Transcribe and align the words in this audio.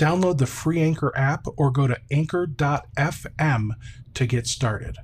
Download 0.00 0.38
the 0.38 0.46
free 0.46 0.80
Anchor 0.80 1.12
app 1.14 1.44
or 1.58 1.70
go 1.70 1.86
to 1.86 2.00
anchor.fm 2.10 3.68
to 4.14 4.26
get 4.26 4.46
started. 4.46 4.96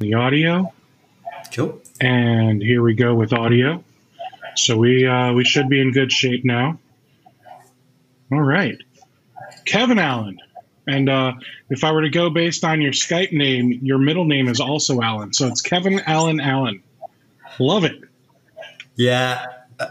The 0.00 0.14
audio. 0.14 0.72
Cool. 1.54 1.80
And 2.00 2.60
here 2.60 2.82
we 2.82 2.94
go 2.94 3.14
with 3.14 3.32
audio. 3.32 3.84
So 4.56 4.78
we 4.78 5.06
uh, 5.06 5.34
we 5.34 5.44
should 5.44 5.68
be 5.68 5.80
in 5.80 5.92
good 5.92 6.10
shape 6.10 6.44
now. 6.44 6.80
All 8.32 8.40
right, 8.40 8.78
Kevin 9.64 10.00
Allan. 10.00 10.40
And 10.88 11.08
uh, 11.08 11.34
if 11.70 11.84
I 11.84 11.92
were 11.92 12.02
to 12.02 12.10
go 12.10 12.30
based 12.30 12.64
on 12.64 12.80
your 12.80 12.92
Skype 12.92 13.32
name, 13.32 13.78
your 13.82 13.98
middle 13.98 14.24
name 14.24 14.48
is 14.48 14.58
also 14.58 15.00
Allan. 15.00 15.32
So 15.32 15.46
it's 15.46 15.60
Kevin 15.60 16.00
Allan 16.00 16.40
Allan. 16.40 16.82
Love 17.58 17.84
it. 17.84 18.00
Yeah, 18.96 19.44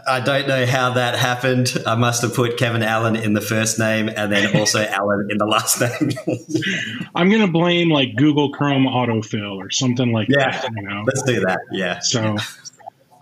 I 0.06 0.20
don't 0.20 0.46
know 0.46 0.66
how 0.66 0.92
that 0.94 1.18
happened. 1.18 1.82
I 1.86 1.94
must 1.94 2.20
have 2.22 2.34
put 2.34 2.58
Kevin 2.58 2.82
Allan 2.82 3.16
in 3.16 3.32
the 3.32 3.40
first 3.40 3.78
name 3.78 4.10
and 4.14 4.30
then 4.30 4.54
also 4.54 4.84
Allan 4.84 5.28
in 5.30 5.38
the 5.38 5.46
last 5.46 5.80
name. 5.80 6.10
I'm 7.14 7.30
going 7.30 7.40
to 7.40 7.50
blame 7.50 7.88
like 7.88 8.14
Google 8.16 8.52
Chrome 8.52 8.84
autofill 8.84 9.56
or 9.56 9.70
something 9.70 10.12
like 10.12 10.28
yeah, 10.28 10.60
that. 10.60 10.70
You 10.76 10.82
know? 10.82 11.04
let's 11.06 11.22
do 11.22 11.40
that. 11.40 11.60
Yeah. 11.72 12.00
So, 12.00 12.36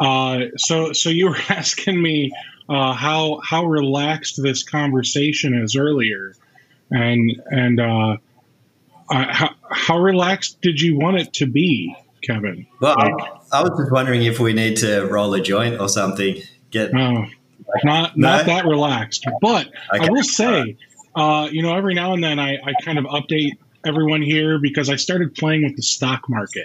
uh, 0.00 0.40
so, 0.56 0.92
so 0.92 1.08
you 1.08 1.28
were 1.28 1.38
asking 1.48 2.02
me 2.02 2.32
uh, 2.68 2.92
how 2.92 3.40
how 3.44 3.64
relaxed 3.64 4.42
this 4.42 4.64
conversation 4.64 5.54
is 5.54 5.76
earlier, 5.76 6.34
and 6.90 7.42
and 7.50 7.80
uh, 7.80 8.16
uh, 9.10 9.26
how 9.32 9.50
how 9.70 9.98
relaxed 9.98 10.60
did 10.62 10.80
you 10.80 10.98
want 10.98 11.18
it 11.18 11.32
to 11.34 11.46
be, 11.46 11.94
Kevin? 12.22 12.66
Well, 12.80 12.96
Like- 12.96 13.12
I, 13.52 13.58
I 13.58 13.62
was 13.62 13.78
just 13.78 13.92
wondering 13.92 14.22
if 14.24 14.40
we 14.40 14.52
need 14.52 14.76
to 14.78 15.02
roll 15.06 15.32
a 15.34 15.40
joint 15.40 15.80
or 15.80 15.88
something. 15.88 16.42
Get 16.70 16.90
Oh, 16.94 17.26
not 17.84 18.16
No? 18.16 18.28
not 18.28 18.46
that 18.46 18.64
relaxed. 18.66 19.24
But 19.40 19.68
I 19.92 20.08
will 20.10 20.22
say, 20.24 20.76
uh, 21.14 21.48
you 21.50 21.62
know, 21.62 21.76
every 21.76 21.94
now 21.94 22.12
and 22.14 22.22
then 22.22 22.38
I, 22.38 22.54
I 22.56 22.72
kind 22.82 22.98
of 22.98 23.04
update 23.04 23.52
everyone 23.84 24.22
here 24.22 24.58
because 24.58 24.90
I 24.90 24.96
started 24.96 25.34
playing 25.36 25.62
with 25.64 25.76
the 25.76 25.82
stock 25.82 26.28
market, 26.28 26.64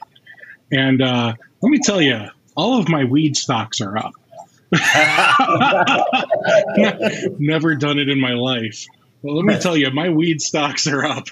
and 0.72 1.02
uh, 1.02 1.33
let 1.61 1.69
me 1.69 1.80
tell 1.80 2.02
you, 2.02 2.28
all 2.56 2.80
of 2.80 2.89
my 2.89 3.03
weed 3.03 3.38
stocks 3.38 3.81
are 3.81 3.97
up. 3.97 4.13
Never 7.39 7.75
done 7.75 8.00
it 8.00 8.09
in 8.09 8.19
my 8.19 8.33
life. 8.33 8.85
Well, 9.22 9.36
let 9.36 9.45
me 9.45 9.59
tell 9.59 9.77
you, 9.77 9.91
my 9.91 10.09
weed 10.09 10.41
stocks 10.41 10.88
are 10.88 11.05
up. 11.05 11.27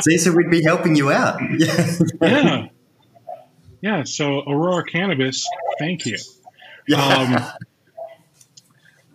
see, 0.00 0.18
so 0.18 0.32
we'd 0.32 0.50
be 0.50 0.62
helping 0.62 0.96
you 0.96 1.10
out. 1.12 1.40
Yeah. 1.56 1.96
Yeah. 2.22 2.68
Yeah. 3.80 4.02
So, 4.04 4.40
Aurora 4.40 4.84
Cannabis, 4.84 5.46
thank 5.78 6.04
you. 6.04 6.16
Um, 6.96 7.38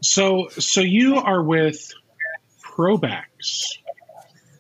so, 0.02 0.48
so 0.58 0.80
you 0.82 1.18
are 1.18 1.44
with 1.44 1.92
Probax. 2.64 3.78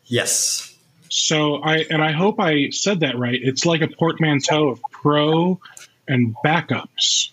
yes. 0.05 0.69
So 1.09 1.57
I 1.57 1.85
and 1.91 2.03
I 2.03 2.11
hope 2.11 2.39
I 2.39 2.69
said 2.71 3.01
that 3.01 3.19
right. 3.19 3.39
It's 3.39 3.65
like 3.67 3.81
a 3.81 3.87
portmanteau 3.87 4.69
of 4.69 4.81
pro 4.91 5.59
and 6.07 6.35
backups. 6.43 7.29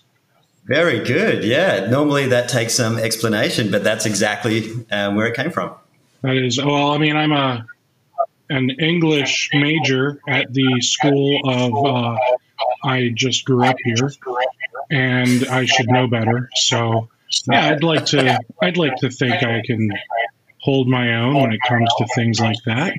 Very 0.65 0.99
good. 1.03 1.43
Yeah. 1.43 1.87
Normally 1.89 2.27
that 2.27 2.49
takes 2.49 2.73
some 2.73 2.97
explanation, 2.97 3.71
but 3.71 3.83
that's 3.83 4.05
exactly 4.05 4.71
um, 4.91 5.15
where 5.15 5.27
it 5.27 5.35
came 5.35 5.51
from. 5.51 5.73
That 6.21 6.35
is 6.35 6.63
well. 6.63 6.91
I 6.91 6.97
mean, 6.97 7.15
I'm 7.15 7.31
a 7.31 7.65
an 8.49 8.69
English 8.69 9.49
major 9.53 10.21
at 10.27 10.53
the 10.53 10.81
school 10.81 11.41
of. 11.45 11.85
Uh, 11.85 12.17
I 12.83 13.09
just 13.15 13.45
grew 13.45 13.63
up 13.63 13.77
here, 13.83 14.11
and 14.91 15.47
I 15.47 15.65
should 15.65 15.87
know 15.87 16.07
better. 16.07 16.49
So 16.55 17.09
yeah, 17.49 17.69
I'd 17.69 17.83
like 17.83 18.05
to. 18.07 18.39
I'd 18.61 18.77
like 18.77 18.95
to 18.97 19.09
think 19.09 19.43
I 19.43 19.61
can 19.65 19.89
hold 20.61 20.87
my 20.87 21.15
own 21.15 21.41
when 21.41 21.51
it 21.53 21.59
comes 21.67 21.89
to 21.97 22.07
things 22.13 22.39
like 22.39 22.57
that. 22.65 22.93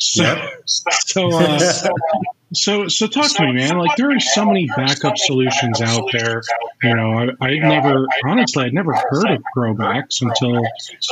So, 0.00 0.50
so, 0.66 1.30
uh, 1.32 1.58
so, 2.52 2.86
so 2.88 3.06
talk 3.08 3.30
to 3.34 3.42
me, 3.42 3.52
man. 3.52 3.76
Like 3.76 3.96
there 3.96 4.10
are 4.10 4.20
so 4.20 4.44
many 4.44 4.68
backup 4.76 5.18
solutions 5.18 5.80
out 5.80 6.04
there. 6.12 6.42
You 6.82 6.94
know, 6.94 7.30
I, 7.40 7.46
I'd 7.46 7.60
never, 7.60 8.06
honestly, 8.24 8.64
I'd 8.64 8.74
never 8.74 8.94
heard 8.94 9.30
of 9.30 9.42
Probax 9.56 10.22
until 10.22 10.62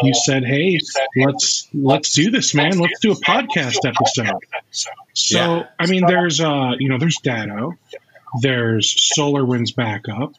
you 0.02 0.14
said, 0.14 0.44
"Hey, 0.44 0.78
let's 1.16 1.68
let's 1.74 2.14
do 2.14 2.30
this, 2.30 2.54
man. 2.54 2.78
Let's 2.78 3.00
do 3.00 3.12
a 3.12 3.16
podcast 3.16 3.78
episode." 3.84 4.44
So, 5.14 5.64
I 5.78 5.86
mean, 5.86 6.06
there's, 6.06 6.40
uh, 6.40 6.72
you 6.78 6.88
know, 6.88 6.98
there's 6.98 7.18
Datto, 7.18 7.74
there's 8.40 9.12
SolarWinds 9.16 9.74
backup, 9.74 10.34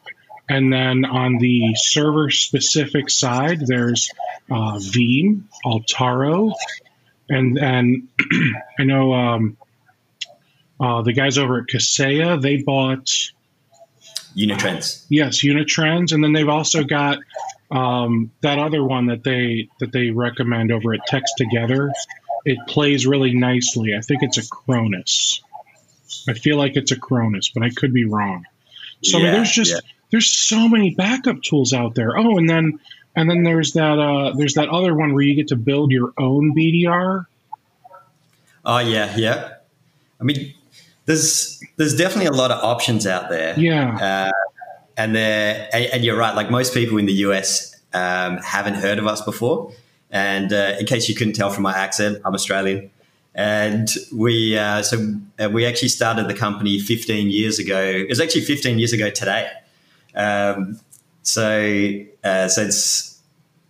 and 0.47 0.71
then 0.71 1.05
on 1.05 1.37
the 1.39 1.75
server 1.75 2.29
specific 2.29 3.09
side, 3.09 3.61
there's 3.65 4.11
uh, 4.49 4.77
Veeam, 4.77 5.43
Altaro, 5.65 6.53
and 7.29 7.57
and 7.57 8.07
I 8.79 8.83
know 8.83 9.13
um, 9.13 9.57
uh, 10.79 11.01
the 11.01 11.13
guys 11.13 11.37
over 11.37 11.59
at 11.59 11.67
Kaseya, 11.67 12.41
they 12.41 12.57
bought 12.57 13.31
Unitrends. 14.35 15.05
yes 15.09 15.43
Unitrends, 15.43 16.11
and 16.11 16.23
then 16.23 16.33
they've 16.33 16.49
also 16.49 16.83
got 16.83 17.19
um, 17.71 18.31
that 18.41 18.59
other 18.59 18.83
one 18.83 19.07
that 19.07 19.23
they 19.23 19.69
that 19.79 19.91
they 19.91 20.11
recommend 20.11 20.71
over 20.71 20.93
at 20.93 21.05
Text 21.07 21.33
Together. 21.37 21.91
It 22.45 22.59
plays 22.67 23.07
really 23.07 23.33
nicely. 23.33 23.95
I 23.95 24.01
think 24.01 24.21
it's 24.21 24.37
Acronis. 24.37 25.41
I 26.29 26.33
feel 26.33 26.57
like 26.57 26.75
it's 26.75 26.91
Acronis, 26.91 27.51
but 27.53 27.63
I 27.63 27.69
could 27.69 27.93
be 27.93 28.05
wrong. 28.05 28.45
So 29.03 29.17
I 29.17 29.23
mean, 29.23 29.31
there's 29.31 29.51
just 29.51 29.71
yeah. 29.71 29.79
there's 30.11 30.29
so 30.29 30.67
many 30.67 30.93
backup 30.93 31.41
tools 31.41 31.73
out 31.73 31.95
there. 31.95 32.17
Oh, 32.17 32.37
and 32.37 32.49
then 32.49 32.79
and 33.15 33.29
then 33.29 33.43
there's 33.43 33.73
that 33.73 33.99
uh, 33.99 34.33
there's 34.35 34.55
that 34.55 34.69
other 34.69 34.93
one 34.93 35.13
where 35.13 35.23
you 35.23 35.35
get 35.35 35.49
to 35.49 35.55
build 35.55 35.91
your 35.91 36.13
own 36.17 36.53
BDR. 36.55 37.25
Oh 38.63 38.79
yeah, 38.79 39.15
yeah. 39.15 39.53
I 40.19 40.23
mean, 40.23 40.53
there's 41.05 41.61
there's 41.77 41.95
definitely 41.95 42.27
a 42.27 42.31
lot 42.31 42.51
of 42.51 42.63
options 42.63 43.05
out 43.07 43.29
there. 43.29 43.57
Yeah, 43.59 43.95
Uh, 44.27 44.31
and 44.97 45.15
there, 45.15 45.69
and, 45.73 45.85
and 45.85 46.05
you're 46.05 46.17
right. 46.17 46.35
Like 46.35 46.49
most 46.49 46.73
people 46.73 46.97
in 46.97 47.05
the 47.05 47.13
US 47.13 47.75
um, 47.93 48.37
haven't 48.37 48.75
heard 48.75 48.99
of 48.99 49.07
us 49.07 49.21
before. 49.21 49.71
And 50.11 50.53
uh, 50.53 50.75
in 50.79 50.85
case 50.85 51.09
you 51.09 51.15
couldn't 51.15 51.33
tell 51.33 51.49
from 51.49 51.63
my 51.63 51.75
accent, 51.75 52.21
I'm 52.23 52.33
Australian. 52.33 52.91
And 53.33 53.89
we 54.13 54.57
uh, 54.57 54.81
so 54.81 55.13
uh, 55.39 55.49
we 55.49 55.65
actually 55.65 55.89
started 55.89 56.29
the 56.29 56.33
company 56.33 56.79
15 56.79 57.29
years 57.29 57.59
ago. 57.59 57.81
It 57.81 58.07
was 58.07 58.21
actually 58.21 58.41
15 58.41 58.79
years 58.79 58.93
ago 58.93 59.09
today. 59.09 59.49
Um, 60.15 60.79
so 61.21 61.91
uh, 62.23 62.47
so 62.47 62.69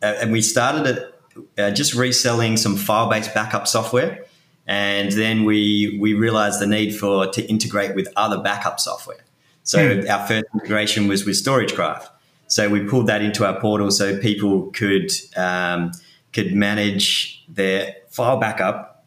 uh, 0.03 0.05
and 0.21 0.31
we 0.31 0.41
started 0.41 0.85
it 0.85 1.15
uh, 1.57 1.71
just 1.71 1.95
reselling 1.95 2.57
some 2.57 2.75
file-based 2.75 3.33
backup 3.33 3.67
software. 3.67 4.25
And 4.67 5.11
then 5.11 5.43
we 5.43 5.97
we 5.99 6.13
realized 6.13 6.59
the 6.59 6.67
need 6.67 6.95
for 6.95 7.27
to 7.27 7.45
integrate 7.45 7.95
with 7.95 8.07
other 8.15 8.39
backup 8.41 8.79
software. 8.79 9.23
So 9.63 10.03
our 10.09 10.27
first 10.27 10.45
integration 10.53 11.07
was 11.07 11.25
with 11.25 11.35
StorageCraft. 11.35 12.07
So 12.47 12.69
we 12.69 12.83
pulled 12.83 13.07
that 13.07 13.21
into 13.21 13.45
our 13.45 13.59
portal 13.59 13.89
so 13.91 14.17
people 14.19 14.71
could 14.71 15.11
um, 15.35 15.91
could 16.33 16.53
manage 16.53 17.43
their 17.47 17.95
file 18.09 18.37
backup 18.37 19.05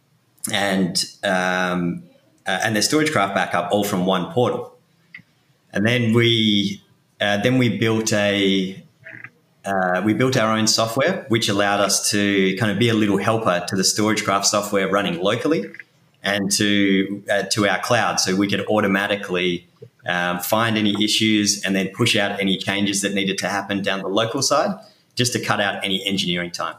and 0.52 1.04
um, 1.24 2.02
uh, 2.46 2.60
and 2.62 2.74
their 2.74 2.82
StorageCraft 2.82 3.34
backup 3.34 3.70
all 3.72 3.84
from 3.84 4.06
one 4.06 4.32
portal. 4.32 4.76
And 5.72 5.86
then 5.86 6.12
we 6.12 6.82
uh, 7.20 7.38
then 7.38 7.58
we 7.58 7.78
built 7.78 8.12
a 8.12 8.84
uh, 9.68 10.02
we 10.04 10.14
built 10.14 10.36
our 10.36 10.56
own 10.56 10.66
software, 10.66 11.26
which 11.28 11.48
allowed 11.48 11.80
us 11.80 12.10
to 12.10 12.56
kind 12.56 12.72
of 12.72 12.78
be 12.78 12.88
a 12.88 12.94
little 12.94 13.18
helper 13.18 13.64
to 13.68 13.76
the 13.76 13.82
StorageCraft 13.82 14.44
software 14.44 14.88
running 14.88 15.20
locally 15.20 15.66
and 16.22 16.50
to 16.52 17.22
uh, 17.30 17.42
to 17.54 17.68
our 17.68 17.80
cloud, 17.80 18.18
so 18.18 18.34
we 18.34 18.48
could 18.48 18.64
automatically 18.66 19.66
um, 20.06 20.40
find 20.40 20.78
any 20.78 20.94
issues 21.04 21.62
and 21.64 21.76
then 21.76 21.88
push 21.88 22.16
out 22.16 22.40
any 22.40 22.56
changes 22.56 23.02
that 23.02 23.12
needed 23.14 23.36
to 23.38 23.48
happen 23.48 23.82
down 23.82 24.00
the 24.00 24.08
local 24.22 24.42
side, 24.42 24.72
just 25.14 25.32
to 25.34 25.40
cut 25.50 25.60
out 25.60 25.84
any 25.84 26.04
engineering 26.06 26.50
time. 26.50 26.76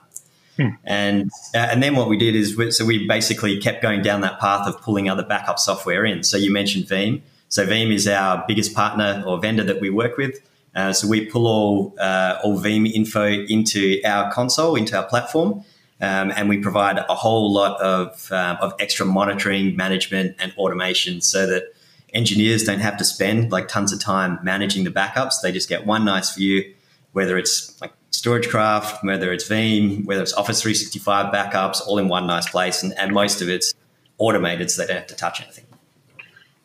Hmm. 0.58 0.70
And 0.84 1.32
uh, 1.54 1.72
and 1.72 1.82
then 1.84 1.96
what 1.96 2.10
we 2.10 2.18
did 2.18 2.36
is 2.36 2.58
we, 2.58 2.72
so 2.72 2.86
we 2.86 3.08
basically 3.08 3.60
kept 3.60 3.82
going 3.82 4.02
down 4.02 4.22
that 4.22 4.40
path 4.40 4.68
of 4.68 4.82
pulling 4.82 5.10
other 5.10 5.24
backup 5.24 5.60
software 5.60 6.04
in. 6.06 6.24
So 6.24 6.38
you 6.38 6.52
mentioned 6.52 6.86
Veeam. 6.86 7.22
So 7.50 7.66
Veeam 7.66 7.94
is 7.94 8.08
our 8.08 8.44
biggest 8.48 8.74
partner 8.76 9.24
or 9.26 9.40
vendor 9.40 9.64
that 9.64 9.80
we 9.80 9.90
work 9.90 10.18
with. 10.18 10.42
Uh, 10.76 10.94
so 10.94 11.08
we 11.08 11.26
pull 11.26 11.48
all 11.48 11.96
uh, 12.00 12.40
all 12.44 12.60
Veeam 12.60 12.90
info 12.92 13.26
into 13.26 14.00
our 14.06 14.32
console, 14.32 14.76
into 14.76 14.96
our 14.96 15.06
platform, 15.06 15.64
um, 16.02 16.32
and 16.36 16.48
we 16.48 16.58
provide 16.58 16.98
a 16.98 17.16
whole 17.16 17.52
lot 17.52 17.80
of 17.82 18.32
um, 18.32 18.58
of 18.62 18.74
extra 18.80 19.06
monitoring, 19.06 19.76
management, 19.76 20.36
and 20.40 20.54
automation, 20.58 21.22
so 21.22 21.48
that 21.48 21.74
engineers 22.14 22.64
don't 22.64 22.80
have 22.80 22.98
to 22.98 23.04
spend 23.04 23.52
like 23.52 23.68
tons 23.68 23.92
of 23.92 24.00
time 24.00 24.40
managing 24.44 24.84
the 24.84 24.92
backups. 24.92 25.42
They 25.42 25.52
just 25.52 25.70
get 25.70 25.86
one 25.86 26.06
nice 26.06 26.36
view, 26.36 26.74
whether 27.14 27.38
it's 27.38 27.80
like 27.82 27.94
StorageCraft, 28.12 29.04
whether 29.04 29.32
it's 29.32 29.48
Veeam, 29.48 30.06
whether 30.06 30.22
it's 30.22 30.34
Office 30.34 30.62
365 30.62 31.34
backups, 31.34 31.82
all 31.86 31.98
in 31.98 32.08
one 32.08 32.28
nice 32.28 32.50
place. 32.50 32.84
And, 32.84 32.94
and 32.98 33.14
most 33.14 33.42
of 33.42 33.50
it's 33.50 33.74
automated 34.18 34.72
so 34.72 34.82
they 34.82 34.88
don't 34.88 34.98
have 34.98 35.08
to 35.08 35.16
touch 35.16 35.42
anything. 35.42 35.66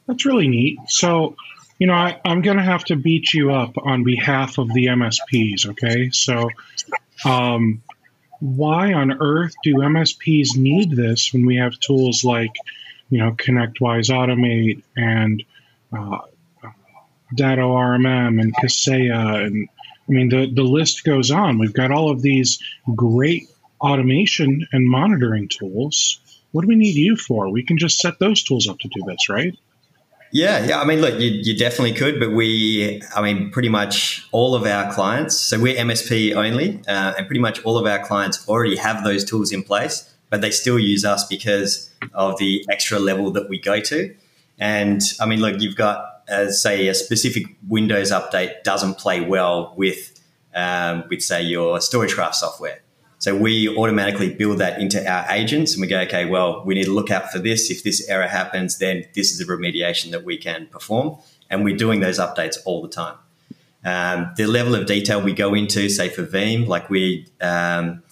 That's 0.06 0.24
really 0.24 0.48
neat. 0.48 0.78
So, 0.88 1.36
you 1.78 1.86
know, 1.86 1.94
I, 1.94 2.20
am 2.24 2.42
going 2.42 2.56
to 2.56 2.62
have 2.62 2.84
to 2.84 2.96
beat 2.96 3.32
you 3.32 3.52
up 3.52 3.76
on 3.78 4.04
behalf 4.04 4.58
of 4.58 4.72
the 4.72 4.86
MSPs, 4.86 5.68
okay? 5.70 6.10
So, 6.10 6.48
um, 7.24 7.82
why 8.40 8.92
on 8.92 9.12
earth 9.20 9.54
do 9.62 9.76
MSPs 9.76 10.56
need 10.56 10.90
this 10.90 11.32
when 11.32 11.46
we 11.46 11.56
have 11.56 11.78
tools 11.80 12.24
like, 12.24 12.52
you 13.10 13.18
know, 13.18 13.32
ConnectWise 13.32 14.10
Automate 14.10 14.82
and 14.96 15.42
uh, 15.96 16.18
Datto 17.34 17.72
RMM 17.74 18.40
and 18.40 18.54
Kaseya 18.54 19.46
and 19.46 19.68
I 20.06 20.12
mean, 20.12 20.28
the, 20.28 20.50
the 20.52 20.62
list 20.62 21.04
goes 21.04 21.30
on. 21.30 21.58
We've 21.58 21.72
got 21.72 21.90
all 21.90 22.10
of 22.10 22.20
these 22.20 22.62
great 22.94 23.48
automation 23.80 24.66
and 24.70 24.88
monitoring 24.88 25.48
tools. 25.48 26.20
What 26.52 26.62
do 26.62 26.68
we 26.68 26.76
need 26.76 26.94
you 26.94 27.16
for? 27.16 27.48
We 27.48 27.62
can 27.62 27.78
just 27.78 27.98
set 27.98 28.18
those 28.18 28.42
tools 28.42 28.68
up 28.68 28.78
to 28.80 28.88
do 28.88 29.02
this, 29.06 29.28
right? 29.30 29.56
Yeah, 30.34 30.66
yeah. 30.66 30.80
I 30.80 30.84
mean, 30.84 31.00
look, 31.00 31.20
you, 31.20 31.30
you 31.30 31.56
definitely 31.56 31.92
could, 31.92 32.18
but 32.18 32.32
we, 32.32 33.00
I 33.14 33.22
mean, 33.22 33.52
pretty 33.52 33.68
much 33.68 34.26
all 34.32 34.56
of 34.56 34.64
our 34.64 34.92
clients, 34.92 35.36
so 35.36 35.60
we're 35.60 35.76
MSP 35.76 36.34
only, 36.34 36.82
uh, 36.88 37.14
and 37.16 37.24
pretty 37.28 37.38
much 37.38 37.64
all 37.64 37.78
of 37.78 37.86
our 37.86 38.04
clients 38.04 38.46
already 38.48 38.74
have 38.74 39.04
those 39.04 39.24
tools 39.24 39.52
in 39.52 39.62
place, 39.62 40.12
but 40.30 40.40
they 40.40 40.50
still 40.50 40.76
use 40.76 41.04
us 41.04 41.24
because 41.24 41.88
of 42.14 42.36
the 42.38 42.66
extra 42.68 42.98
level 42.98 43.30
that 43.30 43.48
we 43.48 43.60
go 43.60 43.78
to. 43.78 44.12
And 44.58 45.00
I 45.20 45.26
mean, 45.26 45.40
look, 45.40 45.60
you've 45.60 45.76
got 45.76 46.04
as 46.26 46.60
say 46.60 46.88
a 46.88 46.94
specific 46.94 47.44
Windows 47.68 48.10
update 48.10 48.64
doesn't 48.64 48.98
play 48.98 49.20
well 49.20 49.72
with 49.76 50.20
um, 50.52 51.04
with 51.10 51.22
say 51.22 51.42
your 51.42 51.78
StorageCraft 51.78 52.34
software. 52.34 52.80
So 53.24 53.34
we 53.34 53.74
automatically 53.74 54.34
build 54.34 54.58
that 54.58 54.78
into 54.78 55.02
our 55.10 55.24
agents 55.30 55.72
and 55.72 55.80
we 55.80 55.86
go, 55.86 56.00
okay, 56.00 56.26
well, 56.26 56.62
we 56.66 56.74
need 56.74 56.84
to 56.84 56.92
look 56.92 57.10
out 57.10 57.32
for 57.32 57.38
this. 57.38 57.70
If 57.70 57.82
this 57.82 58.06
error 58.06 58.26
happens, 58.26 58.76
then 58.76 59.06
this 59.14 59.32
is 59.32 59.40
a 59.40 59.46
remediation 59.46 60.10
that 60.10 60.24
we 60.24 60.36
can 60.36 60.66
perform. 60.66 61.16
And 61.48 61.64
we're 61.64 61.78
doing 61.78 62.00
those 62.00 62.18
updates 62.18 62.58
all 62.66 62.82
the 62.82 62.88
time. 62.90 63.16
Um, 63.82 64.34
the 64.36 64.46
level 64.46 64.74
of 64.74 64.84
detail 64.84 65.22
we 65.22 65.32
go 65.32 65.54
into, 65.54 65.88
say 65.88 66.10
for 66.10 66.22
Veeam, 66.22 66.66
like 66.66 66.90
we 66.90 67.26
um, 67.40 68.02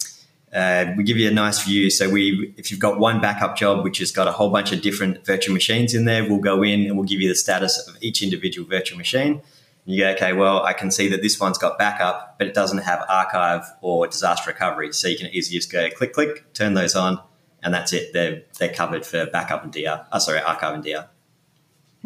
uh, 0.51 0.85
we 0.97 1.03
give 1.03 1.17
you 1.17 1.29
a 1.29 1.33
nice 1.33 1.63
view. 1.63 1.91
So 1.91 2.09
we, 2.09 2.51
if 2.57 2.71
you've 2.71 2.79
got 2.79 2.97
one 2.97 3.21
backup 3.21 3.55
job 3.55 3.83
which 3.83 3.99
has 3.99 4.11
got 4.11 4.27
a 4.27 4.31
whole 4.31 4.49
bunch 4.49 4.71
of 4.71 4.81
different 4.81 5.23
virtual 5.27 5.53
machines 5.53 5.93
in 5.93 6.05
there, 6.05 6.27
we'll 6.27 6.39
go 6.39 6.63
in 6.63 6.87
and 6.87 6.97
we'll 6.97 7.05
give 7.05 7.21
you 7.21 7.29
the 7.29 7.35
status 7.35 7.87
of 7.87 8.01
each 8.01 8.23
individual 8.23 8.67
virtual 8.67 8.97
machine. 8.97 9.43
You 9.85 10.03
go, 10.03 10.11
okay, 10.11 10.33
well, 10.33 10.63
I 10.63 10.73
can 10.73 10.91
see 10.91 11.09
that 11.09 11.21
this 11.21 11.39
one's 11.39 11.57
got 11.57 11.77
backup, 11.77 12.37
but 12.37 12.47
it 12.47 12.53
doesn't 12.53 12.79
have 12.79 13.05
archive 13.09 13.63
or 13.81 14.07
disaster 14.07 14.51
recovery. 14.51 14.93
So 14.93 15.09
you 15.09 15.17
can 15.17 15.27
easily 15.27 15.57
just 15.57 15.71
go 15.71 15.89
click, 15.89 16.13
click, 16.13 16.53
turn 16.53 16.73
those 16.73 16.95
on, 16.95 17.19
and 17.61 17.73
that's 17.73 17.91
it. 17.91 18.13
They're 18.13 18.43
they're 18.59 18.73
covered 18.73 19.05
for 19.05 19.25
backup 19.25 19.63
and 19.63 19.73
DR. 19.73 20.05
Oh, 20.11 20.19
sorry, 20.19 20.39
archive 20.39 20.75
and 20.75 20.83
DR. 20.83 21.07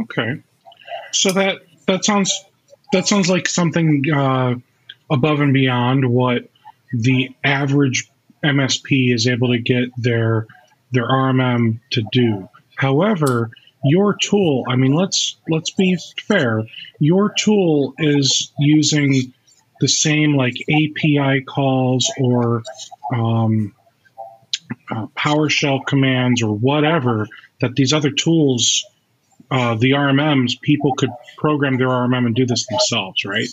Okay, 0.02 0.42
so 1.12 1.32
that 1.34 1.60
that 1.86 2.04
sounds 2.04 2.46
that 2.94 3.08
sounds 3.08 3.30
like 3.30 3.48
something 3.48 4.04
uh, 4.14 4.56
above 5.12 5.40
and 5.40 5.54
beyond 5.54 6.10
what 6.10 6.50
the 6.92 7.36
average 7.44 8.10
MSP 8.44 9.14
is 9.14 9.28
able 9.28 9.50
to 9.50 9.60
get 9.60 9.90
their 9.98 10.48
their 10.92 11.08
RMM 11.08 11.80
to 11.92 12.04
do. 12.12 12.50
However, 12.76 13.52
your 13.90 14.16
tool, 14.16 14.64
I 14.68 14.76
mean, 14.76 14.94
let's 14.94 15.38
let's 15.50 15.72
be 15.72 15.98
fair. 16.28 16.64
Your 17.00 17.34
tool 17.38 17.94
is 17.98 18.52
using 18.60 19.34
the 19.80 19.88
same 19.88 20.36
like 20.36 20.56
API 20.70 21.42
calls 21.42 22.12
or 22.20 22.64
um, 23.14 23.74
uh, 24.90 25.08
PowerShell 25.18 25.86
commands 25.86 26.42
or 26.42 26.54
whatever 26.54 27.28
that 27.62 27.76
these 27.76 27.94
other 27.94 28.12
tools, 28.12 28.86
uh, 29.52 29.76
the 29.76 29.92
RMMs, 29.92 30.60
people 30.62 30.94
could 30.96 31.10
program 31.38 31.78
their 31.78 31.88
RMM 31.88 32.26
and 32.26 32.36
do 32.36 32.46
this 32.46 32.66
themselves, 32.68 33.24
right? 33.26 33.48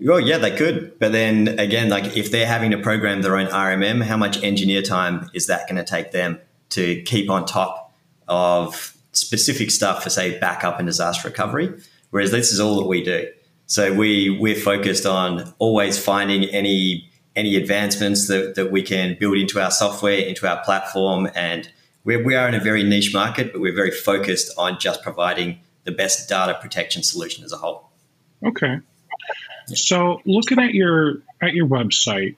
Well, 0.00 0.20
yeah, 0.20 0.38
they 0.38 0.56
could. 0.56 0.98
But 0.98 1.12
then 1.12 1.60
again, 1.60 1.88
like 1.88 2.16
if 2.16 2.30
they're 2.30 2.46
having 2.46 2.72
to 2.72 2.78
program 2.78 3.22
their 3.22 3.36
own 3.36 3.46
RMM, 3.46 4.02
how 4.02 4.16
much 4.16 4.42
engineer 4.42 4.82
time 4.82 5.30
is 5.32 5.46
that 5.46 5.68
going 5.68 5.76
to 5.76 5.84
take 5.84 6.10
them 6.10 6.40
to 6.70 7.02
keep 7.02 7.30
on 7.30 7.46
top 7.46 7.94
of 8.26 8.96
specific 9.12 9.70
stuff 9.70 10.02
for, 10.02 10.10
say, 10.10 10.38
backup 10.38 10.78
and 10.78 10.86
disaster 10.86 11.28
recovery? 11.28 11.72
Whereas 12.10 12.30
this 12.30 12.52
is 12.52 12.60
all 12.60 12.76
that 12.80 12.86
we 12.86 13.02
do. 13.02 13.28
So 13.66 13.94
we 13.94 14.28
we're 14.28 14.56
focused 14.56 15.06
on 15.06 15.54
always 15.58 15.98
finding 16.02 16.44
any 16.44 17.08
any 17.34 17.56
advancements 17.56 18.28
that, 18.28 18.54
that 18.56 18.70
we 18.70 18.82
can 18.82 19.16
build 19.18 19.38
into 19.38 19.58
our 19.58 19.70
software, 19.70 20.18
into 20.18 20.46
our 20.46 20.62
platform, 20.64 21.30
and 21.34 21.70
we're, 22.04 22.22
we 22.22 22.34
are 22.34 22.46
in 22.48 22.54
a 22.54 22.60
very 22.60 22.82
niche 22.82 23.14
market, 23.14 23.52
but 23.52 23.60
we're 23.60 23.74
very 23.74 23.90
focused 23.90 24.52
on 24.58 24.78
just 24.78 25.02
providing 25.02 25.60
the 25.84 25.92
best 25.92 26.28
data 26.28 26.58
protection 26.60 27.02
solution 27.02 27.44
as 27.44 27.52
a 27.52 27.56
whole. 27.56 27.88
Okay. 28.44 28.80
So, 29.68 30.20
looking 30.26 30.58
at 30.58 30.74
your 30.74 31.22
at 31.40 31.54
your 31.54 31.66
website, 31.66 32.36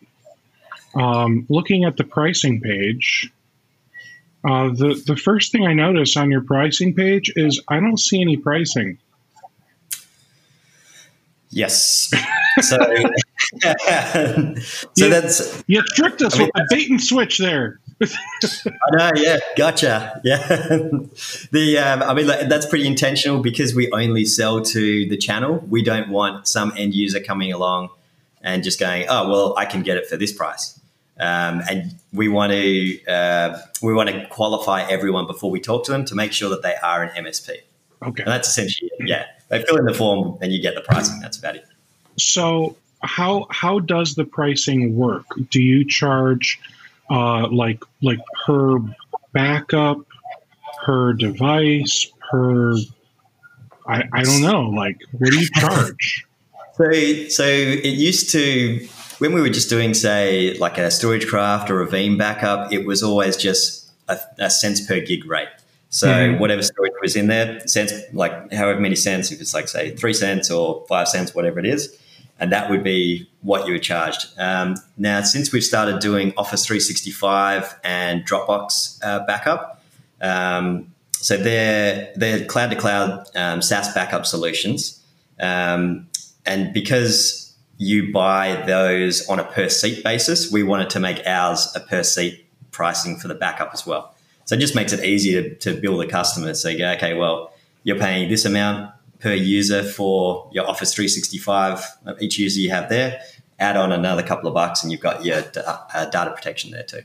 um, 0.95 1.47
looking 1.49 1.85
at 1.85 1.97
the 1.97 2.05
pricing 2.05 2.61
page, 2.61 3.33
uh, 4.45 4.69
the 4.69 5.03
the 5.07 5.17
first 5.17 5.53
thing 5.53 5.67
I 5.67 5.73
notice 5.73 6.17
on 6.17 6.31
your 6.31 6.43
pricing 6.43 6.95
page 6.95 7.33
is 7.35 7.63
I 7.69 7.81
don't 7.81 7.99
see 7.99 8.21
any 8.21 8.37
pricing. 8.37 8.99
Yes. 11.51 12.13
So, 12.61 12.77
so 13.61 13.75
you, 14.97 15.11
that's 15.11 15.65
you 15.67 15.83
tricked 15.97 16.23
us 16.23 16.37
I 16.37 16.39
mean, 16.39 16.51
with 16.55 16.55
the 16.55 16.67
bait 16.71 16.89
and 16.89 17.03
switch 17.03 17.39
there. 17.39 17.81
I 18.01 18.07
know, 18.93 19.11
yeah, 19.17 19.39
gotcha, 19.57 20.21
yeah. 20.23 20.39
the 21.51 21.79
um, 21.79 22.05
I 22.05 22.15
mean, 22.15 22.29
like, 22.29 22.49
that's 22.49 22.65
pretty 22.67 22.87
intentional 22.87 23.41
because 23.41 23.75
we 23.75 23.91
only 23.91 24.25
sell 24.25 24.63
to 24.63 25.09
the 25.09 25.17
channel. 25.17 25.65
We 25.69 25.83
don't 25.83 26.11
want 26.11 26.47
some 26.47 26.73
end 26.77 26.95
user 26.95 27.19
coming 27.19 27.53
along 27.53 27.89
and 28.41 28.63
just 28.63 28.79
going, 28.79 29.07
"Oh, 29.09 29.29
well, 29.29 29.55
I 29.57 29.65
can 29.65 29.83
get 29.83 29.97
it 29.97 30.07
for 30.07 30.17
this 30.17 30.33
price." 30.33 30.79
Um, 31.19 31.63
and 31.71 31.95
we 32.13 32.29
want 32.29 32.53
to 32.53 33.05
uh, 33.07 33.59
we 33.83 33.95
want 33.95 34.09
to 34.11 34.27
qualify 34.27 34.83
everyone 34.83 35.27
before 35.27 35.51
we 35.51 35.61
talk 35.61 35.85
to 35.87 35.93
them 35.93 36.05
to 36.07 36.15
make 36.15 36.33
sure 36.33 36.51
that 36.51 36.63
they 36.63 36.75
are 36.83 37.05
an 37.05 37.25
MSP. 37.25 37.51
Okay, 38.03 38.23
and 38.23 38.33
that's 38.33 38.49
essentially 38.49 38.91
it. 38.99 39.09
yeah. 39.09 39.27
They 39.49 39.63
fill 39.63 39.77
in 39.77 39.85
the 39.85 39.95
form 39.95 40.39
and 40.41 40.53
you 40.53 40.61
get 40.61 40.75
the 40.75 40.81
pricing. 40.81 41.21
That's 41.21 41.39
about 41.39 41.57
it. 41.57 41.67
So 42.19 42.77
how 43.03 43.47
how 43.51 43.79
does 43.79 44.15
the 44.15 44.25
pricing 44.25 44.97
work? 44.97 45.27
Do 45.51 45.63
you 45.63 45.85
charge 45.85 46.59
uh, 47.11 47.49
like 47.49 47.83
like 48.03 48.19
per 48.45 48.79
backup, 49.33 49.99
per 50.85 51.13
device, 51.13 52.11
per 52.31 52.77
I, 53.87 54.05
I 54.13 54.23
don't 54.23 54.41
know. 54.41 54.63
Like, 54.63 54.99
what 55.13 55.31
do 55.31 55.39
you 55.39 55.49
charge? 55.57 56.27
so, 56.77 56.93
so 57.29 57.45
it 57.45 57.85
used 57.85 58.31
to 58.31 58.87
when 59.19 59.33
we 59.33 59.41
were 59.41 59.49
just 59.49 59.69
doing, 59.69 59.95
say, 59.95 60.57
like 60.59 60.79
a 60.79 60.89
StorageCraft 60.89 61.71
or 61.71 61.83
a 61.83 61.87
Veeam 61.87 62.19
backup, 62.19 62.73
it 62.73 62.87
was 62.87 63.03
always 63.03 63.37
just 63.37 63.91
a, 64.09 64.19
a 64.39 64.51
cents 64.51 64.81
per 64.81 65.01
gig 65.01 65.25
rate. 65.27 65.49
So 65.91 66.09
mm-hmm. 66.09 66.41
whatever 66.41 66.63
storage 66.63 66.93
was 67.01 67.15
in 67.15 67.29
there, 67.29 67.65
cents 67.69 67.93
like 68.13 68.53
however 68.53 68.81
many 68.81 68.97
cents, 68.97 69.31
if 69.31 69.41
it's 69.41 69.55
like 69.55 69.69
say 69.69 69.95
three 69.95 70.13
cents 70.13 70.51
or 70.51 70.85
five 70.89 71.09
cents, 71.09 71.37
whatever 71.37 71.61
it 71.61 71.67
is, 71.67 71.97
and 72.41 72.51
that 72.51 72.69
would 72.69 72.83
be 72.83 73.29
what 73.43 73.69
you 73.69 73.75
were 73.75 73.79
charged. 73.79 74.27
Um, 74.37 74.75
now, 74.97 75.23
since 75.23 75.53
we've 75.53 75.63
started 75.63 76.01
doing 76.01 76.33
Office 76.37 76.67
365 76.67 77.79
and 77.85 78.27
Dropbox 78.27 78.99
uh, 79.05 79.25
backup, 79.25 79.85
um, 80.21 80.93
so 81.13 81.37
they're 81.37 82.13
they're 82.17 82.45
cloud 82.45 82.71
to 82.71 82.77
cloud 82.77 83.29
um, 83.37 83.63
SaaS 83.63 83.95
backup 83.95 84.27
solutions, 84.27 85.01
um, 85.39 86.09
and 86.45 86.75
because 86.75 87.44
you 87.85 88.13
buy 88.13 88.63
those 88.67 89.29
on 89.29 89.39
a 89.39 89.45
per 89.45 89.69
seat 89.69 90.03
basis, 90.03 90.51
we 90.51 90.63
wanted 90.63 90.91
to 90.91 91.01
make 91.01 91.25
ours 91.27 91.73
a 91.75 91.81
per 91.81 92.03
seat 92.03 92.47
pricing 92.71 93.17
for 93.17 93.29
the 93.29 93.35
backup 93.35 93.71
as 93.73 93.87
well. 93.87 94.15
So 94.47 94.57
it 94.57 94.59
just 94.59 94.75
makes 94.75 94.93
it 94.93 95.05
easier 95.05 95.43
to, 95.43 95.55
to 95.57 95.81
bill 95.81 95.97
the 95.97 96.07
customer. 96.07 96.55
So 96.55 96.69
you 96.69 96.79
go, 96.79 96.93
okay, 96.93 97.15
well, 97.15 97.53
you're 97.83 97.99
paying 97.99 98.29
this 98.29 98.45
amount 98.45 98.93
per 99.21 99.35
user 99.35 99.83
for 99.83 100.51
your 100.53 100.69
Office 100.69 100.95
365, 100.95 101.85
each 102.21 102.39
user 102.39 102.61
you 102.61 102.71
have 102.71 102.89
there. 102.89 103.21
add 103.59 103.77
on 103.77 103.93
another 103.93 104.23
couple 104.23 104.49
of 104.49 104.55
bucks, 104.55 104.83
and 104.83 104.91
you've 104.91 105.01
got 105.01 105.25
your 105.25 105.43
uh, 105.67 106.05
data 106.11 106.31
protection 106.31 106.71
there 106.71 106.83
too. 106.83 107.03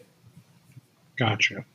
Gotcha. 1.17 1.65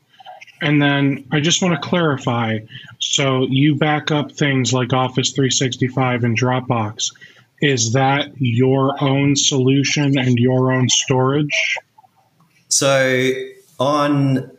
And 0.61 0.81
then 0.81 1.27
I 1.31 1.41
just 1.41 1.63
want 1.63 1.75
to 1.75 1.89
clarify 1.89 2.61
so 2.99 3.47
you 3.49 3.75
back 3.75 4.11
up 4.11 4.33
things 4.33 4.73
like 4.73 4.93
Office 4.93 5.31
365 5.31 6.25
and 6.25 6.39
Dropbox. 6.39 7.13
Is 7.65 7.95
that 7.95 8.31
your 8.37 9.03
own 9.03 9.37
solution 9.37 10.19
and 10.19 10.39
your 10.39 10.71
own 10.71 10.91
storage? 10.91 11.79
So, 12.69 13.33
on 13.81 14.51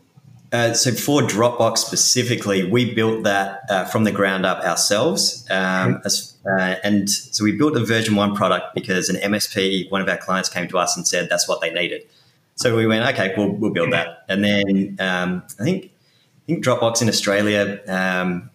uh, 0.51 0.73
so 0.73 0.91
for 0.91 1.21
Dropbox 1.21 1.77
specifically, 1.77 2.63
we 2.67 2.95
built 2.95 3.23
that 3.23 3.61
uh, 3.69 3.85
from 3.85 4.05
the 4.05 4.11
ground 4.11 4.43
up 4.43 4.63
ourselves. 4.65 5.45
Um, 5.51 6.01
as, 6.03 6.35
uh, 6.47 6.77
and 6.83 7.07
so 7.07 7.43
we 7.43 7.51
built 7.51 7.77
a 7.77 7.85
version 7.85 8.15
one 8.15 8.35
product 8.35 8.73
because 8.73 9.07
an 9.07 9.17
MSP, 9.17 9.91
one 9.91 10.01
of 10.01 10.09
our 10.09 10.17
clients, 10.17 10.49
came 10.49 10.67
to 10.69 10.79
us 10.79 10.97
and 10.97 11.07
said 11.07 11.27
that's 11.29 11.47
what 11.47 11.61
they 11.61 11.71
needed. 11.71 12.07
So 12.55 12.75
we 12.75 12.87
went, 12.87 13.07
okay, 13.13 13.35
we'll, 13.37 13.51
we'll 13.51 13.71
build 13.71 13.93
that. 13.93 14.25
And 14.29 14.43
then 14.43 14.97
um, 14.99 15.43
I 15.59 15.63
think 15.63 15.85
I 15.85 16.45
think 16.47 16.65
Dropbox 16.65 17.03
in 17.03 17.09
Australia 17.09 17.81
um, 17.87 18.49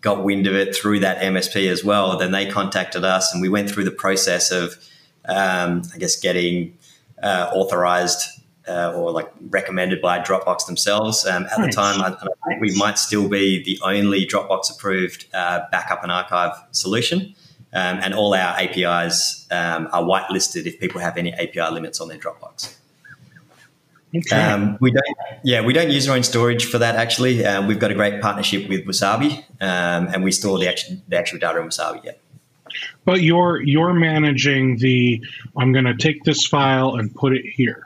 got 0.00 0.24
wind 0.24 0.46
of 0.46 0.54
it 0.54 0.74
through 0.74 1.00
that 1.00 1.20
MSP 1.20 1.70
as 1.70 1.84
well. 1.84 2.16
Then 2.18 2.32
they 2.32 2.46
contacted 2.46 3.04
us, 3.04 3.32
and 3.32 3.42
we 3.42 3.48
went 3.48 3.70
through 3.70 3.84
the 3.84 3.90
process 3.90 4.50
of, 4.50 4.74
um, 5.28 5.82
I 5.94 5.98
guess, 5.98 6.18
getting 6.18 6.76
uh, 7.22 7.50
authorized 7.52 8.40
uh, 8.68 8.92
or 8.94 9.10
like 9.10 9.30
recommended 9.48 10.00
by 10.00 10.18
Dropbox 10.20 10.66
themselves. 10.66 11.26
Um, 11.26 11.44
at 11.46 11.58
nice. 11.58 11.66
the 11.66 11.72
time, 11.72 12.02
I, 12.02 12.08
I, 12.08 12.48
think 12.48 12.60
we 12.60 12.76
might 12.76 12.98
still 12.98 13.28
be 13.28 13.62
the 13.62 13.78
only 13.82 14.26
Dropbox 14.26 14.70
approved 14.70 15.26
uh, 15.32 15.62
backup 15.72 16.02
and 16.02 16.12
archive 16.12 16.52
solution. 16.72 17.34
Um, 17.70 17.98
and 18.02 18.14
all 18.14 18.32
our 18.32 18.58
APIs 18.58 19.46
um, 19.50 19.88
are 19.92 20.02
whitelisted 20.02 20.64
if 20.64 20.80
people 20.80 21.02
have 21.02 21.18
any 21.18 21.34
API 21.34 21.70
limits 21.70 22.00
on 22.00 22.08
their 22.08 22.16
Dropbox. 22.16 22.77
Okay. 24.16 24.36
Um, 24.36 24.78
we 24.80 24.90
don't, 24.90 25.04
yeah, 25.42 25.60
we 25.60 25.72
don't 25.72 25.90
use 25.90 26.08
our 26.08 26.16
own 26.16 26.22
storage 26.22 26.64
for 26.64 26.78
that. 26.78 26.96
Actually, 26.96 27.44
um, 27.44 27.66
we've 27.66 27.78
got 27.78 27.90
a 27.90 27.94
great 27.94 28.22
partnership 28.22 28.68
with 28.68 28.86
Wasabi, 28.86 29.44
um, 29.60 30.08
and 30.08 30.24
we 30.24 30.32
store 30.32 30.58
the 30.58 30.66
actual, 30.66 30.96
the 31.08 31.18
actual 31.18 31.38
data 31.38 31.60
in 31.60 31.68
Wasabi. 31.68 32.04
Yeah. 32.04 32.12
But 33.04 33.20
you're 33.22 33.60
you're 33.62 33.92
managing 33.92 34.78
the. 34.78 35.22
I'm 35.56 35.72
going 35.72 35.84
to 35.84 35.96
take 35.96 36.24
this 36.24 36.46
file 36.46 36.96
and 36.96 37.14
put 37.14 37.34
it 37.34 37.44
here. 37.44 37.82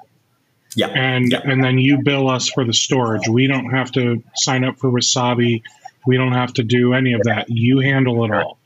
Yeah. 0.76 0.88
And 0.88 1.32
yeah. 1.32 1.40
and 1.44 1.62
then 1.62 1.78
you 1.78 2.02
bill 2.02 2.28
us 2.28 2.48
for 2.48 2.64
the 2.64 2.72
storage. 2.72 3.28
We 3.28 3.46
don't 3.46 3.70
have 3.70 3.90
to 3.92 4.22
sign 4.34 4.64
up 4.64 4.78
for 4.78 4.90
Wasabi. 4.90 5.62
We 6.06 6.16
don't 6.16 6.32
have 6.32 6.52
to 6.54 6.62
do 6.62 6.94
any 6.94 7.12
of 7.14 7.22
that. 7.24 7.48
You 7.48 7.80
handle 7.80 8.24
it 8.24 8.32
all. 8.32 8.58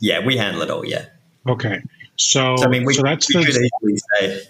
Yeah, 0.00 0.24
we 0.24 0.36
handle 0.36 0.62
it 0.62 0.70
all. 0.70 0.84
Yeah. 0.84 1.06
Okay. 1.46 1.82
So, 2.16 2.56
so 2.56 2.64
I 2.64 2.68
mean, 2.68 2.84
we, 2.84 2.94
so 2.94 3.02
that's 3.02 3.32
we 3.34 3.44
the, 3.44 3.70
easily 3.82 3.96
say 4.18 4.48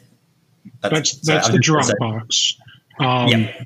that's 0.80 1.20
that's, 1.20 1.48
the 1.48 1.58
Dropbox. 1.58 2.56
Um, 3.00 3.28
yeah. 3.28 3.64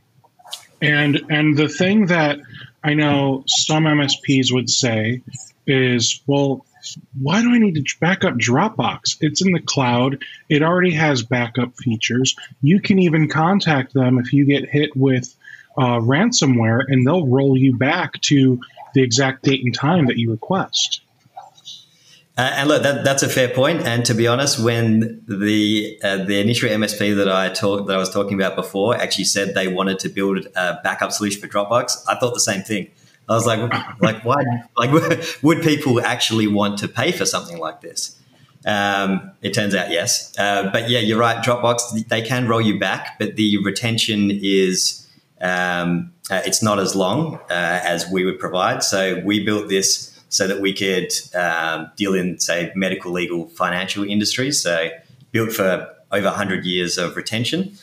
And 0.81 1.23
and 1.31 1.57
the 1.57 1.69
thing 1.69 2.07
that 2.07 2.41
I 2.83 2.95
know 2.95 3.45
some 3.47 3.85
MSPs 3.85 4.53
would 4.53 4.69
say 4.69 5.23
is, 5.67 6.21
well, 6.27 6.67
why 7.21 7.43
do 7.43 7.53
I 7.53 7.59
need 7.59 7.75
to 7.75 7.99
back 8.01 8.25
up 8.25 8.35
Dropbox? 8.35 9.19
It's 9.21 9.45
in 9.45 9.53
the 9.53 9.61
cloud. 9.61 10.25
It 10.49 10.63
already 10.63 10.93
has 10.93 11.23
backup 11.23 11.77
features. 11.77 12.35
You 12.61 12.81
can 12.81 12.99
even 12.99 13.29
contact 13.29 13.95
them 13.95 14.19
if 14.19 14.33
you 14.33 14.45
get 14.45 14.69
hit 14.69 14.97
with 14.97 15.35
uh, 15.79 16.01
ransomware, 16.01 16.81
and 16.89 17.07
they'll 17.07 17.27
roll 17.27 17.57
you 17.57 17.77
back 17.77 18.21
to 18.23 18.61
the 18.95 19.03
exact 19.03 19.45
date 19.45 19.65
and 19.65 19.75
time 19.75 20.07
that 20.07 20.19
you 20.19 20.31
request. 20.31 21.01
Uh, 22.37 22.51
and 22.55 22.69
look, 22.69 22.83
that, 22.83 23.05
that's 23.05 23.23
a 23.23 23.29
fair 23.29 23.49
point. 23.49 23.83
And 23.83 24.07
to 24.07 24.15
be 24.15 24.27
honest, 24.27 24.59
when 24.59 25.23
the 25.29 25.99
uh, 26.03 26.25
the 26.25 26.41
initial 26.41 26.71
MSP 26.71 27.15
that 27.17 27.31
I 27.31 27.51
talked 27.51 27.89
that 27.89 27.95
I 27.95 27.99
was 27.99 28.09
talking 28.09 28.41
about 28.41 28.57
before 28.57 28.97
actually 28.97 29.25
said 29.25 29.55
they 29.55 29.69
wanted 29.69 29.99
to 30.01 30.09
build 30.09 30.47
a 30.57 30.79
backup 30.83 31.13
solution 31.13 31.43
for 31.43 31.49
Dropbox, 31.49 32.05
I 32.09 32.19
thought 32.19 32.33
the 32.33 32.41
same 32.41 32.63
thing. 32.63 32.91
I 33.29 33.35
was 33.35 33.47
like, 33.47 33.61
like 34.01 34.25
why? 34.25 34.43
Like, 34.79 34.91
would 35.43 35.63
people 35.63 36.01
actually 36.01 36.47
want 36.47 36.79
to 36.79 36.89
pay 36.89 37.13
for 37.13 37.27
something 37.27 37.59
like 37.59 37.83
this? 37.83 38.19
Um, 38.65 39.33
it 39.43 39.53
turns 39.53 39.75
out 39.75 39.91
yes, 39.91 40.33
uh, 40.39 40.71
but 40.73 40.89
yeah, 40.89 41.01
you're 41.01 41.19
right. 41.19 41.45
Dropbox 41.45 42.09
they 42.09 42.23
can 42.23 42.49
roll 42.49 42.63
you 42.63 42.79
back, 42.79 43.19
but 43.19 43.37
the 43.37 43.63
retention 43.63 44.31
is 44.33 45.07
um, 45.43 46.13
uh, 46.31 46.41
it's 46.47 46.63
not 46.63 46.79
as 46.79 46.97
long 46.97 47.35
uh, 47.51 47.81
as 47.85 48.09
we 48.11 48.25
would 48.25 48.39
provide. 48.39 48.83
So 48.83 49.21
we 49.23 49.45
built 49.45 49.69
this 49.69 50.12
so 50.33 50.49
that 50.49 50.63
we 50.63 50.73
could 50.73 51.13
um, 51.35 51.91
deal 51.95 52.15
in, 52.15 52.39
say, 52.39 52.73
medical, 52.75 53.13
legal, 53.13 53.49
financial 53.51 54.03
industries. 54.03 54.63
So 54.63 54.89
built 55.31 55.53
for 55.53 55.95
over 56.11 56.27
100 56.27 56.65
years 56.65 56.97
of 56.97 57.17
retention. 57.17 57.77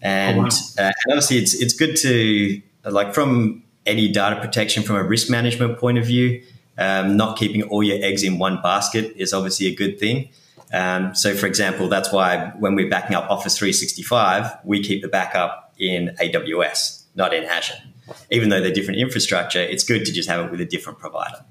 And, 0.00 0.38
oh, 0.38 0.42
wow. 0.42 0.48
uh, 0.78 0.92
and 1.04 1.10
obviously, 1.10 1.38
it's, 1.38 1.54
it's 1.54 1.74
good 1.74 1.96
to, 1.96 2.62
like, 2.84 3.12
from 3.12 3.64
any 3.86 4.08
data 4.08 4.40
protection, 4.40 4.84
from 4.84 4.94
a 4.94 5.02
risk 5.02 5.28
management 5.28 5.78
point 5.78 5.98
of 5.98 6.06
view, 6.06 6.44
um, 6.78 7.16
not 7.16 7.36
keeping 7.36 7.64
all 7.64 7.82
your 7.82 7.98
eggs 8.04 8.22
in 8.22 8.38
one 8.38 8.62
basket 8.62 9.12
is 9.16 9.32
obviously 9.32 9.66
a 9.66 9.74
good 9.74 9.98
thing. 9.98 10.28
Um, 10.72 11.12
so, 11.12 11.34
for 11.34 11.46
example, 11.46 11.88
that's 11.88 12.12
why 12.12 12.52
when 12.60 12.76
we're 12.76 12.88
backing 12.88 13.16
up 13.16 13.28
Office 13.28 13.58
365, 13.58 14.58
we 14.62 14.80
keep 14.80 15.02
the 15.02 15.08
backup 15.08 15.74
in 15.76 16.14
AWS, 16.20 17.02
not 17.16 17.34
in 17.34 17.42
Azure. 17.42 17.82
Even 18.30 18.50
though 18.50 18.60
they're 18.60 18.72
different 18.72 19.00
infrastructure, 19.00 19.60
it's 19.60 19.82
good 19.82 20.04
to 20.06 20.12
just 20.12 20.28
have 20.28 20.44
it 20.44 20.52
with 20.52 20.60
a 20.60 20.64
different 20.64 21.00
provider. 21.00 21.44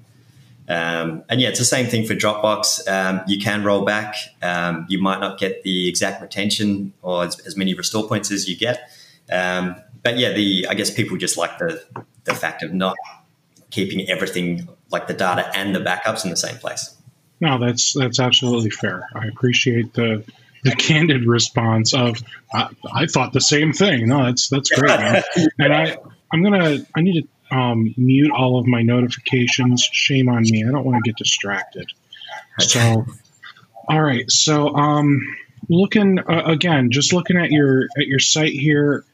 Um, 0.68 1.22
and 1.28 1.40
yeah, 1.40 1.48
it's 1.48 1.58
the 1.58 1.64
same 1.64 1.86
thing 1.86 2.04
for 2.04 2.14
Dropbox. 2.14 2.88
Um, 2.88 3.22
you 3.26 3.38
can 3.38 3.62
roll 3.62 3.84
back. 3.84 4.16
Um, 4.42 4.86
you 4.88 5.00
might 5.00 5.20
not 5.20 5.38
get 5.38 5.62
the 5.62 5.88
exact 5.88 6.20
retention 6.20 6.92
or 7.02 7.24
as, 7.24 7.38
as 7.40 7.56
many 7.56 7.74
restore 7.74 8.08
points 8.08 8.30
as 8.30 8.48
you 8.48 8.56
get. 8.56 8.90
Um, 9.30 9.76
but 10.02 10.18
yeah, 10.18 10.32
the 10.32 10.66
I 10.68 10.74
guess 10.74 10.90
people 10.90 11.16
just 11.16 11.36
like 11.36 11.58
the 11.58 11.82
the 12.24 12.34
fact 12.34 12.62
of 12.62 12.72
not 12.72 12.96
keeping 13.70 14.08
everything 14.08 14.68
like 14.90 15.06
the 15.06 15.14
data 15.14 15.50
and 15.54 15.74
the 15.74 15.80
backups 15.80 16.24
in 16.24 16.30
the 16.30 16.36
same 16.36 16.56
place. 16.56 16.94
No, 17.40 17.58
that's 17.58 17.92
that's 17.92 18.20
absolutely 18.20 18.70
fair. 18.70 19.08
I 19.14 19.26
appreciate 19.26 19.94
the 19.94 20.24
the 20.64 20.72
candid 20.72 21.26
response 21.26 21.94
of 21.94 22.22
I, 22.52 22.68
I 22.92 23.06
thought 23.06 23.32
the 23.32 23.40
same 23.40 23.72
thing. 23.72 24.08
No, 24.08 24.24
that's 24.24 24.48
that's 24.48 24.70
great, 24.70 24.90
and 25.58 25.72
I 25.72 25.96
I'm 26.32 26.42
gonna 26.42 26.78
I 26.96 27.00
need 27.00 27.22
to 27.22 27.28
um, 27.50 27.94
mute 27.96 28.30
all 28.30 28.58
of 28.58 28.66
my 28.66 28.82
notifications. 28.82 29.88
Shame 29.92 30.28
on 30.28 30.42
me. 30.42 30.64
I 30.66 30.70
don't 30.70 30.84
want 30.84 31.04
to 31.04 31.10
get 31.10 31.16
distracted. 31.16 31.90
So, 32.58 33.06
all 33.88 34.02
right. 34.02 34.30
So, 34.30 34.74
um, 34.74 35.20
looking 35.68 36.18
uh, 36.18 36.42
again, 36.46 36.90
just 36.90 37.12
looking 37.12 37.36
at 37.36 37.50
your 37.50 37.88
at 37.98 38.06
your 38.06 38.18
site 38.18 38.52
here, 38.52 39.04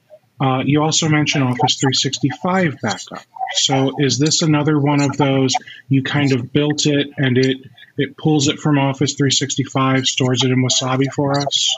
uh, 0.40 0.62
you 0.64 0.82
also 0.82 1.08
mentioned 1.08 1.44
Office 1.44 1.76
365 1.76 2.76
backup. 2.80 3.24
So, 3.54 3.92
is 3.98 4.18
this 4.18 4.42
another 4.42 4.78
one 4.78 5.02
of 5.02 5.16
those? 5.16 5.54
You 5.88 6.02
kind 6.02 6.32
of 6.32 6.52
built 6.52 6.86
it 6.86 7.08
and 7.16 7.36
it 7.36 7.58
it 7.98 8.16
pulls 8.16 8.48
it 8.48 8.58
from 8.58 8.78
Office 8.78 9.14
365, 9.14 10.06
stores 10.06 10.44
it 10.44 10.50
in 10.50 10.64
Wasabi 10.64 11.12
for 11.12 11.38
us. 11.38 11.76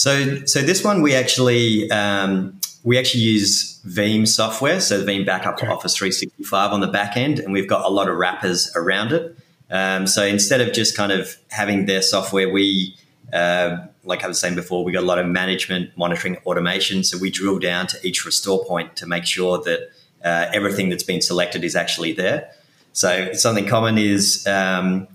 So, 0.00 0.46
so 0.46 0.62
this 0.62 0.82
one 0.82 1.02
we 1.02 1.14
actually 1.14 1.90
um, 1.90 2.58
we 2.84 2.96
actually 2.96 3.20
use 3.20 3.82
Veeam 3.86 4.26
software, 4.26 4.80
so 4.80 5.04
Veeam 5.04 5.26
Backup 5.26 5.56
okay. 5.56 5.66
Office 5.66 5.94
365 5.94 6.72
on 6.72 6.80
the 6.80 6.86
back 6.86 7.18
end, 7.18 7.38
and 7.38 7.52
we've 7.52 7.68
got 7.68 7.84
a 7.84 7.90
lot 7.90 8.08
of 8.08 8.16
wrappers 8.16 8.72
around 8.74 9.12
it. 9.12 9.36
Um, 9.70 10.06
so 10.06 10.24
instead 10.24 10.62
of 10.62 10.72
just 10.72 10.96
kind 10.96 11.12
of 11.12 11.36
having 11.50 11.84
their 11.84 12.00
software, 12.00 12.48
we, 12.48 12.96
uh, 13.30 13.76
like 14.02 14.24
I 14.24 14.26
was 14.26 14.40
saying 14.40 14.54
before, 14.54 14.84
we 14.84 14.92
got 14.92 15.02
a 15.02 15.06
lot 15.06 15.18
of 15.18 15.26
management, 15.26 15.94
monitoring, 15.98 16.38
automation. 16.46 17.04
So 17.04 17.18
we 17.18 17.30
drill 17.30 17.58
down 17.58 17.86
to 17.88 17.98
each 18.02 18.24
restore 18.24 18.64
point 18.64 18.96
to 18.96 19.06
make 19.06 19.26
sure 19.26 19.58
that 19.58 19.90
uh, 20.24 20.46
everything 20.54 20.88
that's 20.88 21.02
been 21.02 21.20
selected 21.20 21.62
is 21.62 21.76
actually 21.76 22.14
there. 22.14 22.50
So 22.94 23.34
something 23.34 23.66
common 23.66 23.98
is 23.98 24.46
um, 24.46 25.08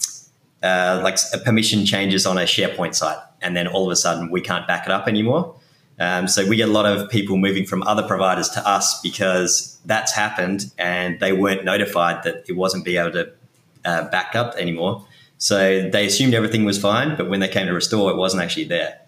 uh, 0.61 0.99
like 1.03 1.17
a 1.33 1.37
permission 1.37 1.85
changes 1.85 2.25
on 2.25 2.37
a 2.37 2.41
SharePoint 2.41 2.95
site, 2.95 3.17
and 3.45 3.55
then 3.55 3.67
all 3.67 3.85
of 3.85 3.91
a 3.91 3.95
sudden 3.95 4.31
we 4.31 4.41
can't 4.41 4.67
back 4.67 4.85
it 4.85 4.91
up 4.91 5.07
anymore. 5.07 5.55
Um, 5.99 6.27
so 6.27 6.45
we 6.45 6.57
get 6.57 6.67
a 6.67 6.71
lot 6.71 6.85
of 6.85 7.09
people 7.09 7.37
moving 7.37 7.65
from 7.65 7.83
other 7.83 8.03
providers 8.03 8.49
to 8.49 8.67
us 8.67 8.99
because 9.01 9.79
that's 9.85 10.11
happened 10.13 10.71
and 10.77 11.19
they 11.21 11.31
weren't 11.31 11.63
notified 11.63 12.23
that 12.23 12.43
it 12.49 12.53
wasn't 12.53 12.83
be 12.83 12.97
able 12.97 13.11
to 13.11 13.31
uh, 13.85 14.09
back 14.09 14.35
up 14.35 14.55
anymore. 14.55 15.05
So 15.37 15.89
they 15.89 16.05
assumed 16.07 16.33
everything 16.33 16.65
was 16.65 16.81
fine, 16.81 17.15
but 17.15 17.29
when 17.29 17.39
they 17.39 17.47
came 17.47 17.67
to 17.67 17.73
restore, 17.73 18.11
it 18.11 18.17
wasn't 18.17 18.41
actually 18.41 18.65
there. 18.65 18.99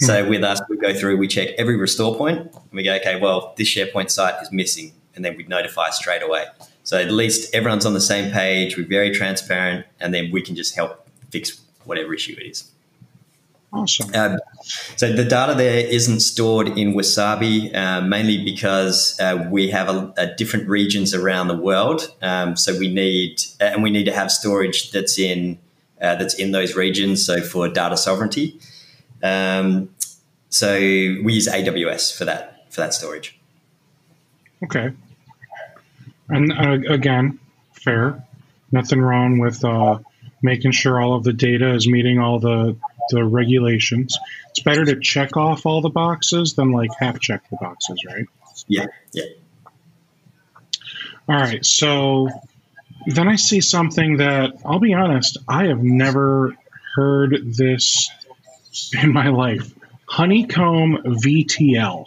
Hmm. 0.00 0.06
So 0.06 0.28
with 0.28 0.42
us, 0.42 0.60
we 0.68 0.76
go 0.78 0.94
through, 0.94 1.18
we 1.18 1.28
check 1.28 1.50
every 1.58 1.76
restore 1.76 2.16
point, 2.16 2.38
and 2.40 2.72
we 2.72 2.82
go, 2.82 2.94
okay, 2.94 3.20
well, 3.20 3.54
this 3.56 3.68
SharePoint 3.68 4.10
site 4.10 4.40
is 4.42 4.50
missing, 4.50 4.92
and 5.14 5.24
then 5.24 5.36
we 5.36 5.44
notify 5.44 5.90
straight 5.90 6.22
away. 6.22 6.46
So 6.84 6.98
at 6.98 7.12
least 7.12 7.54
everyone's 7.54 7.86
on 7.86 7.94
the 7.94 8.00
same 8.00 8.32
page. 8.32 8.76
We're 8.76 8.86
very 8.86 9.10
transparent, 9.10 9.86
and 10.00 10.14
then 10.14 10.30
we 10.32 10.40
can 10.40 10.56
just 10.56 10.74
help 10.74 11.06
fix 11.30 11.60
whatever 11.84 12.14
issue 12.14 12.36
it 12.38 12.46
is. 12.46 12.70
Awesome. 13.72 14.14
Um, 14.14 14.38
so 14.96 15.12
the 15.12 15.24
data 15.24 15.54
there 15.54 15.86
isn't 15.86 16.20
stored 16.20 16.68
in 16.76 16.92
Wasabi 16.92 17.74
uh, 17.74 18.02
mainly 18.02 18.44
because 18.44 19.18
uh, 19.18 19.48
we 19.50 19.70
have 19.70 19.88
a, 19.88 20.12
a, 20.18 20.26
different 20.34 20.68
regions 20.68 21.14
around 21.14 21.48
the 21.48 21.56
world. 21.56 22.14
Um, 22.20 22.54
so 22.54 22.78
we 22.78 22.92
need 22.92 23.40
and 23.60 23.82
we 23.82 23.90
need 23.90 24.04
to 24.04 24.12
have 24.12 24.30
storage 24.30 24.90
that's 24.90 25.18
in 25.18 25.58
uh, 26.02 26.16
that's 26.16 26.34
in 26.34 26.52
those 26.52 26.76
regions. 26.76 27.24
So 27.24 27.40
for 27.40 27.66
data 27.66 27.96
sovereignty. 27.96 28.58
Um, 29.22 29.88
so 30.50 30.74
we 30.74 31.32
use 31.32 31.48
AWS 31.48 32.16
for 32.16 32.26
that 32.26 32.70
for 32.70 32.82
that 32.82 32.92
storage. 32.92 33.38
Okay. 34.64 34.92
And 36.28 36.52
uh, 36.52 36.92
again, 36.92 37.38
fair. 37.72 38.22
Nothing 38.70 39.00
wrong 39.00 39.38
with 39.38 39.64
uh, 39.64 39.98
making 40.42 40.72
sure 40.72 41.00
all 41.00 41.14
of 41.14 41.24
the 41.24 41.32
data 41.32 41.74
is 41.74 41.88
meeting 41.88 42.18
all 42.18 42.38
the 42.38 42.76
the 43.12 43.24
regulations. 43.24 44.18
It's 44.50 44.60
better 44.60 44.84
to 44.84 44.98
check 44.98 45.36
off 45.36 45.66
all 45.66 45.80
the 45.80 45.90
boxes 45.90 46.54
than 46.54 46.72
like 46.72 46.90
half 46.98 47.20
check 47.20 47.48
the 47.50 47.56
boxes, 47.60 48.04
right? 48.04 48.26
Yeah, 48.66 48.86
yeah. 49.12 49.24
All 51.28 51.36
right. 51.36 51.64
So 51.64 52.28
then 53.06 53.28
I 53.28 53.36
see 53.36 53.60
something 53.60 54.16
that 54.16 54.54
I'll 54.64 54.80
be 54.80 54.94
honest, 54.94 55.38
I 55.48 55.66
have 55.66 55.82
never 55.82 56.56
heard 56.94 57.54
this 57.56 58.10
in 59.02 59.12
my 59.12 59.28
life. 59.28 59.72
Honeycomb 60.06 60.98
VTL. 61.04 62.06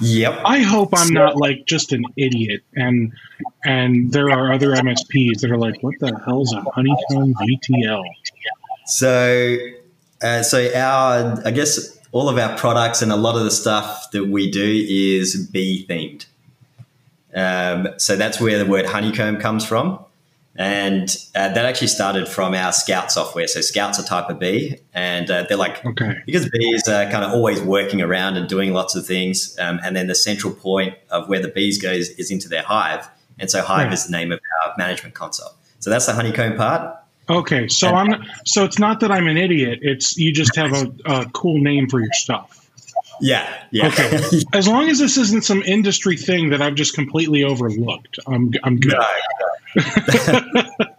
Yep. 0.00 0.42
I 0.44 0.60
hope 0.60 0.90
I'm 0.94 1.12
not 1.12 1.36
like 1.36 1.66
just 1.66 1.92
an 1.92 2.04
idiot 2.16 2.62
and 2.74 3.12
and 3.64 4.12
there 4.12 4.30
are 4.30 4.52
other 4.52 4.70
MSPs 4.70 5.40
that 5.40 5.50
are 5.50 5.58
like, 5.58 5.82
what 5.82 5.94
the 5.98 6.16
hell's 6.24 6.52
a 6.52 6.60
honeycomb 6.60 7.34
VTL? 7.34 8.04
So 8.88 9.56
uh, 10.22 10.42
so 10.42 10.58
our 10.74 11.40
I 11.44 11.50
guess 11.50 11.96
all 12.12 12.28
of 12.28 12.38
our 12.38 12.56
products 12.56 13.02
and 13.02 13.12
a 13.12 13.16
lot 13.16 13.36
of 13.36 13.44
the 13.44 13.50
stuff 13.50 14.10
that 14.12 14.26
we 14.26 14.50
do 14.50 14.84
is 14.88 15.46
bee 15.52 15.86
themed. 15.88 16.26
Um, 17.34 17.88
so 17.98 18.16
that's 18.16 18.40
where 18.40 18.58
the 18.58 18.68
word 18.68 18.86
honeycomb 18.86 19.36
comes 19.38 19.64
from. 19.64 20.02
And 20.56 21.08
uh, 21.36 21.50
that 21.50 21.64
actually 21.66 21.86
started 21.86 22.26
from 22.26 22.52
our 22.54 22.72
Scout 22.72 23.12
software. 23.12 23.46
So 23.46 23.60
Scout's 23.60 24.00
are 24.00 24.02
type 24.02 24.28
of 24.28 24.40
bee, 24.40 24.78
and 24.92 25.30
uh, 25.30 25.44
they're 25.48 25.56
like 25.56 25.84
Okay. 25.86 26.18
because 26.26 26.48
bees 26.50 26.88
are 26.88 27.04
kind 27.12 27.24
of 27.24 27.30
always 27.30 27.60
working 27.60 28.00
around 28.02 28.36
and 28.36 28.48
doing 28.48 28.72
lots 28.72 28.96
of 28.96 29.06
things. 29.06 29.56
Um, 29.60 29.78
and 29.84 29.94
then 29.94 30.08
the 30.08 30.16
central 30.16 30.52
point 30.52 30.96
of 31.10 31.28
where 31.28 31.40
the 31.40 31.46
bees 31.48 31.80
goes 31.80 32.08
is 32.08 32.32
into 32.32 32.48
their 32.48 32.62
hive, 32.64 33.06
and 33.38 33.48
so 33.48 33.62
hive 33.62 33.84
Right. 33.84 33.92
is 33.92 34.06
the 34.06 34.10
name 34.10 34.32
of 34.32 34.40
our 34.64 34.74
management 34.76 35.14
console. 35.14 35.52
So 35.78 35.90
that's 35.90 36.06
the 36.06 36.12
honeycomb 36.14 36.56
part. 36.56 36.96
Okay, 37.30 37.68
so 37.68 37.88
I'm 37.88 38.24
so 38.46 38.64
it's 38.64 38.78
not 38.78 39.00
that 39.00 39.10
I'm 39.12 39.26
an 39.26 39.36
idiot. 39.36 39.80
It's 39.82 40.16
you 40.16 40.32
just 40.32 40.56
have 40.56 40.72
a, 40.72 40.92
a 41.04 41.26
cool 41.30 41.60
name 41.60 41.88
for 41.88 42.00
your 42.00 42.12
stuff. 42.12 42.54
Yeah, 43.20 43.52
yeah. 43.70 43.88
Okay. 43.88 44.18
As 44.54 44.66
long 44.68 44.88
as 44.88 44.98
this 44.98 45.16
isn't 45.18 45.44
some 45.44 45.62
industry 45.62 46.16
thing 46.16 46.50
that 46.50 46.62
I've 46.62 46.74
just 46.76 46.94
completely 46.94 47.44
overlooked, 47.44 48.18
I'm 48.26 48.52
I'm 48.64 48.78
good. 48.78 48.92
no, 48.92 49.06
no. 49.76 49.84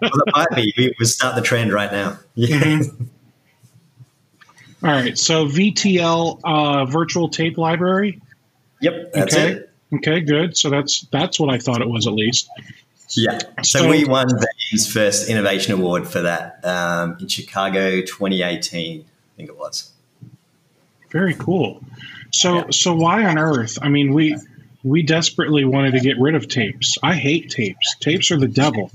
well, 0.01 0.11
it 0.27 0.33
might 0.35 0.47
be. 0.55 0.73
We 0.77 0.93
would 0.99 1.07
start 1.07 1.35
the 1.35 1.41
trend 1.41 1.73
right 1.73 1.91
now. 1.91 2.19
Yeah. 2.35 2.57
Mhm. 2.59 3.07
All 4.83 4.89
right, 4.91 5.17
so 5.17 5.45
VTL 5.45 6.39
uh, 6.45 6.85
virtual 6.85 7.27
tape 7.27 7.57
library. 7.57 8.21
Yep, 8.81 9.11
that's 9.13 9.35
Okay. 9.35 9.51
it. 9.53 9.69
Okay, 9.95 10.21
good. 10.21 10.55
So 10.55 10.69
that's 10.69 11.01
that's 11.11 11.37
what 11.39 11.49
I 11.49 11.57
thought 11.57 11.81
it 11.81 11.89
was 11.89 12.07
at 12.07 12.13
least. 12.13 12.49
Yeah. 13.15 13.39
So, 13.63 13.79
So- 13.79 13.89
we 13.89 14.05
won 14.05 14.27
Veeam's 14.29 14.91
first 14.91 15.29
innovation 15.29 15.73
award 15.73 16.07
for 16.07 16.21
that 16.21 16.59
um, 16.63 17.17
in 17.19 17.27
Chicago 17.27 18.01
2018, 18.01 19.01
I 19.01 19.03
think 19.37 19.49
it 19.49 19.57
was. 19.57 19.91
Very 21.11 21.33
cool. 21.33 21.81
So 22.31 22.57
Yeah. 22.57 22.63
so 22.71 22.93
why 22.93 23.25
on 23.25 23.39
earth? 23.39 23.79
I 23.81 23.89
mean, 23.89 24.13
we 24.13 24.37
we 24.83 25.01
desperately 25.01 25.65
wanted 25.65 25.91
to 25.93 25.99
get 25.99 26.17
rid 26.19 26.35
of 26.35 26.47
tapes. 26.47 26.97
I 27.03 27.15
hate 27.15 27.49
tapes. 27.49 27.95
Tapes 27.99 28.31
are 28.31 28.37
the 28.37 28.47
devil. 28.47 28.91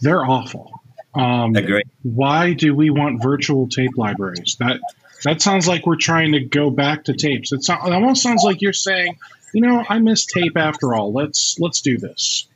They're 0.00 0.24
awful. 0.24 0.70
Um, 1.14 1.56
Agree. 1.56 1.82
why 2.02 2.52
do 2.52 2.74
we 2.74 2.90
want 2.90 3.22
virtual 3.22 3.68
tape 3.68 3.92
libraries? 3.96 4.56
That 4.60 4.80
that 5.22 5.40
sounds 5.40 5.66
like 5.66 5.86
we're 5.86 5.96
trying 5.96 6.32
to 6.32 6.40
go 6.40 6.68
back 6.70 7.04
to 7.04 7.14
tapes. 7.14 7.52
It, 7.52 7.64
so, 7.64 7.72
it 7.74 7.92
almost 7.92 8.22
sounds 8.22 8.42
like 8.42 8.60
you're 8.60 8.72
saying, 8.74 9.16
you 9.54 9.62
know, 9.62 9.82
I 9.88 9.98
miss 10.00 10.26
tape 10.26 10.56
after 10.58 10.94
all. 10.94 11.12
Let's 11.12 11.56
let's 11.58 11.80
do 11.80 11.96
this. 11.96 12.46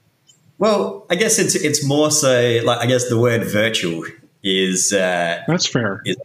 Well, 0.59 1.07
I 1.09 1.15
guess 1.15 1.39
it's 1.39 1.55
it's 1.55 1.85
more 1.85 2.11
so 2.11 2.61
like 2.65 2.79
I 2.79 2.87
guess 2.87 3.09
the 3.09 3.19
word 3.19 3.45
virtual 3.45 4.05
is 4.43 4.93
uh, 4.93 5.43
That's 5.47 5.67
fair. 5.67 6.03
is 6.05 6.17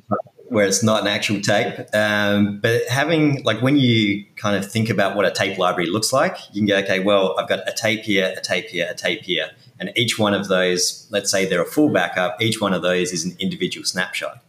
where 0.54 0.68
it's 0.68 0.84
not 0.84 1.02
an 1.02 1.08
actual 1.08 1.42
tape. 1.42 1.88
Um, 1.94 2.60
but 2.60 2.88
having 2.88 3.44
like 3.44 3.62
when 3.62 3.76
you 3.78 4.24
kind 4.36 4.56
of 4.56 4.72
think 4.72 4.90
about 4.90 5.16
what 5.16 5.26
a 5.26 5.32
tape 5.32 5.58
library 5.58 5.90
looks 5.90 6.14
like, 6.14 6.38
you 6.54 6.62
can 6.62 6.68
go, 6.68 6.78
okay, 6.78 7.00
well, 7.00 7.36
I've 7.40 7.50
got 7.50 7.68
a 7.68 7.74
tape 7.74 8.02
here, 8.02 8.34
a 8.38 8.42
tape 8.42 8.68
here, 8.68 8.88
a 8.90 8.94
tape 8.94 9.24
here, 9.24 9.50
and 9.80 9.92
each 9.96 10.20
one 10.20 10.34
of 10.34 10.48
those, 10.48 11.08
let's 11.10 11.32
say 11.32 11.46
they're 11.46 11.64
a 11.64 11.66
full 11.66 11.90
backup, 11.90 12.40
each 12.42 12.62
one 12.62 12.74
of 12.74 12.84
those 12.84 13.12
is 13.12 13.26
an 13.26 13.36
individual 13.40 13.84
snapshot. 13.84 14.44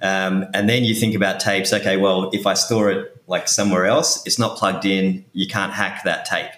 Um, 0.00 0.46
and 0.54 0.68
then 0.68 0.84
you 0.84 0.94
think 0.94 1.14
about 1.14 1.40
tapes. 1.40 1.72
Okay, 1.72 1.96
well, 1.96 2.30
if 2.32 2.46
I 2.46 2.54
store 2.54 2.90
it 2.90 3.22
like 3.26 3.48
somewhere 3.48 3.86
else, 3.86 4.24
it's 4.26 4.38
not 4.38 4.58
plugged 4.58 4.84
in. 4.84 5.24
You 5.32 5.46
can't 5.46 5.72
hack 5.72 6.02
that 6.04 6.24
tape. 6.24 6.50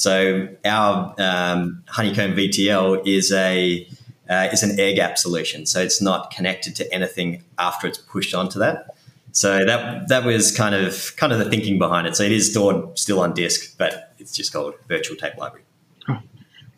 So 0.00 0.48
our 0.64 1.14
um, 1.18 1.82
Honeycomb 1.86 2.32
VTL 2.34 3.06
is 3.06 3.30
a 3.32 3.86
uh, 4.30 4.48
is 4.50 4.62
an 4.62 4.80
air 4.80 4.94
gap 4.94 5.18
solution. 5.18 5.66
So 5.66 5.82
it's 5.82 6.00
not 6.00 6.30
connected 6.30 6.74
to 6.76 6.90
anything 6.94 7.42
after 7.58 7.86
it's 7.86 7.98
pushed 7.98 8.34
onto 8.34 8.58
that. 8.60 8.94
So 9.32 9.62
that 9.66 10.08
that 10.08 10.24
was 10.24 10.56
kind 10.56 10.74
of 10.74 11.14
kind 11.16 11.34
of 11.34 11.38
the 11.38 11.50
thinking 11.50 11.78
behind 11.78 12.06
it. 12.06 12.16
So 12.16 12.22
it 12.22 12.32
is 12.32 12.50
stored 12.50 12.98
still 12.98 13.20
on 13.20 13.34
disk, 13.34 13.76
but 13.76 14.14
it's 14.18 14.34
just 14.34 14.54
called 14.54 14.72
Virtual 14.88 15.18
Tape 15.18 15.36
Library. 15.36 15.64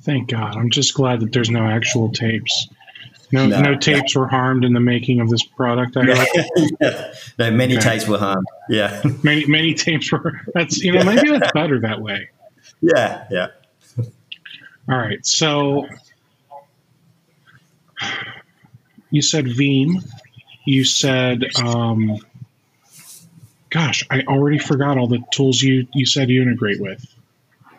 Thank 0.01 0.31
God. 0.31 0.57
I'm 0.57 0.69
just 0.71 0.95
glad 0.95 1.21
that 1.21 1.31
there's 1.33 1.49
no 1.49 1.65
actual 1.65 2.11
tapes. 2.11 2.67
No, 3.31 3.47
No. 3.47 3.61
no, 3.61 3.77
tapes 3.77 4.17
were 4.17 4.27
harmed 4.27 4.65
in 4.65 4.73
the 4.73 4.81
making 4.81 5.21
of 5.21 5.31
this 5.31 5.45
product. 5.45 5.97
I 5.97 6.03
yeah. 6.81 7.15
No, 7.39 7.51
many 7.53 7.77
Okay. 7.79 7.91
tapes 7.99 8.09
were 8.09 8.19
harmed. 8.19 8.45
Yeah, 8.69 9.01
many 9.23 9.47
many 9.47 9.75
tapes 9.75 10.11
were. 10.11 10.41
That's 10.55 10.79
you 10.83 10.91
know 10.91 11.05
maybe 11.05 11.31
that's 11.31 11.53
better 11.55 11.79
that 11.83 12.01
way. 12.01 12.29
Yeah, 12.83 13.27
yeah. 13.31 13.47
All 14.89 14.99
right, 14.99 15.25
so 15.25 15.87
you 19.11 19.23
said 19.23 19.47
Veeam. 19.47 20.05
You 20.67 20.85
said, 20.85 21.45
um, 21.57 22.19
gosh, 23.71 24.05
I 24.11 24.23
already 24.23 24.59
forgot 24.59 24.99
all 24.99 25.07
the 25.07 25.23
tools 25.33 25.63
you 25.63 25.87
you 25.95 26.05
said 26.05 26.29
you 26.29 26.43
integrate 26.43 26.81
with. 26.81 27.07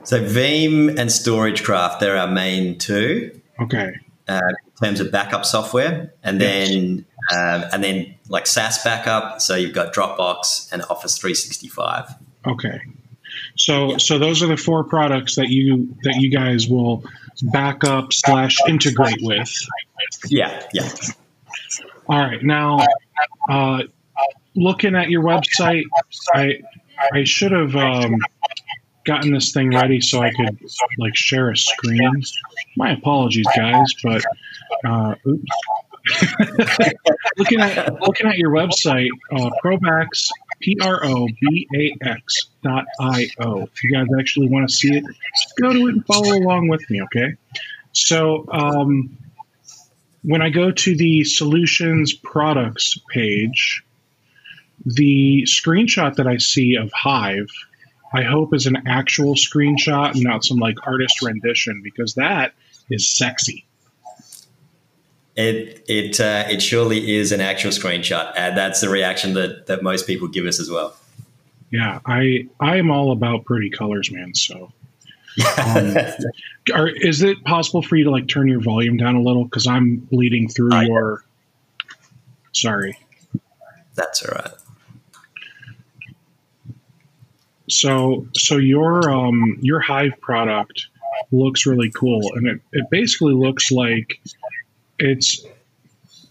So 0.03 0.23
Veeam 0.23 0.89
and 0.89 1.09
StorageCraft, 1.09 1.99
they're 1.99 2.17
our 2.17 2.27
main 2.27 2.77
two. 2.77 3.39
Okay, 3.59 3.93
uh, 4.27 4.39
in 4.81 4.87
terms 4.87 4.99
of 5.01 5.11
backup 5.11 5.45
software, 5.45 6.13
and 6.23 6.39
then 6.39 7.05
um, 7.31 7.65
and 7.73 7.83
then 7.83 8.15
like 8.29 8.47
SaaS 8.47 8.83
backup. 8.83 9.41
So 9.41 9.55
you've 9.55 9.73
got 9.73 9.93
Dropbox 9.93 10.71
and 10.71 10.81
Office 10.89 11.17
365. 11.17 12.15
okay. 12.47 12.81
So 13.55 13.97
so 13.97 14.17
those 14.17 14.41
are 14.41 14.47
the 14.47 14.57
four 14.57 14.83
products 14.83 15.35
that 15.35 15.49
you 15.49 15.95
that 16.03 16.15
you 16.15 16.31
guys 16.31 16.67
will 16.67 17.03
back 17.41 17.83
up 17.83 18.13
slash 18.13 18.57
integrate 18.67 19.19
with. 19.21 19.51
Yeah, 20.27 20.65
yeah. 20.73 20.89
All 22.07 22.19
right, 22.19 22.43
now 22.43 22.79
uh, 23.49 23.83
looking 24.55 24.95
at 24.95 25.09
your 25.09 25.23
website, 25.23 25.83
I 26.33 26.61
I 27.13 27.23
should 27.23 27.51
have 27.51 27.75
um, 27.75 28.15
gotten 29.05 29.33
this 29.33 29.51
thing 29.51 29.71
ready 29.71 30.01
so 30.01 30.21
I 30.21 30.31
could 30.31 30.57
like 30.97 31.15
share 31.15 31.51
a 31.51 31.57
screen. 31.57 32.23
My 32.77 32.91
apologies, 32.91 33.47
guys, 33.55 33.93
but 34.03 34.23
uh, 34.85 35.15
oops. 35.27 35.45
looking 37.37 37.61
at 37.61 38.01
looking 38.01 38.27
at 38.27 38.37
your 38.37 38.51
website, 38.51 39.09
uh, 39.31 39.49
Probax 39.63 40.29
P 40.63 40.77
R 40.81 41.05
O 41.05 41.27
B 41.41 41.67
A 41.75 42.07
X 42.07 42.47
dot 42.63 42.85
I 42.99 43.27
O. 43.39 43.63
If 43.63 43.83
you 43.83 43.91
guys 43.91 44.07
actually 44.19 44.49
want 44.49 44.69
to 44.69 44.73
see 44.73 44.95
it, 44.97 45.03
go 45.61 45.73
to 45.73 45.87
it 45.87 45.93
and 45.95 46.05
follow 46.05 46.33
along 46.33 46.69
with 46.69 46.89
me, 46.89 47.01
okay? 47.03 47.35
So. 47.91 48.47
Um, 48.51 49.17
when 50.23 50.41
I 50.41 50.49
go 50.49 50.71
to 50.71 50.95
the 50.95 51.25
solutions 51.25 52.13
products 52.13 52.97
page, 53.09 53.83
the 54.85 55.43
screenshot 55.43 56.15
that 56.15 56.27
I 56.27 56.37
see 56.37 56.75
of 56.75 56.91
Hive, 56.93 57.49
I 58.13 58.23
hope 58.23 58.53
is 58.53 58.65
an 58.65 58.83
actual 58.87 59.35
screenshot 59.35 60.13
and 60.13 60.23
not 60.23 60.45
some 60.45 60.57
like 60.57 60.87
artist 60.87 61.21
rendition 61.21 61.81
because 61.83 62.15
that 62.15 62.53
is 62.89 63.07
sexy. 63.07 63.65
It 65.35 65.83
it 65.87 66.19
uh, 66.19 66.45
it 66.47 66.61
surely 66.61 67.15
is 67.15 67.31
an 67.31 67.41
actual 67.41 67.71
screenshot, 67.71 68.33
and 68.37 68.55
that's 68.55 68.81
the 68.81 68.89
reaction 68.89 69.33
that 69.33 69.65
that 69.65 69.81
most 69.81 70.05
people 70.05 70.27
give 70.27 70.45
us 70.45 70.59
as 70.59 70.69
well. 70.69 70.95
Yeah, 71.71 71.99
I 72.05 72.47
I 72.59 72.77
am 72.77 72.91
all 72.91 73.11
about 73.11 73.45
pretty 73.45 73.71
colors, 73.71 74.11
man. 74.11 74.35
So, 74.35 74.71
um, 75.65 75.95
are, 76.71 76.87
is 76.87 77.23
it 77.23 77.43
possible 77.45 77.81
for 77.81 77.95
you 77.95 78.03
to 78.03 78.11
like 78.11 78.27
turn 78.27 78.47
your 78.47 78.61
volume 78.61 78.97
down 78.97 79.15
a 79.15 79.21
little 79.21 79.43
because 79.43 79.65
I'm 79.65 79.97
bleeding 79.97 80.49
through 80.49 80.73
I- 80.73 80.83
your? 80.83 81.23
Sorry. 82.51 82.95
that's 83.95 84.23
all 84.23 84.35
right. 84.35 84.51
So 87.69 88.27
so 88.35 88.57
your 88.57 89.09
um 89.09 89.57
your 89.61 89.79
Hive 89.79 90.13
product 90.21 90.87
looks 91.31 91.65
really 91.65 91.89
cool, 91.89 92.33
and 92.35 92.47
it, 92.47 92.61
it 92.71 92.89
basically 92.91 93.33
looks 93.33 93.71
like 93.71 94.21
it's 95.03 95.45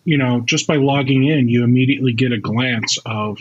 you 0.05 0.19
know, 0.19 0.41
just 0.41 0.67
by 0.67 0.77
logging 0.77 1.25
in, 1.27 1.49
you 1.49 1.65
immediately 1.65 2.13
get 2.13 2.33
a 2.33 2.39
glance 2.39 2.99
of 3.07 3.39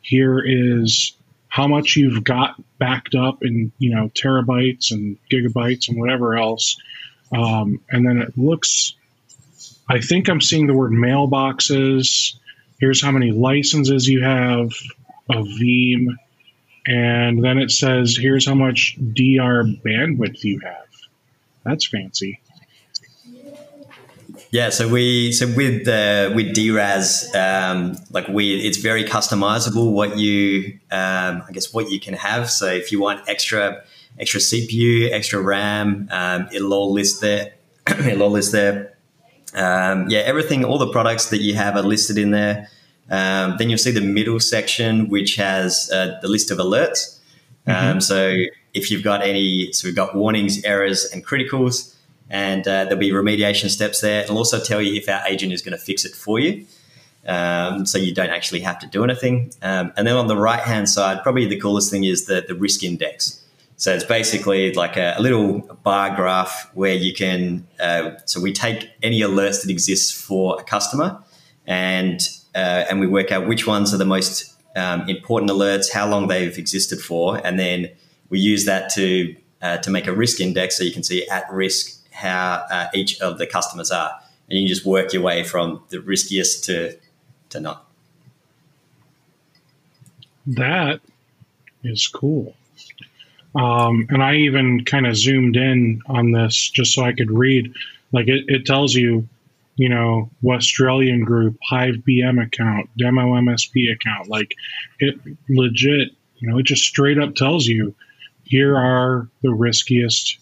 here 0.00 0.42
is 0.44 1.12
how 1.48 1.66
much 1.66 1.96
you've 1.96 2.22
got 2.22 2.54
backed 2.78 3.14
up 3.14 3.42
in, 3.42 3.72
you 3.78 3.94
know, 3.94 4.10
terabytes 4.10 4.92
and 4.92 5.18
gigabytes 5.30 5.88
and 5.88 5.98
whatever 5.98 6.36
else. 6.36 6.76
Um, 7.32 7.80
and 7.90 8.06
then 8.06 8.18
it 8.18 8.38
looks, 8.38 8.94
I 9.88 10.00
think 10.00 10.28
I'm 10.28 10.40
seeing 10.40 10.66
the 10.66 10.74
word 10.74 10.92
mailboxes. 10.92 12.36
Here's 12.78 13.02
how 13.02 13.10
many 13.10 13.32
licenses 13.32 14.06
you 14.06 14.22
have 14.22 14.70
of 15.28 15.46
Veeam. 15.46 16.16
And 16.86 17.42
then 17.42 17.58
it 17.58 17.70
says, 17.70 18.16
here's 18.16 18.46
how 18.46 18.54
much 18.54 18.96
DR 18.96 19.64
bandwidth 19.64 20.44
you 20.44 20.60
have. 20.60 20.86
That's 21.64 21.86
fancy. 21.86 22.40
Yeah, 24.50 24.70
so 24.70 24.88
we 24.88 25.32
so 25.32 25.46
with 25.46 25.84
the 25.84 26.32
with 26.34 26.54
DRaaS, 26.54 27.34
um, 27.34 27.98
like 28.10 28.28
we, 28.28 28.58
it's 28.60 28.78
very 28.78 29.04
customizable. 29.04 29.92
What 29.92 30.16
you, 30.16 30.78
um, 30.90 31.42
I 31.46 31.52
guess, 31.52 31.74
what 31.74 31.90
you 31.90 32.00
can 32.00 32.14
have. 32.14 32.50
So 32.50 32.66
if 32.66 32.90
you 32.90 32.98
want 32.98 33.28
extra 33.28 33.82
extra 34.18 34.40
CPU, 34.40 35.12
extra 35.12 35.40
RAM, 35.40 36.08
um, 36.10 36.48
it'll 36.50 36.72
all 36.72 36.92
list 36.92 37.20
there. 37.20 37.52
it'll 37.88 38.22
all 38.22 38.30
list 38.30 38.52
there. 38.52 38.96
Um, 39.54 40.08
yeah, 40.08 40.20
everything, 40.20 40.64
all 40.64 40.78
the 40.78 40.90
products 40.92 41.26
that 41.30 41.40
you 41.40 41.54
have 41.54 41.76
are 41.76 41.82
listed 41.82 42.16
in 42.16 42.30
there. 42.30 42.68
Um, 43.10 43.56
then 43.58 43.68
you'll 43.68 43.78
see 43.78 43.90
the 43.90 44.00
middle 44.00 44.40
section, 44.40 45.08
which 45.08 45.36
has 45.36 45.90
uh, 45.92 46.18
the 46.20 46.28
list 46.28 46.50
of 46.50 46.58
alerts. 46.58 47.18
Mm-hmm. 47.66 48.00
so 48.00 48.34
if 48.72 48.90
you've 48.90 49.04
got 49.04 49.20
any, 49.20 49.72
so 49.72 49.86
we've 49.86 49.96
got 49.96 50.14
warnings, 50.14 50.64
errors, 50.64 51.04
and 51.12 51.26
criticals 51.26 51.94
and 52.30 52.66
uh, 52.66 52.84
there'll 52.84 52.98
be 52.98 53.10
remediation 53.10 53.68
steps 53.70 54.00
there. 54.00 54.22
It'll 54.22 54.38
also 54.38 54.60
tell 54.60 54.82
you 54.82 54.94
if 54.94 55.08
our 55.08 55.26
agent 55.26 55.52
is 55.52 55.62
going 55.62 55.76
to 55.76 55.82
fix 55.82 56.04
it 56.04 56.14
for 56.14 56.38
you. 56.38 56.66
Um, 57.26 57.84
so 57.84 57.98
you 57.98 58.14
don't 58.14 58.30
actually 58.30 58.60
have 58.60 58.78
to 58.78 58.86
do 58.86 59.04
anything. 59.04 59.52
Um, 59.60 59.92
and 59.96 60.06
then 60.06 60.16
on 60.16 60.28
the 60.28 60.36
right 60.36 60.60
hand 60.60 60.88
side, 60.88 61.22
probably 61.22 61.46
the 61.46 61.60
coolest 61.60 61.90
thing 61.90 62.04
is 62.04 62.26
the, 62.26 62.44
the 62.46 62.54
risk 62.54 62.82
index. 62.82 63.44
So 63.76 63.94
it's 63.94 64.04
basically 64.04 64.72
like 64.72 64.96
a, 64.96 65.14
a 65.16 65.22
little 65.22 65.60
bar 65.84 66.14
graph 66.16 66.68
where 66.74 66.94
you 66.94 67.14
can. 67.14 67.66
Uh, 67.78 68.12
so 68.24 68.40
we 68.40 68.52
take 68.52 68.90
any 69.02 69.20
alerts 69.20 69.62
that 69.62 69.70
exist 69.70 70.16
for 70.16 70.58
a 70.60 70.64
customer, 70.64 71.22
and 71.64 72.20
uh, 72.56 72.86
and 72.90 72.98
we 72.98 73.06
work 73.06 73.30
out 73.30 73.46
which 73.46 73.68
ones 73.68 73.94
are 73.94 73.96
the 73.96 74.04
most 74.04 74.52
um, 74.74 75.08
important 75.08 75.50
alerts, 75.52 75.92
how 75.92 76.08
long 76.08 76.26
they've 76.26 76.58
existed 76.58 76.98
for, 76.98 77.40
and 77.46 77.56
then 77.56 77.88
we 78.30 78.40
use 78.40 78.64
that 78.64 78.90
to 78.94 79.36
uh, 79.62 79.76
to 79.78 79.90
make 79.90 80.08
a 80.08 80.12
risk 80.12 80.40
index 80.40 80.76
so 80.76 80.82
you 80.82 80.92
can 80.92 81.04
see 81.04 81.28
at 81.28 81.44
risk 81.52 81.97
how 82.18 82.66
uh, 82.70 82.88
each 82.94 83.20
of 83.20 83.38
the 83.38 83.46
customers 83.46 83.90
are, 83.92 84.10
and 84.50 84.58
you 84.58 84.66
just 84.66 84.84
work 84.84 85.12
your 85.12 85.22
way 85.22 85.44
from 85.44 85.82
the 85.90 86.00
riskiest 86.00 86.64
to 86.64 86.98
to 87.50 87.60
not. 87.60 87.86
That 90.46 91.00
is 91.84 92.08
cool. 92.08 92.54
Um, 93.54 94.06
and 94.10 94.22
I 94.22 94.36
even 94.36 94.84
kind 94.84 95.06
of 95.06 95.16
zoomed 95.16 95.56
in 95.56 96.02
on 96.06 96.32
this 96.32 96.70
just 96.70 96.94
so 96.94 97.02
I 97.04 97.12
could 97.12 97.30
read. 97.30 97.72
Like 98.12 98.28
it, 98.28 98.44
it 98.48 98.66
tells 98.66 98.94
you, 98.94 99.28
you 99.76 99.88
know, 99.88 100.30
Australian 100.44 101.24
group, 101.24 101.56
Hive 101.62 101.96
BM 102.06 102.42
account, 102.42 102.90
demo 102.98 103.34
MSP 103.34 103.92
account. 103.92 104.28
Like 104.28 104.54
it 104.98 105.18
legit, 105.48 106.10
you 106.36 106.48
know, 106.48 106.58
it 106.58 106.66
just 106.66 106.82
straight 106.82 107.18
up 107.18 107.34
tells 107.34 107.66
you 107.66 107.94
here 108.44 108.76
are 108.76 109.28
the 109.42 109.52
riskiest 109.52 110.38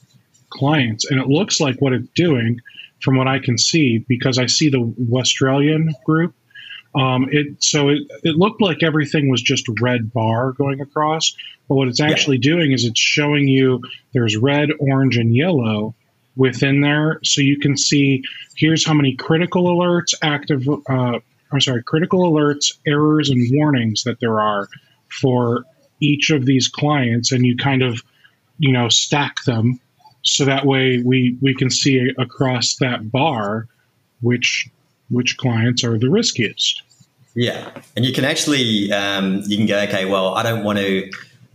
clients. 0.50 1.10
And 1.10 1.20
it 1.20 1.28
looks 1.28 1.60
like 1.60 1.76
what 1.80 1.92
it's 1.92 2.08
doing, 2.14 2.60
from 3.02 3.16
what 3.16 3.28
I 3.28 3.38
can 3.38 3.58
see, 3.58 3.98
because 3.98 4.38
I 4.38 4.46
see 4.46 4.68
the 4.68 4.94
Australian 5.12 5.94
group. 6.04 6.34
Um, 6.94 7.28
it 7.30 7.62
so 7.62 7.90
it, 7.90 7.98
it 8.22 8.36
looked 8.36 8.62
like 8.62 8.82
everything 8.82 9.30
was 9.30 9.42
just 9.42 9.68
red 9.80 10.12
bar 10.12 10.52
going 10.52 10.80
across, 10.80 11.36
but 11.68 11.74
what 11.74 11.88
it's 11.88 12.00
actually 12.00 12.38
yeah. 12.38 12.54
doing 12.54 12.72
is 12.72 12.86
it's 12.86 12.98
showing 12.98 13.48
you 13.48 13.82
there's 14.14 14.36
red, 14.36 14.70
orange, 14.80 15.18
and 15.18 15.34
yellow 15.34 15.94
within 16.36 16.80
there, 16.80 17.20
so 17.22 17.42
you 17.42 17.58
can 17.58 17.76
see 17.76 18.22
here's 18.56 18.84
how 18.84 18.94
many 18.94 19.14
critical 19.14 19.64
alerts, 19.64 20.14
active. 20.22 20.66
Uh, 20.88 21.18
I'm 21.52 21.60
sorry, 21.60 21.82
critical 21.82 22.32
alerts, 22.32 22.72
errors, 22.86 23.28
and 23.28 23.46
warnings 23.52 24.04
that 24.04 24.18
there 24.20 24.40
are 24.40 24.66
for 25.08 25.64
each 26.00 26.30
of 26.30 26.46
these 26.46 26.68
clients, 26.68 27.30
and 27.30 27.44
you 27.44 27.58
kind 27.58 27.82
of 27.82 28.02
you 28.58 28.72
know 28.72 28.88
stack 28.88 29.44
them 29.44 29.80
so 30.26 30.44
that 30.44 30.66
way 30.66 31.00
we 31.04 31.38
we 31.40 31.54
can 31.54 31.70
see 31.70 32.12
across 32.18 32.76
that 32.76 33.10
bar 33.10 33.68
which 34.20 34.68
which 35.08 35.36
clients 35.38 35.84
are 35.84 35.98
the 35.98 36.10
riskiest. 36.10 36.82
Yeah, 37.34 37.70
and 37.94 38.04
you 38.04 38.12
can 38.12 38.24
actually 38.24 38.90
um, 38.92 39.42
you 39.46 39.56
can 39.56 39.66
go 39.66 39.78
okay. 39.82 40.04
Well, 40.04 40.34
I 40.34 40.42
don't 40.42 40.64
want 40.64 40.78
to 40.78 41.10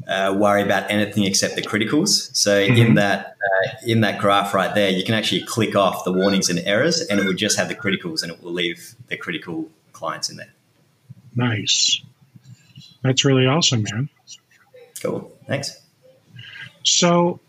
uh, 0.08 0.36
worry 0.38 0.62
about 0.62 0.90
anything 0.90 1.24
except 1.24 1.56
the 1.56 1.62
criticals. 1.62 2.36
So 2.36 2.62
mm-hmm. 2.62 2.78
in 2.78 2.94
that 2.96 3.36
uh, 3.44 3.68
in 3.86 4.02
that 4.02 4.20
graph 4.20 4.54
right 4.54 4.74
there, 4.74 4.90
you 4.90 5.04
can 5.04 5.16
actually 5.16 5.44
click 5.44 5.76
off 5.76 6.06
the 6.06 6.14
warnings 6.14 6.50
and 6.50 6.60
errors, 6.60 7.02
and 7.02 7.20
it 7.20 7.26
will 7.26 7.34
just 7.34 7.58
have 7.58 7.68
the 7.68 7.76
criticals, 7.76 8.24
and 8.24 8.32
it 8.32 8.42
will 8.42 8.54
leave 8.54 8.96
the 9.08 9.18
critical 9.18 9.70
clients 9.92 10.30
in 10.30 10.38
there. 10.38 10.54
Nice. 11.36 12.02
That's 13.04 13.26
really 13.26 13.48
awesome, 13.48 13.84
man. 13.84 14.10
Cool. 15.02 15.36
Thanks. 15.48 15.81
So, 16.84 17.40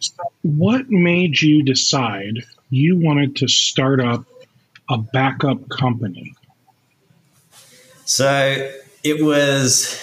what 0.42 0.90
made 0.90 1.40
you 1.40 1.62
decide 1.62 2.44
you 2.70 2.96
wanted 2.96 3.36
to 3.36 3.46
start 3.48 4.00
up 4.00 4.24
a 4.90 4.98
backup 4.98 5.68
company? 5.68 6.34
So 8.04 8.70
it 9.04 9.24
was, 9.24 9.96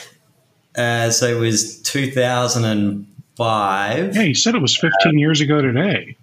uh, 0.76 1.12
so 1.12 1.28
it 1.28 1.38
was 1.40 1.82
2005. 1.82 4.16
Yeah, 4.16 4.22
you 4.22 4.34
said 4.34 4.56
it 4.56 4.62
was 4.62 4.78
15 4.78 5.20
years 5.20 5.42
ago 5.42 5.62
today. 5.62 6.16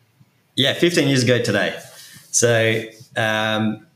Yeah, 0.57 0.73
15 0.75 1.09
years 1.09 1.23
ago 1.23 1.40
today. 1.40 1.79
So, 2.31 2.83
um, 3.16 3.87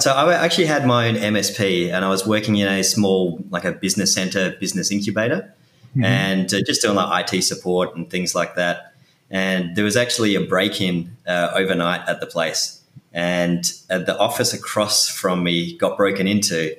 so 0.00 0.12
I 0.12 0.34
actually 0.34 0.66
had 0.66 0.86
my 0.86 1.08
own 1.08 1.16
MSP, 1.16 1.92
and 1.92 2.04
I 2.04 2.08
was 2.08 2.24
working 2.26 2.56
in 2.56 2.68
a 2.68 2.82
small, 2.82 3.44
like 3.50 3.64
a 3.64 3.72
business 3.72 4.14
center, 4.14 4.56
business 4.58 4.90
incubator 4.90 5.54
mm-hmm. 5.90 6.04
and 6.04 6.52
uh, 6.52 6.60
just 6.66 6.82
doing 6.82 6.94
like 6.94 7.32
IT 7.32 7.42
support 7.42 7.94
and 7.96 8.08
things 8.10 8.34
like 8.34 8.54
that. 8.56 8.94
And 9.30 9.76
there 9.76 9.84
was 9.84 9.96
actually 9.96 10.34
a 10.34 10.40
break 10.40 10.80
in 10.80 11.16
uh, 11.26 11.50
overnight 11.54 12.08
at 12.08 12.20
the 12.20 12.26
place, 12.26 12.82
and 13.12 13.70
uh, 13.90 13.98
the 13.98 14.18
office 14.18 14.54
across 14.54 15.08
from 15.08 15.42
me 15.42 15.76
got 15.76 15.96
broken 15.96 16.26
into. 16.26 16.74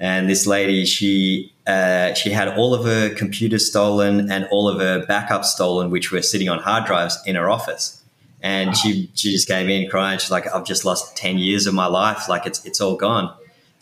And 0.00 0.28
this 0.28 0.46
lady, 0.46 0.86
she 0.86 1.52
uh, 1.66 2.14
she 2.14 2.30
had 2.30 2.48
all 2.48 2.74
of 2.74 2.84
her 2.84 3.14
computers 3.14 3.66
stolen 3.66 4.30
and 4.30 4.46
all 4.50 4.68
of 4.68 4.80
her 4.80 5.06
backups 5.06 5.46
stolen, 5.46 5.90
which 5.90 6.10
were 6.10 6.20
sitting 6.22 6.48
on 6.48 6.58
hard 6.58 6.84
drives 6.84 7.16
in 7.26 7.36
her 7.36 7.48
office. 7.48 8.02
And 8.42 8.68
wow. 8.68 8.74
she 8.74 9.10
she 9.14 9.30
just 9.30 9.46
came 9.46 9.70
in 9.70 9.88
crying. 9.88 10.18
She's 10.18 10.32
like, 10.32 10.52
"I've 10.52 10.66
just 10.66 10.84
lost 10.84 11.16
ten 11.16 11.38
years 11.38 11.66
of 11.68 11.74
my 11.74 11.86
life. 11.86 12.28
Like 12.28 12.44
it's 12.44 12.64
it's 12.64 12.80
all 12.80 12.96
gone." 12.96 13.32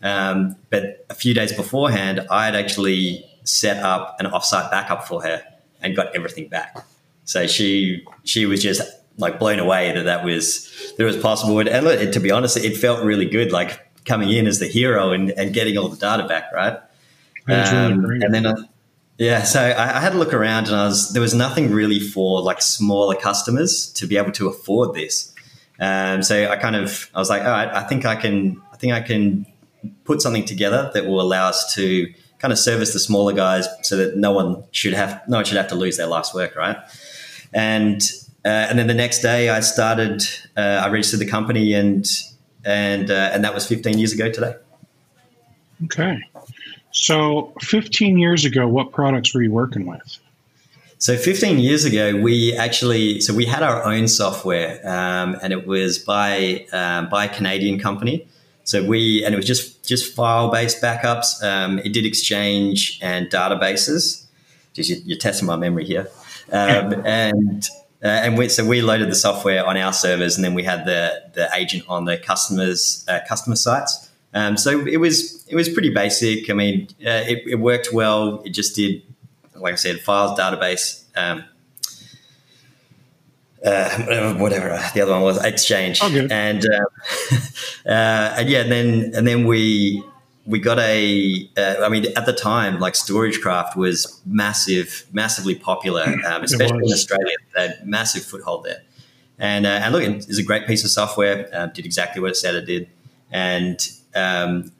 Um, 0.02 0.56
but 0.68 1.06
a 1.08 1.14
few 1.14 1.32
days 1.32 1.52
beforehand, 1.52 2.26
I 2.30 2.44
had 2.44 2.56
actually 2.56 3.24
set 3.44 3.82
up 3.82 4.16
an 4.20 4.26
offsite 4.26 4.70
backup 4.70 5.06
for 5.06 5.22
her 5.22 5.42
and 5.80 5.96
got 5.96 6.14
everything 6.14 6.48
back. 6.48 6.76
So 7.24 7.46
she 7.46 8.04
she 8.24 8.46
was 8.46 8.62
just 8.62 8.82
like 9.18 9.38
blown 9.38 9.58
away 9.58 9.92
that 9.92 10.04
that 10.04 10.24
was 10.24 10.94
that 10.98 11.04
was 11.04 11.16
possible. 11.16 11.58
And, 11.58 11.68
and 11.68 12.12
to 12.12 12.20
be 12.20 12.30
honest, 12.30 12.56
it 12.56 12.76
felt 12.76 13.04
really 13.04 13.26
good, 13.26 13.52
like 13.52 13.78
coming 14.04 14.30
in 14.30 14.46
as 14.46 14.58
the 14.58 14.66
hero 14.66 15.12
and, 15.12 15.30
and 15.32 15.52
getting 15.52 15.78
all 15.78 15.88
the 15.88 15.96
data 15.96 16.26
back, 16.26 16.52
right? 16.52 16.78
Um, 17.48 18.04
and 18.04 18.32
then, 18.32 18.46
I, 18.46 18.54
yeah, 19.18 19.42
so 19.42 19.60
I, 19.60 19.96
I, 19.96 20.00
had 20.00 20.14
a 20.14 20.18
look 20.18 20.32
around, 20.32 20.68
and 20.68 20.76
I 20.76 20.86
was 20.86 21.12
there 21.12 21.22
was 21.22 21.34
nothing 21.34 21.72
really 21.72 21.98
for 21.98 22.40
like 22.40 22.62
smaller 22.62 23.16
customers 23.16 23.92
to 23.94 24.06
be 24.06 24.16
able 24.16 24.32
to 24.32 24.48
afford 24.48 24.94
this. 24.94 25.34
Um, 25.80 26.22
so 26.22 26.48
I 26.48 26.56
kind 26.56 26.76
of 26.76 27.10
I 27.14 27.18
was 27.18 27.28
like, 27.28 27.42
all 27.42 27.50
right, 27.50 27.68
I 27.68 27.82
think 27.82 28.04
I 28.04 28.14
can 28.14 28.62
I 28.72 28.76
think 28.76 28.92
I 28.92 29.00
can 29.00 29.46
put 30.04 30.22
something 30.22 30.44
together 30.44 30.90
that 30.94 31.06
will 31.06 31.20
allow 31.20 31.48
us 31.48 31.74
to 31.74 32.12
kind 32.42 32.52
of 32.52 32.58
service 32.58 32.92
the 32.92 32.98
smaller 32.98 33.32
guys 33.32 33.68
so 33.82 33.96
that 33.96 34.16
no 34.16 34.32
one 34.32 34.62
should 34.72 34.92
have 34.92 35.22
no 35.28 35.38
one 35.38 35.44
should 35.44 35.56
have 35.56 35.68
to 35.68 35.76
lose 35.76 35.96
their 35.96 36.08
last 36.08 36.34
work, 36.34 36.54
right? 36.56 36.76
And 37.54 38.02
uh, 38.44 38.48
and 38.68 38.78
then 38.78 38.88
the 38.88 38.94
next 38.94 39.22
day, 39.22 39.48
I 39.48 39.60
started. 39.60 40.24
Uh, 40.56 40.82
I 40.84 40.88
registered 40.90 41.20
the 41.20 41.30
company, 41.30 41.72
and 41.72 42.04
and 42.64 43.10
uh, 43.10 43.30
and 43.32 43.44
that 43.44 43.54
was 43.54 43.66
15 43.66 43.98
years 43.98 44.12
ago 44.12 44.30
today. 44.30 44.56
Okay, 45.84 46.18
so 46.90 47.52
15 47.60 48.18
years 48.18 48.44
ago, 48.44 48.66
what 48.66 48.92
products 48.92 49.34
were 49.34 49.42
you 49.42 49.52
working 49.52 49.86
with? 49.86 50.18
So 50.98 51.16
15 51.16 51.58
years 51.58 51.84
ago, 51.84 52.16
we 52.16 52.56
actually 52.56 53.20
so 53.20 53.32
we 53.34 53.44
had 53.44 53.62
our 53.62 53.84
own 53.84 54.08
software, 54.08 54.80
um, 54.88 55.36
and 55.42 55.52
it 55.52 55.66
was 55.66 55.98
by 55.98 56.66
um, 56.72 57.08
by 57.08 57.26
a 57.26 57.28
Canadian 57.28 57.78
company. 57.78 58.26
So 58.64 58.84
we, 58.84 59.24
and 59.24 59.34
it 59.34 59.36
was 59.36 59.46
just 59.46 59.86
just 59.86 60.14
file 60.14 60.50
based 60.50 60.82
backups. 60.82 61.42
Um, 61.42 61.78
it 61.80 61.92
did 61.92 62.06
Exchange 62.06 62.98
and 63.02 63.28
databases. 63.28 64.24
Just 64.72 64.88
you, 64.90 64.96
you're 65.04 65.18
testing 65.18 65.46
my 65.46 65.56
memory 65.56 65.84
here, 65.84 66.08
um, 66.50 66.94
and 67.04 67.68
Uh, 68.02 68.08
and 68.08 68.36
we, 68.36 68.48
so 68.48 68.64
we 68.64 68.82
loaded 68.82 69.08
the 69.08 69.14
software 69.14 69.64
on 69.64 69.76
our 69.76 69.92
servers, 69.92 70.34
and 70.34 70.44
then 70.44 70.54
we 70.54 70.64
had 70.64 70.84
the 70.84 71.22
the 71.34 71.48
agent 71.54 71.84
on 71.88 72.04
the 72.04 72.18
customers 72.18 73.04
uh, 73.08 73.20
customer 73.28 73.54
sites. 73.54 74.10
Um, 74.34 74.56
so 74.56 74.84
it 74.86 74.96
was 74.96 75.46
it 75.46 75.54
was 75.54 75.68
pretty 75.68 75.90
basic. 75.90 76.50
I 76.50 76.54
mean, 76.54 76.88
uh, 77.06 77.22
it, 77.28 77.44
it, 77.46 77.60
worked 77.60 77.90
well. 77.92 78.42
It 78.44 78.50
just 78.50 78.74
did, 78.74 79.02
like 79.54 79.74
I 79.74 79.76
said, 79.76 80.00
files 80.00 80.36
database. 80.36 81.04
Um, 81.14 81.44
uh, 83.64 84.34
whatever 84.38 84.78
the 84.94 85.00
other 85.00 85.12
one 85.12 85.22
was, 85.22 85.42
Exchange, 85.44 86.00
oh, 86.02 86.28
and 86.30 86.64
uh, 86.70 88.34
and 88.36 88.48
yeah, 88.48 88.60
and 88.60 88.72
then 88.72 89.12
and 89.14 89.26
then 89.26 89.46
we 89.46 90.02
we 90.46 90.58
got 90.58 90.78
a. 90.78 91.48
Uh, 91.56 91.76
I 91.82 91.88
mean, 91.88 92.06
at 92.16 92.26
the 92.26 92.32
time, 92.32 92.80
like 92.80 92.94
StorageCraft 92.94 93.76
was 93.76 94.20
massive, 94.26 95.06
massively 95.12 95.54
popular, 95.54 96.02
um, 96.26 96.42
especially 96.42 96.86
in 96.86 96.92
Australia. 96.92 97.36
They 97.54 97.68
had 97.68 97.86
massive 97.86 98.24
foothold 98.24 98.64
there. 98.64 98.82
And, 99.38 99.66
uh, 99.66 99.70
and 99.70 99.92
look, 99.92 100.04
it's 100.04 100.38
a 100.38 100.42
great 100.42 100.66
piece 100.66 100.84
of 100.84 100.90
software. 100.90 101.48
Uh, 101.52 101.66
did 101.66 101.84
exactly 101.84 102.22
what 102.22 102.30
it 102.30 102.36
said 102.36 102.54
it 102.54 102.66
did. 102.66 102.88
And 103.30 103.88
um, 104.14 104.72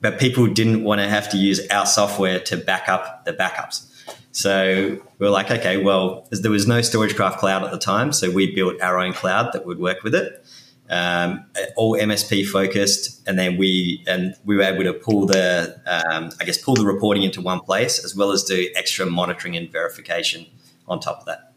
but 0.00 0.18
people 0.18 0.46
didn't 0.46 0.84
want 0.84 1.00
to 1.00 1.08
have 1.08 1.28
to 1.30 1.36
use 1.36 1.66
our 1.68 1.84
software 1.86 2.40
to 2.40 2.56
back 2.56 2.88
up 2.88 3.24
the 3.24 3.32
backups. 3.32 3.86
So 4.32 5.00
we 5.18 5.26
are 5.26 5.30
like, 5.30 5.50
okay, 5.50 5.82
well, 5.82 6.26
there 6.30 6.50
was 6.50 6.66
no 6.66 6.78
StorageCraft 6.80 7.38
cloud 7.38 7.64
at 7.64 7.70
the 7.70 7.78
time, 7.78 8.12
so 8.12 8.30
we 8.30 8.54
built 8.54 8.80
our 8.80 8.98
own 8.98 9.12
cloud 9.12 9.52
that 9.52 9.66
would 9.66 9.78
work 9.78 10.02
with 10.02 10.14
it 10.14 10.44
um, 10.90 11.44
all 11.76 11.96
MSP 11.96 12.46
focused, 12.46 13.26
and 13.26 13.38
then 13.38 13.56
we 13.56 14.02
and 14.08 14.34
we 14.44 14.56
were 14.56 14.62
able 14.62 14.82
to 14.82 14.92
pull 14.92 15.26
the 15.26 15.80
um, 15.86 16.30
I 16.40 16.44
guess 16.44 16.58
pull 16.58 16.74
the 16.74 16.84
reporting 16.84 17.22
into 17.22 17.40
one 17.40 17.60
place 17.60 18.04
as 18.04 18.14
well 18.16 18.32
as 18.32 18.42
do 18.42 18.68
extra 18.74 19.06
monitoring 19.06 19.56
and 19.56 19.70
verification 19.70 20.46
on 20.88 20.98
top 20.98 21.20
of 21.20 21.26
that. 21.26 21.52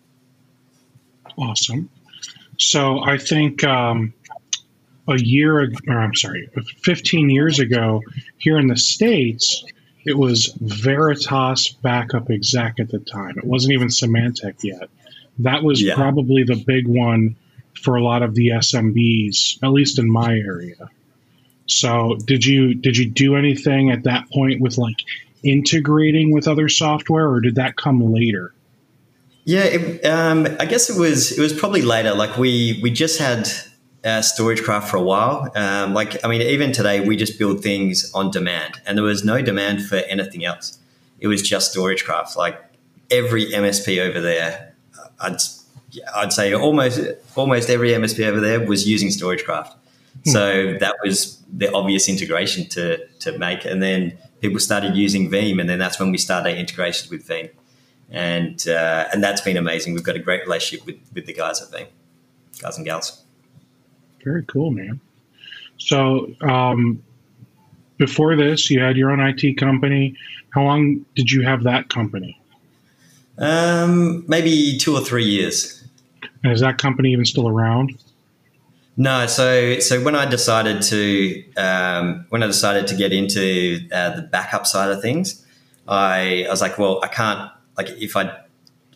Awesome. 1.38 1.90
So 2.60 3.00
I 3.00 3.18
think 3.18 3.64
um, 3.64 4.14
a 5.08 5.18
year, 5.18 5.62
or 5.62 6.00
I'm 6.00 6.14
sorry, 6.14 6.48
15 6.84 7.32
years 7.32 7.58
ago, 7.58 8.02
here 8.38 8.60
in 8.60 8.68
the 8.68 8.78
states, 8.78 9.66
it 10.06 10.18
was 10.18 10.56
Veritas 10.60 11.70
Backup 11.82 12.30
Exec 12.30 12.80
at 12.80 12.90
the 12.90 13.00
time. 13.00 13.38
It 13.38 13.46
wasn't 13.46 13.74
even 13.74 13.88
Symantec 13.88 14.56
yet. 14.64 14.90
That 15.40 15.64
was 15.64 15.82
yeah. 15.82 15.96
probably 15.96 16.44
the 16.44 16.56
big 16.56 16.88
one 16.88 17.36
for 17.82 17.96
a 17.96 18.04
lot 18.04 18.22
of 18.22 18.36
the 18.36 18.50
SMBs, 18.50 19.64
at 19.64 19.70
least 19.70 20.00
in 20.00 20.10
my 20.10 20.34
area. 20.34 20.90
So, 21.66 22.18
did 22.26 22.46
you 22.46 22.74
did 22.76 22.98
you 22.98 23.10
do 23.10 23.36
anything 23.36 23.90
at 23.90 24.04
that 24.04 24.30
point 24.30 24.62
with 24.62 24.78
like 24.78 24.98
integrating 25.44 26.32
with 26.32 26.48
other 26.48 26.70
software, 26.70 27.28
or 27.30 27.40
did 27.40 27.56
that 27.56 27.78
come 27.78 28.14
later? 28.14 28.54
Yeah, 29.46 29.64
it, 29.64 30.06
um, 30.06 30.48
I 30.60 30.66
guess 30.66 30.90
it 30.90 31.00
was 31.00 31.38
it 31.38 31.42
was 31.42 31.54
probably 31.54 31.82
later. 31.82 32.14
Like 32.14 32.38
we 32.38 32.80
we 32.84 32.92
just 32.92 33.20
had 33.20 33.50
uh, 34.04 34.20
StorageCraft 34.20 34.86
for 34.86 34.98
a 34.98 35.02
while. 35.02 35.52
Um, 35.56 35.94
like 35.94 36.24
I 36.24 36.28
mean, 36.28 36.42
even 36.42 36.72
today 36.72 37.00
we 37.06 37.16
just 37.16 37.40
build 37.40 37.62
things 37.62 38.12
on 38.14 38.32
demand, 38.32 38.82
and 38.86 38.98
there 38.98 39.06
was 39.06 39.24
no 39.24 39.42
demand 39.42 39.86
for 39.86 39.96
anything 39.96 40.44
else. 40.46 40.80
It 41.20 41.28
was 41.28 41.42
just 41.42 41.76
StorageCraft. 41.76 42.36
Like 42.36 42.62
every 43.10 43.46
MSP 43.46 44.00
over 44.00 44.20
there, 44.20 44.76
I'd 45.20 45.38
I'd 46.16 46.34
say 46.34 46.54
almost 46.54 47.00
almost 47.36 47.70
every 47.70 47.92
MSP 47.92 48.26
over 48.26 48.40
there 48.40 48.66
was 48.66 48.88
using 48.88 49.10
StorageCraft. 49.10 49.74
Hmm. 50.26 50.30
So 50.30 50.78
that 50.80 50.96
was 51.04 51.42
the 51.52 51.72
obvious 51.74 52.10
integration 52.10 52.68
to 52.70 53.06
to 53.20 53.38
make, 53.38 53.64
and 53.66 53.82
then 53.82 54.18
people 54.42 54.60
started 54.60 54.96
using 54.96 55.30
Veeam, 55.30 55.62
and 55.62 55.70
then 55.70 55.80
that's 55.80 56.00
when 56.00 56.12
we 56.12 56.18
started 56.18 56.50
our 56.50 56.56
integration 56.56 57.10
with 57.10 57.26
Veeam, 57.26 57.50
and 58.12 58.68
uh, 58.68 59.08
and 59.14 59.24
that's 59.24 59.42
been 59.42 59.56
amazing. 59.56 59.94
We've 59.94 60.04
got 60.04 60.18
a 60.18 60.20
great 60.20 60.42
relationship 60.42 60.86
with 60.86 60.98
with 61.14 61.26
the 61.26 61.34
guys 61.34 61.62
at 61.62 61.70
Veeam, 61.70 61.88
guys 62.60 62.76
and 62.76 62.86
gals. 62.86 63.23
Very 64.24 64.44
cool, 64.44 64.72
man. 64.72 65.00
So 65.78 66.34
um, 66.42 67.04
before 67.98 68.36
this, 68.36 68.70
you 68.70 68.82
had 68.82 68.98
your 68.98 69.12
own 69.12 69.20
IT 69.20 69.58
company. 69.58 70.16
How 70.52 70.64
long 70.64 71.06
did 71.16 71.32
you 71.32 71.42
have 71.44 71.64
that 71.64 71.90
company? 71.90 72.40
Um, 73.38 74.24
maybe 74.28 74.78
two 74.78 74.96
or 74.96 75.02
three 75.02 75.26
years. 75.26 75.84
And 76.44 76.54
is 76.54 76.62
that 76.62 76.78
company 76.78 77.12
even 77.12 77.26
still 77.26 77.48
around? 77.48 77.98
No, 78.96 79.26
so 79.26 79.80
so 79.80 80.04
when 80.04 80.16
I 80.16 80.26
decided 80.30 80.84
to 80.84 81.44
um, 81.56 82.26
when 82.30 82.44
I 82.44 82.48
decided 82.48 82.86
to 82.88 82.96
get 82.96 83.12
into 83.12 83.80
uh, 83.92 84.16
the 84.16 84.22
backup 84.22 84.68
side 84.68 84.92
of 84.92 85.02
things, 85.02 85.44
I, 85.88 86.46
I 86.46 86.50
was 86.50 86.62
like, 86.62 86.78
well, 86.78 87.00
I 87.02 87.08
can't 87.08 87.50
like 87.76 87.90
if 87.90 88.16
I 88.16 88.38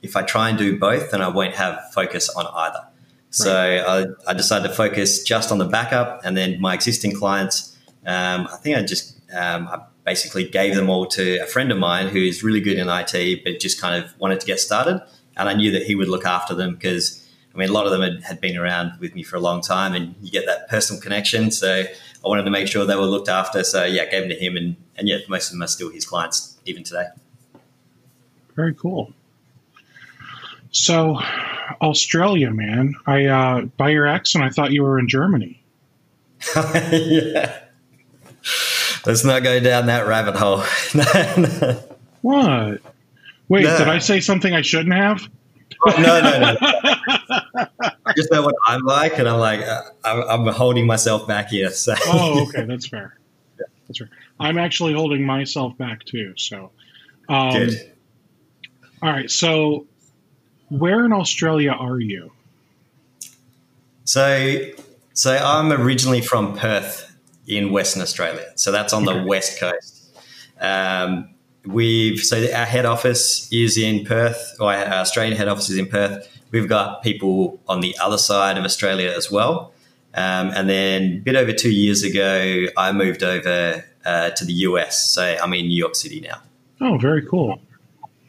if 0.03 0.15
I 0.15 0.21
try 0.21 0.49
and 0.49 0.57
do 0.57 0.77
both, 0.77 1.09
then 1.09 1.23
I 1.23 1.29
won't 1.29 1.55
have 1.55 1.79
focus 1.93 2.29
on 2.29 2.45
either. 2.45 2.85
So 3.29 3.53
right. 3.53 4.07
I, 4.27 4.31
I, 4.31 4.33
decided 4.33 4.67
to 4.69 4.73
focus 4.73 5.21
just 5.21 5.51
on 5.51 5.57
the 5.57 5.65
backup, 5.65 6.21
and 6.23 6.35
then 6.35 6.59
my 6.61 6.73
existing 6.73 7.13
clients. 7.13 7.77
Um, 8.05 8.47
I 8.51 8.57
think 8.57 8.77
I 8.77 8.83
just 8.83 9.19
um, 9.35 9.67
I 9.67 9.81
basically 10.05 10.47
gave 10.47 10.75
them 10.75 10.89
all 10.89 11.05
to 11.07 11.37
a 11.43 11.45
friend 11.45 11.71
of 11.71 11.77
mine 11.77 12.07
who's 12.07 12.41
really 12.41 12.61
good 12.61 12.77
in 12.77 12.87
IT, 12.87 13.43
but 13.43 13.59
just 13.59 13.81
kind 13.81 14.01
of 14.01 14.17
wanted 14.19 14.39
to 14.39 14.47
get 14.47 14.59
started, 14.59 15.01
and 15.35 15.49
I 15.49 15.53
knew 15.53 15.71
that 15.71 15.83
he 15.83 15.95
would 15.95 16.07
look 16.07 16.25
after 16.25 16.55
them 16.55 16.75
because 16.75 17.27
I 17.53 17.57
mean, 17.57 17.69
a 17.69 17.73
lot 17.73 17.85
of 17.87 17.91
them 17.91 18.01
had, 18.01 18.23
had 18.23 18.39
been 18.39 18.55
around 18.55 18.99
with 18.99 19.15
me 19.15 19.23
for 19.23 19.35
a 19.35 19.39
long 19.39 19.61
time, 19.61 19.93
and 19.93 20.15
you 20.21 20.29
get 20.29 20.45
that 20.45 20.69
personal 20.69 21.01
connection. 21.01 21.49
So 21.49 21.83
I 21.83 22.27
wanted 22.27 22.43
to 22.43 22.51
make 22.51 22.67
sure 22.67 22.85
they 22.85 22.95
were 22.95 23.01
looked 23.01 23.29
after. 23.29 23.63
So 23.63 23.83
yeah, 23.83 24.05
gave 24.05 24.21
them 24.21 24.29
to 24.29 24.35
him, 24.35 24.55
and 24.55 24.75
and 24.95 25.07
yet 25.07 25.27
most 25.27 25.47
of 25.47 25.53
them 25.53 25.63
are 25.63 25.67
still 25.67 25.89
his 25.91 26.05
clients 26.05 26.57
even 26.65 26.83
today. 26.83 27.07
Very 28.55 28.73
cool. 28.73 29.13
So, 30.71 31.19
Australia, 31.81 32.51
man. 32.51 32.95
I 33.05 33.25
uh, 33.25 33.61
by 33.77 33.89
your 33.89 34.07
accent, 34.07 34.43
I 34.43 34.49
thought 34.49 34.71
you 34.71 34.83
were 34.83 34.99
in 34.99 35.07
Germany. 35.07 35.63
yeah. 36.55 37.59
Let's 39.05 39.23
not 39.23 39.43
go 39.43 39.59
down 39.59 39.85
that 39.87 40.07
rabbit 40.07 40.35
hole. 40.35 40.59
what? 42.21 42.81
Wait, 43.49 43.63
no. 43.63 43.77
did 43.77 43.87
I 43.87 43.99
say 43.99 44.19
something 44.19 44.53
I 44.53 44.61
shouldn't 44.61 44.93
have? 44.93 45.29
no, 45.85 46.21
no, 46.21 46.39
no. 46.39 46.55
I 46.59 48.13
just 48.17 48.31
know 48.31 48.41
what 48.41 48.55
I'm 48.65 48.81
like, 48.81 49.17
and 49.19 49.27
I'm 49.27 49.39
like, 49.39 49.61
uh, 49.61 49.81
I'm, 50.03 50.47
holding 50.47 50.85
myself 50.85 51.27
back 51.27 51.49
here. 51.49 51.71
So. 51.71 51.93
oh, 52.07 52.47
okay, 52.47 52.65
that's 52.65 52.87
fair. 52.87 53.17
Yeah. 53.59 53.65
That's 53.87 53.99
fair. 53.99 54.09
I'm 54.39 54.57
actually 54.57 54.93
holding 54.93 55.23
myself 55.23 55.77
back 55.77 56.03
too. 56.03 56.33
So, 56.37 56.71
um, 57.29 57.51
good. 57.51 57.93
All 59.01 59.11
right. 59.11 59.29
So, 59.29 59.85
where 60.69 61.05
in 61.05 61.13
Australia 61.13 61.71
are 61.71 61.99
you? 61.99 62.31
So, 64.05 64.61
so 65.13 65.35
I'm 65.35 65.71
originally 65.71 66.21
from 66.21 66.57
Perth 66.57 67.15
in 67.47 67.71
Western 67.71 68.01
Australia. 68.01 68.45
So 68.55 68.71
that's 68.71 68.93
on 68.93 69.05
the 69.05 69.23
west 69.23 69.59
coast. 69.59 70.17
Um, 70.59 71.29
We've 71.67 72.19
so 72.23 72.37
our 72.53 72.65
head 72.65 72.85
office 72.85 73.51
is 73.51 73.77
in 73.77 74.05
Perth, 74.05 74.55
or 74.59 74.73
our 74.73 74.85
Australian 74.85 75.35
head 75.35 75.49
office 75.49 75.69
is 75.69 75.77
in 75.77 75.87
Perth. 75.87 76.27
We've 76.51 76.67
got 76.67 77.03
people 77.03 77.59
on 77.67 77.81
the 77.81 77.95
other 78.01 78.17
side 78.17 78.57
of 78.57 78.63
Australia 78.63 79.11
as 79.11 79.29
well. 79.29 79.73
Um, 80.13 80.51
and 80.55 80.69
then 80.69 81.03
a 81.03 81.17
bit 81.17 81.35
over 81.35 81.51
two 81.51 81.71
years 81.71 82.03
ago, 82.03 82.67
I 82.77 82.93
moved 82.93 83.21
over 83.21 83.83
uh, 84.05 84.29
to 84.29 84.45
the 84.45 84.53
US. 84.53 85.09
So 85.09 85.23
I'm 85.23 85.53
in 85.53 85.67
New 85.67 85.77
York 85.77 85.95
City 85.95 86.21
now. 86.21 86.41
Oh, 86.79 86.97
very 86.97 87.25
cool. 87.25 87.59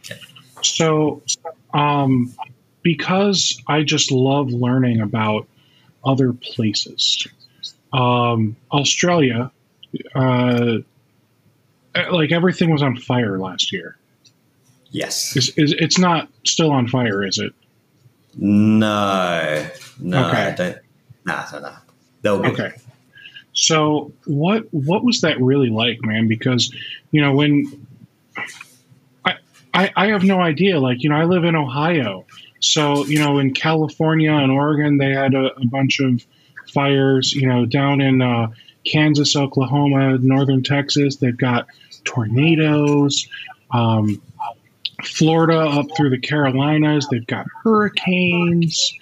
Okay. 0.00 0.20
So, 0.62 1.22
um, 1.72 2.34
because 2.82 3.60
I 3.66 3.82
just 3.82 4.10
love 4.10 4.50
learning 4.50 5.00
about 5.00 5.46
other 6.04 6.32
places, 6.32 7.26
um, 7.92 8.56
Australia, 8.72 9.50
uh, 10.14 10.78
uh, 11.94 12.12
like 12.12 12.32
everything 12.32 12.70
was 12.70 12.82
on 12.82 12.96
fire 12.96 13.38
last 13.38 13.72
year. 13.72 13.96
Yes. 14.90 15.36
Is, 15.36 15.50
is 15.56 15.74
it's 15.78 15.98
not 15.98 16.28
still 16.44 16.70
on 16.70 16.88
fire, 16.88 17.24
is 17.24 17.38
it? 17.38 17.52
No. 18.36 19.68
No. 19.98 20.28
Okay. 20.28 20.54
Don't, 20.56 20.78
nah, 21.24 21.44
no, 21.52 21.58
no. 21.60 21.72
They'll 22.22 22.40
be 22.40 22.48
Okay. 22.48 22.72
So 23.52 24.12
what 24.24 24.72
what 24.72 25.04
was 25.04 25.22
that 25.22 25.40
really 25.40 25.70
like, 25.70 25.98
man? 26.02 26.28
Because 26.28 26.72
you 27.10 27.20
know 27.20 27.32
when 27.32 27.86
I, 29.74 29.92
I 29.96 30.06
have 30.08 30.24
no 30.24 30.40
idea. 30.40 30.78
Like 30.78 31.02
you 31.02 31.10
know 31.10 31.16
I 31.16 31.24
live 31.24 31.44
in 31.44 31.54
Ohio, 31.56 32.26
so 32.60 33.04
you 33.06 33.18
know 33.18 33.38
in 33.38 33.54
California 33.54 34.32
and 34.32 34.50
Oregon 34.50 34.98
they 34.98 35.10
had 35.10 35.34
a, 35.34 35.54
a 35.56 35.66
bunch 35.66 36.00
of 36.00 36.24
fires. 36.72 37.32
You 37.32 37.48
know 37.48 37.66
down 37.66 38.00
in 38.00 38.22
uh, 38.22 38.48
Kansas, 38.84 39.36
Oklahoma, 39.36 40.18
northern 40.18 40.62
Texas 40.62 41.16
they've 41.16 41.36
got 41.36 41.66
tornadoes. 42.04 43.28
Um, 43.70 44.22
Florida 45.04 45.58
up 45.58 45.86
through 45.96 46.10
the 46.10 46.18
Carolinas, 46.18 47.06
they've 47.10 47.26
got 47.26 47.46
hurricanes. 47.62 48.92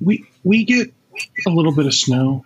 We 0.00 0.26
we 0.44 0.64
get 0.64 0.92
a 1.46 1.50
little 1.50 1.72
bit 1.72 1.86
of 1.86 1.94
snow. 1.94 2.44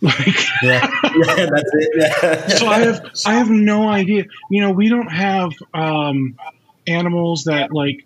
Like 0.00 0.36
yeah, 0.62 0.88
yeah, 1.02 1.46
that's 1.46 1.70
it. 1.72 1.90
Yeah. 2.22 2.48
so 2.48 2.66
I 2.68 2.80
have 2.80 3.10
I 3.26 3.34
have 3.34 3.50
no 3.50 3.88
idea. 3.88 4.24
You 4.50 4.62
know, 4.62 4.70
we 4.70 4.88
don't 4.88 5.08
have 5.10 5.52
um, 5.74 6.38
animals 6.86 7.44
that 7.44 7.72
like 7.72 8.04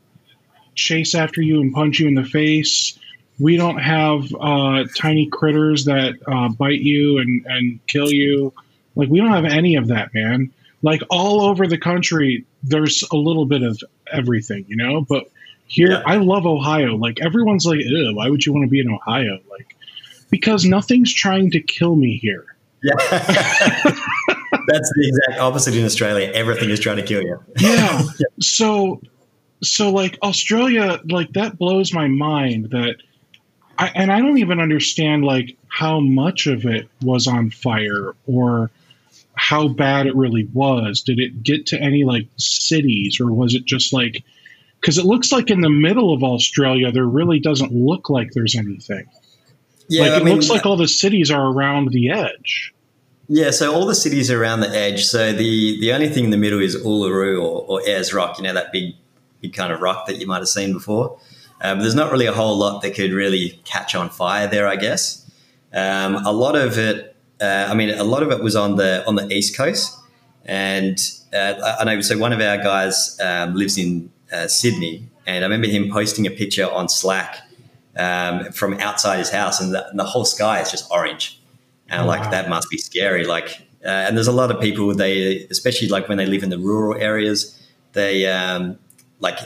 chase 0.74 1.14
after 1.14 1.42
you 1.42 1.60
and 1.60 1.72
punch 1.72 1.98
you 2.00 2.08
in 2.08 2.14
the 2.14 2.24
face. 2.24 2.98
We 3.38 3.56
don't 3.56 3.78
have 3.78 4.24
uh, 4.38 4.84
tiny 4.96 5.26
critters 5.26 5.84
that 5.86 6.14
uh, 6.26 6.48
bite 6.50 6.80
you 6.80 7.18
and, 7.18 7.44
and 7.46 7.86
kill 7.86 8.10
you. 8.12 8.52
Like, 8.94 9.08
we 9.08 9.18
don't 9.20 9.32
have 9.32 9.44
any 9.46 9.76
of 9.76 9.88
that, 9.88 10.14
man. 10.14 10.52
Like, 10.82 11.02
all 11.10 11.40
over 11.42 11.66
the 11.66 11.78
country, 11.78 12.44
there's 12.62 13.02
a 13.10 13.16
little 13.16 13.46
bit 13.46 13.62
of 13.62 13.80
everything, 14.12 14.64
you 14.68 14.76
know? 14.76 15.00
But 15.00 15.24
here, 15.66 15.92
Yeah. 15.92 16.02
I 16.06 16.16
love 16.16 16.46
Ohio. 16.46 16.94
Like, 16.96 17.20
everyone's 17.20 17.64
like, 17.64 17.80
ew, 17.80 18.14
why 18.14 18.28
would 18.28 18.44
you 18.44 18.52
want 18.52 18.64
to 18.64 18.70
be 18.70 18.80
in 18.80 18.90
Ohio? 18.90 19.40
Like, 19.50 19.74
because 20.32 20.64
nothing's 20.64 21.12
trying 21.14 21.52
to 21.52 21.60
kill 21.60 21.94
me 21.94 22.16
here. 22.16 22.46
Yeah. 22.82 22.94
That's 24.66 24.92
the 24.96 25.04
exact 25.06 25.38
opposite 25.40 25.76
in 25.76 25.84
Australia. 25.84 26.32
Everything 26.32 26.70
is 26.70 26.80
trying 26.80 26.96
to 26.96 27.04
kill 27.04 27.22
you. 27.22 27.38
yeah 27.58 28.02
so 28.40 29.00
so 29.62 29.90
like 29.90 30.18
australia 30.22 31.00
like 31.08 31.32
that 31.34 31.56
blows 31.56 31.92
my 31.94 32.08
mind 32.08 32.70
that 32.70 32.96
I, 33.78 33.92
and 33.94 34.10
i 34.10 34.18
don't 34.18 34.38
even 34.38 34.58
understand 34.58 35.24
like 35.24 35.56
how 35.68 36.00
much 36.00 36.48
of 36.48 36.66
it 36.66 36.88
was 37.00 37.28
on 37.28 37.50
fire 37.50 38.14
or 38.26 38.70
how 39.34 39.68
bad 39.68 40.06
it 40.06 40.16
really 40.16 40.48
was 40.52 41.02
did 41.02 41.20
it 41.20 41.44
get 41.44 41.66
to 41.66 41.80
any 41.80 42.02
like 42.04 42.26
cities 42.36 43.20
or 43.20 43.32
was 43.32 43.54
it 43.54 43.64
just 43.64 43.92
like 43.92 44.24
because 44.80 44.98
it 44.98 45.04
looks 45.04 45.30
like 45.30 45.48
in 45.48 45.60
the 45.60 45.70
middle 45.70 46.12
of 46.12 46.24
australia 46.24 46.90
there 46.90 47.06
really 47.06 47.38
doesn't 47.38 47.72
look 47.72 48.10
like 48.10 48.32
there's 48.32 48.56
anything 48.56 49.06
Yeah, 49.88 50.02
like 50.02 50.12
I 50.12 50.16
it 50.18 50.24
mean, 50.24 50.34
looks 50.34 50.48
like 50.48 50.64
all 50.64 50.76
the 50.76 50.88
cities 50.88 51.30
are 51.30 51.46
around 51.50 51.90
the 51.90 52.10
edge 52.10 52.72
yeah. 53.28 53.50
So 53.50 53.72
all 53.72 53.86
the 53.86 53.94
cities 53.94 54.30
are 54.30 54.40
around 54.40 54.60
the 54.60 54.68
edge. 54.68 55.04
So 55.06 55.32
the 55.32 55.80
the 55.80 55.92
only 55.92 56.08
thing 56.08 56.24
in 56.24 56.30
the 56.30 56.36
middle 56.36 56.60
is 56.60 56.76
Uluru 56.76 57.42
or, 57.42 57.64
or 57.66 57.88
Ayers 57.88 58.12
Rock. 58.12 58.36
You 58.38 58.44
know 58.44 58.52
that 58.52 58.72
big 58.72 58.94
big 59.40 59.54
kind 59.54 59.72
of 59.72 59.80
rock 59.80 60.06
that 60.06 60.18
you 60.18 60.26
might 60.26 60.38
have 60.38 60.48
seen 60.48 60.72
before. 60.72 61.18
Um, 61.62 61.80
there's 61.80 61.94
not 61.94 62.12
really 62.12 62.26
a 62.26 62.32
whole 62.32 62.56
lot 62.58 62.82
that 62.82 62.94
could 62.94 63.12
really 63.12 63.60
catch 63.64 63.94
on 63.94 64.10
fire 64.10 64.48
there, 64.48 64.66
I 64.66 64.76
guess. 64.76 65.30
Um, 65.72 66.16
a 66.26 66.32
lot 66.32 66.56
of 66.56 66.76
it, 66.76 67.16
uh, 67.40 67.68
I 67.70 67.74
mean, 67.74 67.90
a 67.90 68.04
lot 68.04 68.22
of 68.22 68.30
it 68.32 68.42
was 68.42 68.54
on 68.54 68.76
the 68.76 69.02
on 69.06 69.14
the 69.14 69.26
east 69.32 69.56
coast, 69.56 69.96
and 70.44 70.98
uh, 71.32 71.54
I 71.64 71.76
I 71.80 71.84
know. 71.84 72.00
So 72.02 72.18
one 72.18 72.32
of 72.34 72.40
our 72.40 72.58
guys 72.58 73.18
um, 73.20 73.54
lives 73.54 73.78
in 73.78 74.10
uh, 74.30 74.46
Sydney, 74.48 75.08
and 75.26 75.42
I 75.42 75.46
remember 75.46 75.68
him 75.68 75.90
posting 75.90 76.26
a 76.26 76.30
picture 76.30 76.70
on 76.70 76.90
Slack 76.90 77.38
um, 77.96 78.52
from 78.52 78.74
outside 78.74 79.18
his 79.18 79.30
house, 79.30 79.60
and 79.60 79.72
the, 79.74 79.88
and 79.88 79.98
the 79.98 80.04
whole 80.04 80.24
sky 80.24 80.60
is 80.60 80.70
just 80.70 80.90
orange, 80.90 81.40
and 81.88 82.00
I'm 82.00 82.06
Wow. 82.06 82.18
like 82.18 82.30
that 82.30 82.48
must 82.48 82.70
be 82.70 82.78
scary. 82.78 83.24
Like, 83.24 83.66
uh, 83.84 83.88
and 83.88 84.16
there's 84.16 84.28
a 84.28 84.32
lot 84.32 84.50
of 84.50 84.60
people 84.60 84.94
they, 84.94 85.46
especially 85.50 85.88
like 85.88 86.08
when 86.08 86.18
they 86.18 86.26
live 86.26 86.42
in 86.42 86.50
the 86.50 86.58
rural 86.58 87.00
areas, 87.00 87.60
they 87.92 88.26
um, 88.26 88.78
like 89.20 89.38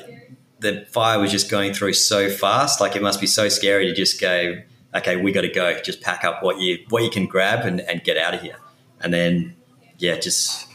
the 0.60 0.86
fire 0.90 1.18
was 1.18 1.30
just 1.30 1.50
going 1.50 1.72
through 1.72 1.92
so 1.92 2.30
fast. 2.30 2.80
Like 2.80 2.96
it 2.96 3.02
must 3.02 3.20
be 3.20 3.26
so 3.26 3.48
scary 3.48 3.86
to 3.86 3.94
just 3.94 4.20
go, 4.20 4.60
okay, 4.94 5.16
we 5.16 5.32
got 5.32 5.42
to 5.42 5.48
go. 5.48 5.78
Just 5.80 6.00
pack 6.00 6.24
up 6.24 6.42
what 6.42 6.60
you 6.60 6.78
what 6.88 7.02
you 7.02 7.10
can 7.10 7.26
grab 7.26 7.64
and, 7.66 7.80
and 7.82 8.02
get 8.04 8.16
out 8.16 8.34
of 8.34 8.40
here. 8.42 8.56
And 9.00 9.12
then, 9.12 9.54
yeah, 9.98 10.16
just 10.18 10.66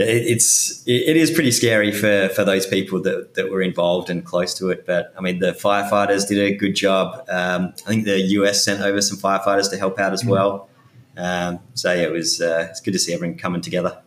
it, 0.00 0.26
it's 0.26 0.82
it, 0.86 1.08
it 1.08 1.16
is 1.16 1.30
pretty 1.30 1.50
scary 1.50 1.92
for 1.92 2.28
for 2.30 2.44
those 2.44 2.66
people 2.66 3.02
that 3.02 3.34
that 3.34 3.50
were 3.50 3.62
involved 3.62 4.10
and 4.10 4.24
close 4.24 4.54
to 4.54 4.70
it. 4.70 4.86
But 4.86 5.12
I 5.16 5.20
mean, 5.20 5.38
the 5.38 5.52
firefighters 5.52 6.28
did 6.28 6.38
a 6.38 6.54
good 6.54 6.74
job. 6.74 7.24
Um, 7.28 7.72
I 7.86 7.88
think 7.88 8.04
the 8.04 8.20
US 8.20 8.64
sent 8.64 8.80
over 8.80 9.00
some 9.00 9.18
firefighters 9.18 9.70
to 9.70 9.76
help 9.76 9.98
out 9.98 10.12
as 10.12 10.24
well. 10.24 10.68
Um, 11.16 11.58
so 11.74 11.92
yeah, 11.92 12.02
it 12.02 12.12
was 12.12 12.40
uh, 12.40 12.68
it's 12.70 12.80
good 12.80 12.92
to 12.92 12.98
see 12.98 13.12
everyone 13.12 13.38
coming 13.38 13.60
together. 13.60 13.98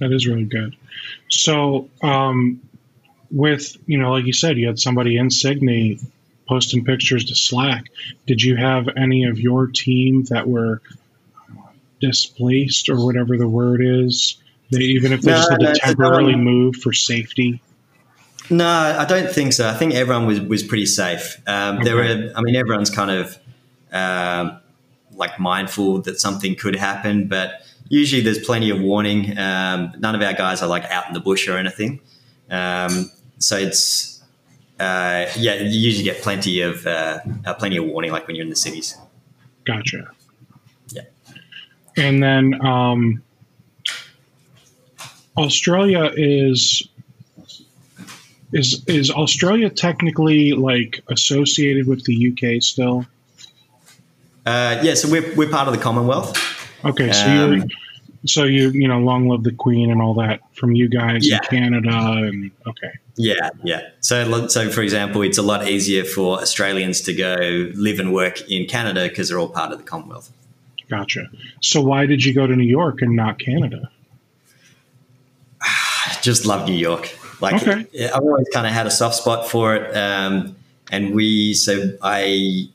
That 0.00 0.12
is 0.12 0.26
really 0.26 0.44
good. 0.44 0.76
So, 1.28 1.88
um, 2.02 2.60
with 3.30 3.76
you 3.86 3.98
know, 3.98 4.12
like 4.12 4.26
you 4.26 4.32
said, 4.32 4.58
you 4.58 4.66
had 4.66 4.78
somebody 4.78 5.16
in 5.16 5.30
Sydney 5.30 5.98
posting 6.48 6.84
pictures 6.84 7.26
to 7.26 7.34
Slack. 7.34 7.84
Did 8.26 8.42
you 8.42 8.56
have 8.56 8.88
any 8.96 9.24
of 9.24 9.38
your 9.38 9.66
team 9.66 10.24
that 10.24 10.48
were 10.48 10.80
displaced 12.00 12.88
or 12.88 13.04
whatever 13.04 13.36
the 13.36 13.48
word 13.48 13.80
is? 13.82 14.36
They, 14.70 14.80
even 14.80 15.12
if 15.12 15.22
they 15.22 15.30
No, 15.30 15.36
just 15.38 15.50
had 15.50 15.60
no, 15.60 15.72
to 15.72 15.80
temporarily 15.80 16.32
not- 16.32 16.42
move 16.42 16.76
for 16.76 16.92
safety. 16.92 17.60
No, 18.50 18.66
I 18.66 19.04
don't 19.04 19.30
think 19.30 19.52
so. 19.52 19.68
I 19.68 19.74
think 19.74 19.94
everyone 19.94 20.26
was, 20.26 20.40
was 20.40 20.62
pretty 20.62 20.86
safe. 20.86 21.36
Um, 21.46 21.82
There 21.84 21.96
were, 21.96 22.32
I 22.34 22.40
mean, 22.40 22.56
everyone's 22.56 22.88
kind 22.88 23.10
of 23.10 23.38
um, 23.92 24.58
like 25.12 25.38
mindful 25.38 26.00
that 26.02 26.18
something 26.18 26.54
could 26.54 26.74
happen, 26.74 27.28
but 27.28 27.60
usually 27.90 28.22
there's 28.22 28.38
plenty 28.38 28.70
of 28.70 28.80
warning. 28.80 29.36
Um, 29.38 29.92
none 29.98 30.14
of 30.14 30.22
our 30.22 30.32
guys 30.32 30.62
are 30.62 30.68
like 30.68 30.84
out 30.84 31.06
in 31.08 31.12
the 31.12 31.20
bush 31.20 31.46
or 31.46 31.58
anything, 31.58 32.00
um, 32.50 33.10
so 33.38 33.58
it's 33.58 34.22
uh, 34.80 35.26
yeah, 35.36 35.54
you 35.56 35.78
usually 35.80 36.04
get 36.04 36.22
plenty 36.22 36.62
of 36.62 36.86
uh, 36.86 37.18
uh, 37.44 37.52
plenty 37.54 37.76
of 37.76 37.84
warning, 37.84 38.12
like 38.12 38.26
when 38.26 38.34
you're 38.36 38.44
in 38.44 38.50
the 38.50 38.56
cities. 38.56 38.96
Gotcha. 39.64 40.10
Yeah. 40.90 41.02
And 41.98 42.22
then 42.22 42.64
um, 42.64 43.22
Australia 45.38 46.10
is 46.16 46.88
is 48.52 48.84
is 48.86 49.10
Australia 49.10 49.70
technically 49.70 50.52
like 50.52 51.00
associated 51.08 51.86
with 51.86 52.04
the 52.04 52.32
UK 52.32 52.62
still? 52.62 53.06
Uh, 54.46 54.80
yeah, 54.82 54.94
so 54.94 55.10
we're, 55.10 55.34
we're 55.36 55.48
part 55.50 55.68
of 55.68 55.74
the 55.74 55.80
Commonwealth. 55.80 56.34
Okay, 56.84 57.12
so 57.12 57.26
Um, 57.26 57.52
you 57.54 57.68
so 58.26 58.44
you 58.44 58.70
you 58.70 58.88
know 58.88 58.98
long 58.98 59.28
live 59.28 59.42
the 59.44 59.52
Queen 59.52 59.90
and 59.90 60.00
all 60.00 60.14
that 60.14 60.40
from 60.54 60.74
you 60.74 60.88
guys 60.88 61.28
Yeah. 61.28 61.36
in 61.36 61.58
Canada 61.58 61.90
and 61.92 62.50
okay. 62.66 62.90
Yeah, 63.16 63.50
yeah. 63.64 63.80
So, 64.00 64.46
so 64.46 64.70
for 64.70 64.80
example, 64.80 65.22
it's 65.22 65.38
a 65.38 65.42
lot 65.42 65.68
easier 65.68 66.04
for 66.04 66.40
Australians 66.40 67.00
to 67.02 67.12
go 67.12 67.36
live 67.74 67.98
and 67.98 68.12
work 68.14 68.48
in 68.48 68.66
Canada 68.66 69.08
because 69.08 69.28
they're 69.28 69.40
all 69.40 69.48
part 69.48 69.72
of 69.72 69.78
the 69.78 69.84
Commonwealth. 69.84 70.30
Gotcha. 70.88 71.28
So 71.60 71.80
why 71.82 72.06
did 72.06 72.24
you 72.24 72.32
go 72.32 72.46
to 72.46 72.54
New 72.54 72.62
York 72.62 73.02
and 73.02 73.16
not 73.16 73.38
Canada? 73.40 73.90
Just 76.22 76.46
love 76.46 76.68
New 76.68 76.74
York. 76.74 77.16
Like 77.40 77.62
Okay. 77.62 77.86
I've 78.06 78.22
always 78.22 78.48
kind 78.52 78.66
of 78.66 78.72
had 78.72 78.86
a 78.86 78.90
soft 78.90 79.16
spot 79.16 79.48
for 79.48 79.74
it. 79.76 79.96
Um, 79.96 80.56
and 80.90 81.14
we, 81.14 81.54
so 81.54 81.96
I, 82.02 82.68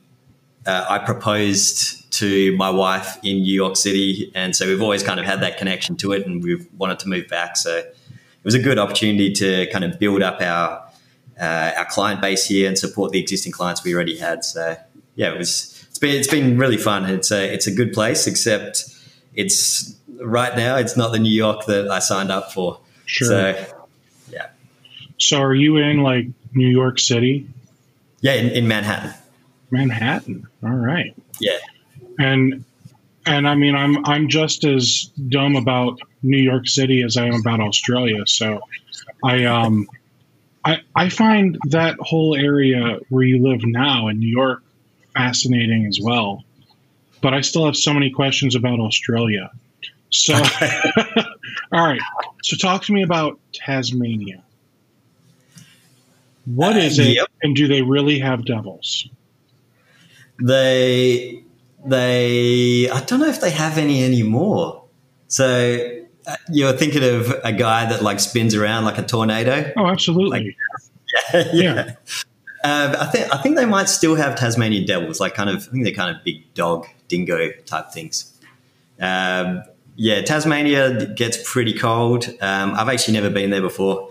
uh, 0.66 0.86
I 0.88 0.98
proposed 0.98 2.10
to 2.12 2.56
my 2.56 2.70
wife 2.70 3.16
in 3.22 3.38
New 3.38 3.52
York 3.52 3.76
City, 3.76 4.30
and 4.34 4.54
so 4.54 4.66
we've 4.66 4.80
always 4.80 5.02
kind 5.02 5.18
of 5.18 5.26
had 5.26 5.40
that 5.40 5.58
connection 5.58 5.96
to 5.96 6.12
it, 6.12 6.26
and 6.26 6.42
we've 6.42 6.66
wanted 6.78 7.00
to 7.00 7.08
move 7.08 7.28
back. 7.28 7.56
So 7.56 7.78
it 7.78 7.96
was 8.44 8.54
a 8.54 8.60
good 8.60 8.78
opportunity 8.78 9.32
to 9.32 9.66
kind 9.72 9.84
of 9.84 9.98
build 9.98 10.22
up 10.22 10.40
our 10.40 10.84
uh, 11.40 11.72
our 11.76 11.86
client 11.86 12.20
base 12.20 12.46
here 12.46 12.68
and 12.68 12.78
support 12.78 13.10
the 13.10 13.18
existing 13.18 13.50
clients 13.50 13.82
we 13.82 13.92
already 13.94 14.16
had. 14.16 14.44
So 14.44 14.76
yeah, 15.16 15.32
it 15.32 15.38
was. 15.38 15.84
It's 15.88 15.98
been 15.98 16.14
it's 16.16 16.28
been 16.28 16.56
really 16.56 16.76
fun. 16.76 17.04
It's 17.06 17.30
a 17.32 17.52
it's 17.52 17.66
a 17.66 17.72
good 17.72 17.92
place, 17.92 18.26
except 18.26 18.84
it's 19.34 19.94
right 20.20 20.56
now 20.56 20.76
it's 20.76 20.96
not 20.96 21.12
the 21.12 21.18
New 21.18 21.32
York 21.32 21.66
that 21.66 21.90
I 21.90 21.98
signed 21.98 22.30
up 22.30 22.52
for. 22.52 22.80
Sure. 23.06 23.28
So 23.28 23.84
So 25.18 25.40
are 25.40 25.54
you 25.54 25.76
in 25.76 26.02
like 26.02 26.26
New 26.54 26.68
York 26.68 26.98
City, 26.98 27.48
yeah, 28.20 28.34
in, 28.34 28.50
in 28.50 28.68
Manhattan. 28.68 29.12
Manhattan? 29.70 30.46
All 30.62 30.70
right. 30.70 31.14
Yeah. 31.40 31.58
And 32.18 32.64
and 33.26 33.48
I 33.48 33.54
mean 33.54 33.74
I'm 33.74 34.04
I'm 34.06 34.28
just 34.28 34.64
as 34.64 35.10
dumb 35.28 35.56
about 35.56 35.98
New 36.22 36.38
York 36.38 36.66
City 36.66 37.02
as 37.02 37.16
I 37.16 37.26
am 37.26 37.34
about 37.34 37.60
Australia. 37.60 38.24
So 38.26 38.60
I 39.22 39.44
um 39.44 39.88
I 40.64 40.80
I 40.94 41.08
find 41.08 41.58
that 41.68 41.96
whole 42.00 42.34
area 42.34 42.98
where 43.08 43.24
you 43.24 43.42
live 43.42 43.60
now 43.64 44.08
in 44.08 44.18
New 44.18 44.28
York 44.28 44.62
fascinating 45.14 45.86
as 45.86 45.98
well. 46.00 46.44
But 47.20 47.34
I 47.34 47.40
still 47.40 47.66
have 47.66 47.76
so 47.76 47.94
many 47.94 48.10
questions 48.10 48.54
about 48.54 48.80
Australia. 48.80 49.50
So 50.10 50.34
all 51.72 51.86
right. 51.86 52.00
So 52.42 52.56
talk 52.56 52.82
to 52.84 52.92
me 52.92 53.02
about 53.02 53.38
Tasmania. 53.52 54.42
What 56.46 56.76
Uh, 56.76 56.80
is 56.80 56.98
it 56.98 57.14
yep. 57.16 57.28
and 57.42 57.56
do 57.56 57.66
they 57.68 57.82
really 57.82 58.18
have 58.18 58.44
devils? 58.44 59.08
They 60.42 61.42
they 61.86 62.88
I 62.90 63.00
don't 63.00 63.20
know 63.20 63.28
if 63.28 63.40
they 63.40 63.50
have 63.50 63.78
any 63.78 64.04
anymore. 64.04 64.84
So 65.28 66.00
uh, 66.26 66.36
you're 66.50 66.72
thinking 66.72 67.02
of 67.04 67.30
a 67.44 67.52
guy 67.52 67.86
that 67.86 68.02
like 68.02 68.20
spins 68.20 68.54
around 68.54 68.84
like 68.84 68.98
a 68.98 69.02
tornado. 69.02 69.72
Oh, 69.76 69.86
absolutely. 69.86 70.56
yeah. 71.32 71.44
Yeah. 71.52 71.94
Um, 72.66 72.96
I 72.98 73.04
think 73.04 73.30
I 73.30 73.36
think 73.42 73.56
they 73.56 73.66
might 73.66 73.90
still 73.90 74.14
have 74.14 74.36
Tasmanian 74.36 74.86
devils, 74.86 75.20
like 75.20 75.34
kind 75.34 75.50
of. 75.50 75.56
I 75.56 75.70
think 75.70 75.84
they're 75.84 75.92
kind 75.92 76.16
of 76.16 76.24
big 76.24 76.54
dog, 76.54 76.86
dingo 77.08 77.50
type 77.66 77.90
things. 77.92 78.32
Um, 78.98 79.62
yeah, 79.96 80.22
Tasmania 80.22 81.06
gets 81.14 81.38
pretty 81.50 81.72
cold. 81.72 82.28
Um, 82.40 82.74
I've 82.74 82.88
actually 82.88 83.14
never 83.14 83.30
been 83.30 83.50
there 83.50 83.60
before. 83.62 84.10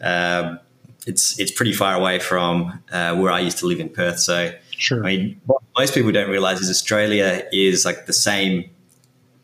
Um, 0.00 0.60
it's 1.06 1.38
it's 1.38 1.50
pretty 1.52 1.72
far 1.72 1.94
away 1.94 2.18
from 2.18 2.82
uh, 2.90 3.14
where 3.16 3.30
I 3.30 3.40
used 3.40 3.58
to 3.58 3.66
live 3.66 3.80
in 3.80 3.88
Perth. 3.88 4.18
So 4.20 4.52
Sure. 4.76 5.04
I 5.04 5.16
mean, 5.16 5.40
what 5.46 5.62
most 5.78 5.94
people 5.94 6.10
don't 6.12 6.30
realize 6.30 6.60
is 6.60 6.68
Australia 6.68 7.46
is 7.52 7.84
like 7.84 8.06
the 8.06 8.12
same, 8.12 8.68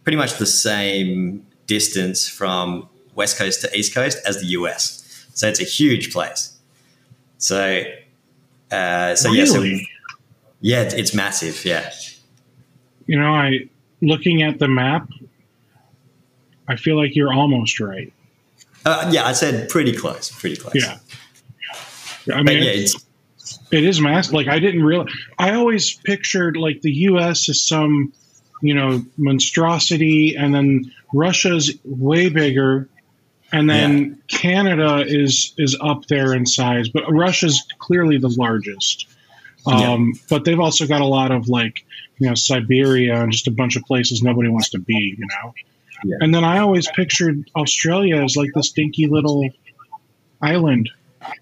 pretty 0.03 0.16
much 0.16 0.34
the 0.38 0.47
same 0.47 1.47
distance 1.66 2.28
from 2.28 2.88
west 3.14 3.38
coast 3.38 3.61
to 3.61 3.78
east 3.78 3.95
coast 3.95 4.18
as 4.26 4.41
the 4.41 4.47
US. 4.59 5.26
So 5.34 5.47
it's 5.49 5.61
a 5.61 5.64
huge 5.64 6.12
place. 6.12 6.57
So 7.38 7.82
Uh, 8.70 9.14
so 9.16 9.30
Really? 9.30 9.38
yeah, 9.38 9.45
so 9.47 9.62
yeah, 10.61 10.82
it's, 10.82 10.95
it's 10.95 11.14
massive. 11.14 11.64
Yeah, 11.64 11.91
You 13.07 13.18
know, 13.18 13.32
I 13.32 13.68
looking 14.01 14.43
at 14.43 14.59
the 14.59 14.68
map, 14.68 15.09
I 16.71 16.77
feel 16.77 16.97
like 16.97 17.16
you're 17.16 17.33
almost 17.33 17.81
right. 17.81 18.12
uh, 18.87 19.11
yeah. 19.12 19.27
I 19.27 19.33
said 19.33 19.68
pretty 19.68 19.93
close, 19.93 20.31
pretty 20.31 20.57
close. 20.57 20.75
Yeah. 20.75 20.99
I 22.33 22.43
but 22.43 22.45
mean, 22.45 22.62
yeah, 22.62 22.71
it's, 22.71 22.97
it's, 23.71 24.01
massive. 24.01 24.35
Like 24.35 24.49
I 24.49 24.59
didn't 24.59 24.85
realize. 24.85 25.12
I 25.39 25.55
always 25.55 25.95
pictured 25.95 26.57
like 26.57 26.81
the 26.83 26.93
U.S. 26.93 27.49
as 27.49 27.66
some, 27.66 28.12
you 28.62 28.75
know, 28.75 29.05
monstrosity, 29.16 30.37
and 30.37 30.55
then 30.55 30.93
Russia's 31.12 31.77
way 31.85 32.29
bigger, 32.29 32.89
and 33.53 33.68
then 33.68 34.23
Canada 34.29 35.05
is 35.07 35.55
is 35.59 35.77
up 35.81 36.07
there 36.07 36.35
in 36.35 36.47
size, 36.47 36.89
but 36.89 37.05
Russia's 37.11 37.66
clearly 37.79 38.18
the 38.18 38.29
largest. 38.29 39.09
Um, 39.66 40.14
But 40.29 40.45
they've 40.45 40.61
also 40.61 40.87
got 40.87 41.01
a 41.01 41.07
lot 41.07 41.33
of 41.33 41.49
like, 41.49 41.85
you 42.18 42.29
know, 42.29 42.35
Siberia 42.35 43.23
and 43.23 43.31
just 43.31 43.47
a 43.47 43.51
bunch 43.51 43.77
of 43.77 43.83
places 43.85 44.23
nobody 44.23 44.49
wants 44.49 44.71
to 44.71 44.79
be. 44.79 45.16
You 45.18 45.27
know. 45.27 45.55
Yeah. 46.05 46.16
And 46.20 46.34
then 46.34 46.44
I 46.44 46.59
always 46.59 46.88
pictured 46.90 47.51
Australia 47.57 48.22
as 48.22 48.36
like 48.36 48.51
this 48.55 48.70
dinky 48.72 49.07
little 49.07 49.48
island, 50.42 50.90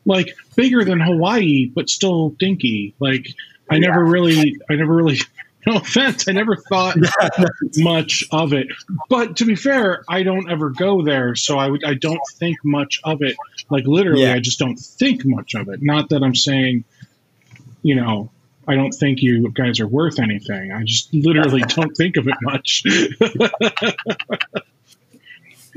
like 0.05 0.35
bigger 0.57 0.85
than 0.85 1.01
Hawaii, 1.01 1.71
but 1.75 1.89
still 1.89 2.31
dinky. 2.31 2.95
Like 2.99 3.27
I 3.71 3.79
never 3.79 4.05
really, 4.05 4.57
I 4.71 4.75
never 4.75 4.95
really. 4.95 5.19
No 5.67 5.77
offense, 5.77 6.29
I 6.29 6.33
never 6.33 6.57
thought 6.57 6.97
much 7.77 8.25
of 8.31 8.55
it. 8.55 8.69
But 9.11 9.37
to 9.39 9.45
be 9.45 9.55
fair, 9.55 10.03
I 10.09 10.23
don't 10.23 10.49
ever 10.51 10.71
go 10.71 11.03
there, 11.03 11.35
so 11.35 11.59
I 11.59 11.69
would, 11.69 11.85
I 11.85 11.93
don't 11.95 12.21
think 12.37 12.57
much 12.65 13.01
of 13.05 13.21
it. 13.23 13.37
Like 13.69 13.85
literally, 13.87 14.23
Yeah. 14.23 14.35
I 14.35 14.39
just 14.39 14.59
don't 14.59 14.79
think 14.79 15.27
much 15.27 15.55
of 15.55 15.69
it. 15.69 15.81
Not 15.83 16.09
that 16.11 16.23
I'm 16.23 16.37
saying, 16.37 16.85
you 17.83 17.97
know, 17.97 18.31
I 18.69 18.75
don't 18.75 18.93
think 18.93 19.23
you 19.23 19.51
guys 19.53 19.81
are 19.81 19.89
worth 19.89 20.19
anything. 20.19 20.73
I 20.73 20.85
just 20.85 21.13
literally 21.15 21.63
don't 21.69 21.97
think 21.97 22.17
of 22.17 22.29
it 22.29 22.35
much. 22.43 22.83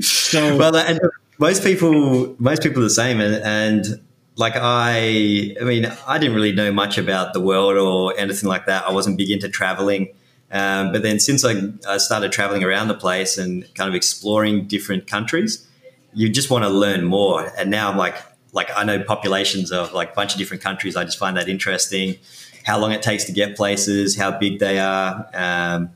so 0.00 0.56
well, 0.56 0.76
and 0.76 1.00
most 1.38 1.64
people, 1.64 2.36
most 2.38 2.62
people 2.62 2.80
are 2.80 2.84
the 2.84 2.90
same, 2.90 3.20
and, 3.20 3.36
and 3.42 4.00
like 4.36 4.54
I, 4.56 5.56
I 5.60 5.64
mean, 5.64 5.90
I 6.06 6.18
didn't 6.18 6.34
really 6.34 6.52
know 6.52 6.72
much 6.72 6.98
about 6.98 7.32
the 7.32 7.40
world 7.40 7.76
or 7.76 8.18
anything 8.18 8.48
like 8.48 8.66
that. 8.66 8.86
I 8.86 8.92
wasn't 8.92 9.18
big 9.18 9.30
into 9.30 9.48
traveling. 9.48 10.12
Um, 10.50 10.92
but 10.92 11.02
then 11.02 11.18
since 11.18 11.44
I, 11.44 11.54
I 11.88 11.96
started 11.96 12.30
traveling 12.30 12.62
around 12.62 12.88
the 12.88 12.94
place 12.94 13.38
and 13.38 13.64
kind 13.74 13.88
of 13.88 13.94
exploring 13.94 14.66
different 14.66 15.06
countries, 15.06 15.66
you 16.12 16.28
just 16.28 16.50
want 16.50 16.64
to 16.64 16.68
learn 16.68 17.04
more. 17.04 17.50
And 17.56 17.70
now 17.70 17.90
I'm 17.90 17.96
like, 17.96 18.16
like 18.52 18.68
I 18.76 18.84
know 18.84 19.02
populations 19.02 19.72
of 19.72 19.94
like 19.94 20.12
a 20.12 20.14
bunch 20.14 20.32
of 20.32 20.38
different 20.38 20.62
countries. 20.62 20.94
I 20.94 21.04
just 21.04 21.18
find 21.18 21.36
that 21.38 21.48
interesting. 21.48 22.16
How 22.64 22.78
long 22.78 22.92
it 22.92 23.02
takes 23.02 23.24
to 23.24 23.32
get 23.32 23.56
places, 23.56 24.16
how 24.16 24.38
big 24.38 24.58
they 24.58 24.78
are. 24.78 25.28
Um, 25.34 25.90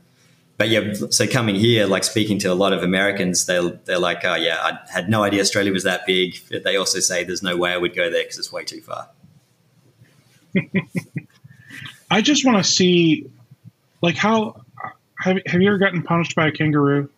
but 0.57 0.69
yeah, 0.69 0.93
so 1.11 1.27
coming 1.27 1.55
here, 1.55 1.85
like 1.85 2.03
speaking 2.03 2.39
to 2.39 2.47
a 2.47 2.55
lot 2.55 2.73
of 2.73 2.81
Americans, 2.81 3.45
they 3.45 3.59
they're 3.85 3.99
like, 3.99 4.25
oh 4.25 4.35
yeah, 4.35 4.57
I 4.59 4.79
had 4.91 5.07
no 5.07 5.23
idea 5.23 5.41
Australia 5.41 5.71
was 5.71 5.83
that 5.83 6.05
big. 6.07 6.35
They 6.49 6.75
also 6.75 6.99
say 6.99 7.23
there's 7.23 7.43
no 7.43 7.55
way 7.55 7.71
I 7.71 7.77
would 7.77 7.95
go 7.95 8.09
there 8.09 8.23
because 8.23 8.39
it's 8.39 8.51
way 8.51 8.63
too 8.63 8.81
far. 8.81 9.09
I 12.09 12.21
just 12.21 12.43
want 12.43 12.57
to 12.57 12.63
see, 12.63 13.29
like, 14.01 14.15
how 14.15 14.63
have 15.19 15.37
have 15.45 15.61
you 15.61 15.67
ever 15.67 15.77
gotten 15.77 16.01
punched 16.01 16.35
by 16.35 16.47
a 16.47 16.51
kangaroo? 16.51 17.09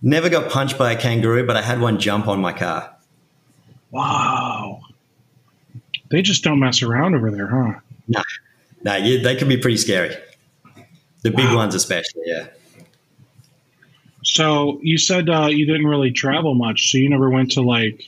Never 0.00 0.28
got 0.28 0.52
punched 0.52 0.78
by 0.78 0.92
a 0.92 0.96
kangaroo, 0.96 1.44
but 1.44 1.56
I 1.56 1.62
had 1.62 1.80
one 1.80 1.98
jump 1.98 2.28
on 2.28 2.40
my 2.40 2.52
car. 2.52 2.94
Wow, 3.90 4.82
they 6.10 6.22
just 6.22 6.44
don't 6.44 6.60
mess 6.60 6.82
around 6.82 7.16
over 7.16 7.32
there, 7.32 7.48
huh? 7.48 7.80
No, 8.08 8.22
no, 8.82 8.96
yeah, 8.96 9.22
they 9.22 9.36
can 9.36 9.48
be 9.48 9.56
pretty 9.58 9.76
scary. 9.76 10.16
The 11.22 11.30
big 11.30 11.46
Wow. 11.46 11.56
ones, 11.56 11.74
especially. 11.74 12.22
Yeah. 12.26 12.46
So 14.24 14.78
you 14.82 14.98
said 14.98 15.28
uh, 15.28 15.46
you 15.46 15.66
didn't 15.66 15.86
really 15.86 16.10
travel 16.12 16.54
much, 16.54 16.90
so 16.90 16.98
you 16.98 17.08
never 17.08 17.30
went 17.30 17.52
to 17.52 17.62
like 17.62 18.02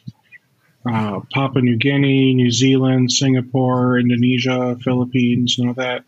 uh, 0.91 1.21
Papua 1.33 1.63
New 1.63 1.77
Guinea, 1.77 2.35
New 2.35 2.51
Zealand, 2.51 3.13
Singapore, 3.13 3.99
Indonesia, 3.99 4.77
Philippines, 4.83 5.57
none 5.59 5.69
of 5.69 5.77
that. 5.77 6.05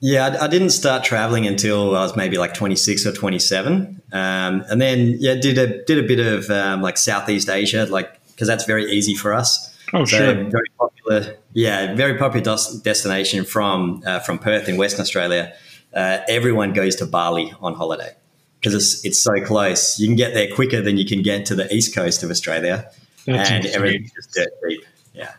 Yeah, 0.00 0.26
I, 0.26 0.44
I 0.44 0.48
didn't 0.48 0.70
start 0.70 1.04
traveling 1.04 1.46
until 1.46 1.96
I 1.96 2.02
was 2.02 2.16
maybe 2.16 2.36
like 2.38 2.54
26 2.54 3.06
or 3.06 3.12
27, 3.12 4.02
um, 4.12 4.64
and 4.68 4.80
then 4.80 5.16
yeah, 5.20 5.34
did 5.34 5.58
a 5.58 5.84
did 5.84 5.98
a 6.04 6.06
bit 6.06 6.18
of 6.18 6.50
um, 6.50 6.82
like 6.82 6.96
Southeast 6.98 7.48
Asia, 7.48 7.86
like 7.88 8.20
because 8.32 8.48
that's 8.48 8.64
very 8.64 8.90
easy 8.90 9.14
for 9.14 9.32
us. 9.32 9.71
Oh, 9.94 10.04
So 10.06 10.16
sure. 10.16 10.34
very 10.34 10.68
popular, 10.78 11.36
yeah, 11.52 11.94
very 11.94 12.16
popular 12.16 12.42
des- 12.56 12.78
destination 12.82 13.44
from 13.44 14.02
uh, 14.06 14.20
from 14.20 14.38
Perth 14.38 14.68
in 14.68 14.76
Western 14.78 15.02
Australia. 15.02 15.52
Uh, 15.94 16.18
everyone 16.28 16.72
goes 16.72 16.96
to 16.96 17.06
Bali 17.06 17.52
on 17.60 17.74
holiday 17.74 18.14
because 18.58 18.74
it's 18.74 19.04
it's 19.04 19.20
so 19.20 19.34
close. 19.44 19.98
You 20.00 20.06
can 20.08 20.16
get 20.16 20.32
there 20.32 20.48
quicker 20.54 20.80
than 20.80 20.96
you 20.96 21.04
can 21.04 21.20
get 21.22 21.44
to 21.46 21.54
the 21.54 21.72
east 21.74 21.94
coast 21.94 22.22
of 22.22 22.30
Australia, 22.30 22.90
That's 23.26 23.50
and 23.50 23.64
insane. 23.66 23.76
everything's 23.76 24.12
just 24.12 24.32
dirt 24.32 24.48
cheap. 24.66 24.80
Yeah, 25.14 25.34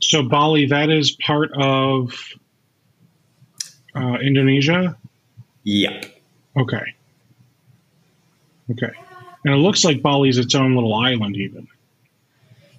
So 0.00 0.22
Bali, 0.22 0.64
that 0.66 0.88
is 0.88 1.10
part 1.10 1.50
of 1.54 2.14
uh, 3.94 4.16
Indonesia. 4.22 4.96
yep. 5.64 6.06
Okay. 6.56 6.82
Okay. 8.70 8.90
And 9.44 9.52
it 9.54 9.58
looks 9.58 9.84
like 9.84 10.00
Bali's 10.02 10.38
its 10.38 10.54
own 10.54 10.74
little 10.74 10.94
island, 10.94 11.36
even. 11.36 11.68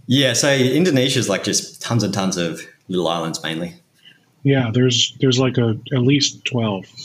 Yeah, 0.05 0.33
so 0.33 0.53
Indonesia 0.53 1.19
is 1.19 1.29
like 1.29 1.43
just 1.43 1.81
tons 1.81 2.03
and 2.03 2.13
tons 2.13 2.37
of 2.37 2.61
little 2.87 3.07
islands 3.07 3.41
mainly. 3.41 3.75
Yeah, 4.43 4.71
there's 4.73 5.15
there's 5.19 5.39
like 5.39 5.57
a 5.57 5.79
at 5.93 6.01
least 6.01 6.45
twelve. 6.45 6.85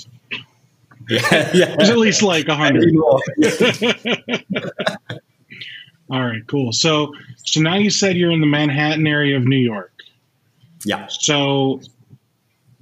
Yeah, 1.11 1.51
yeah. 1.55 1.75
There's 1.75 1.89
at 1.89 1.97
least 1.97 2.23
like 2.23 2.49
a 2.49 2.55
hundred. 2.55 2.95
All 6.11 6.23
right, 6.23 6.47
cool. 6.47 6.71
So 6.73 7.15
so 7.37 7.63
now 7.63 7.77
you 7.77 7.89
said 7.89 8.19
you're 8.19 8.31
in 8.31 8.43
the 8.43 8.47
Manhattan 8.47 9.07
area 9.07 9.39
of 9.39 9.45
New 9.47 9.57
York. 9.57 9.91
Yeah. 10.85 11.07
So 11.09 11.81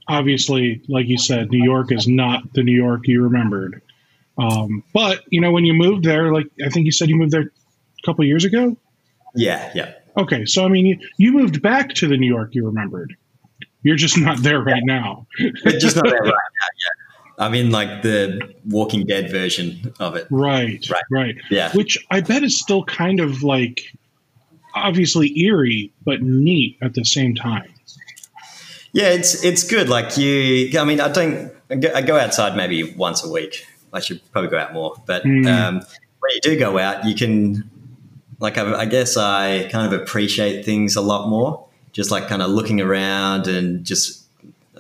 obviously, 0.08 0.82
like 0.88 1.06
you 1.06 1.18
said, 1.18 1.52
New 1.52 1.62
York 1.62 1.92
is 1.92 2.08
not 2.08 2.52
the 2.52 2.64
New 2.64 2.74
York 2.74 3.06
you 3.06 3.22
remembered. 3.22 3.80
Um, 4.38 4.82
but 4.92 5.22
you 5.30 5.40
know, 5.40 5.52
when 5.52 5.64
you 5.64 5.74
moved 5.74 6.04
there, 6.04 6.32
like 6.32 6.46
I 6.64 6.68
think 6.68 6.86
you 6.86 6.92
said 6.92 7.08
you 7.08 7.14
moved 7.16 7.30
there 7.30 7.42
a 7.42 8.06
couple 8.06 8.24
years 8.24 8.44
ago. 8.44 8.76
Yeah, 9.36 9.70
yeah. 9.74 9.92
Okay, 10.16 10.44
so 10.46 10.64
I 10.64 10.68
mean, 10.68 10.86
you, 10.86 10.98
you 11.18 11.32
moved 11.32 11.60
back 11.62 11.90
to 11.94 12.08
the 12.08 12.16
New 12.16 12.26
York 12.32 12.54
you 12.54 12.64
remembered. 12.66 13.14
You're 13.82 13.96
just 13.96 14.18
not 14.18 14.42
there 14.42 14.60
right 14.60 14.82
now. 14.84 15.26
But 15.64 15.78
just 15.78 15.96
not 15.96 16.04
there 16.06 16.20
right 16.22 16.24
now. 16.24 16.32
Yeah. 16.32 17.02
I'm 17.38 17.52
in 17.54 17.70
like 17.70 18.00
the 18.02 18.54
Walking 18.66 19.04
Dead 19.04 19.30
version 19.30 19.92
of 20.00 20.16
it. 20.16 20.26
Right, 20.30 20.84
Right. 20.90 21.02
right. 21.10 21.36
Yeah. 21.50 21.70
Which 21.72 21.98
I 22.10 22.22
bet 22.22 22.42
is 22.42 22.58
still 22.58 22.82
kind 22.84 23.20
of 23.20 23.42
like 23.42 23.82
obviously 24.74 25.38
eerie, 25.38 25.92
but 26.04 26.22
neat 26.22 26.78
at 26.82 26.94
the 26.94 27.04
same 27.04 27.34
time. 27.34 27.72
Yeah, 28.92 29.08
it's 29.10 29.44
it's 29.44 29.62
good. 29.64 29.90
Like 29.90 30.16
you, 30.16 30.70
I 30.80 30.84
mean, 30.84 31.00
I 31.00 31.08
don't. 31.12 31.52
I 31.68 31.74
go, 31.74 31.92
I 31.94 32.00
go 32.00 32.16
outside 32.18 32.56
maybe 32.56 32.94
once 32.94 33.22
a 33.22 33.30
week. 33.30 33.66
I 33.92 34.00
should 34.00 34.20
probably 34.32 34.50
go 34.50 34.58
out 34.58 34.72
more. 34.72 34.94
But 35.06 35.24
Mm. 35.24 35.46
um, 35.46 35.74
when 36.20 36.30
you 36.34 36.40
do 36.40 36.58
go 36.58 36.78
out, 36.78 37.04
you 37.04 37.14
can, 37.14 37.68
like, 38.38 38.58
I, 38.58 38.80
I 38.80 38.84
guess 38.84 39.16
I 39.16 39.68
kind 39.70 39.92
of 39.92 40.00
appreciate 40.00 40.64
things 40.64 40.96
a 40.96 41.00
lot 41.00 41.28
more. 41.28 41.64
Just 41.92 42.10
like 42.10 42.28
kind 42.28 42.42
of 42.42 42.50
looking 42.50 42.80
around 42.80 43.46
and 43.46 43.82
just 43.82 44.24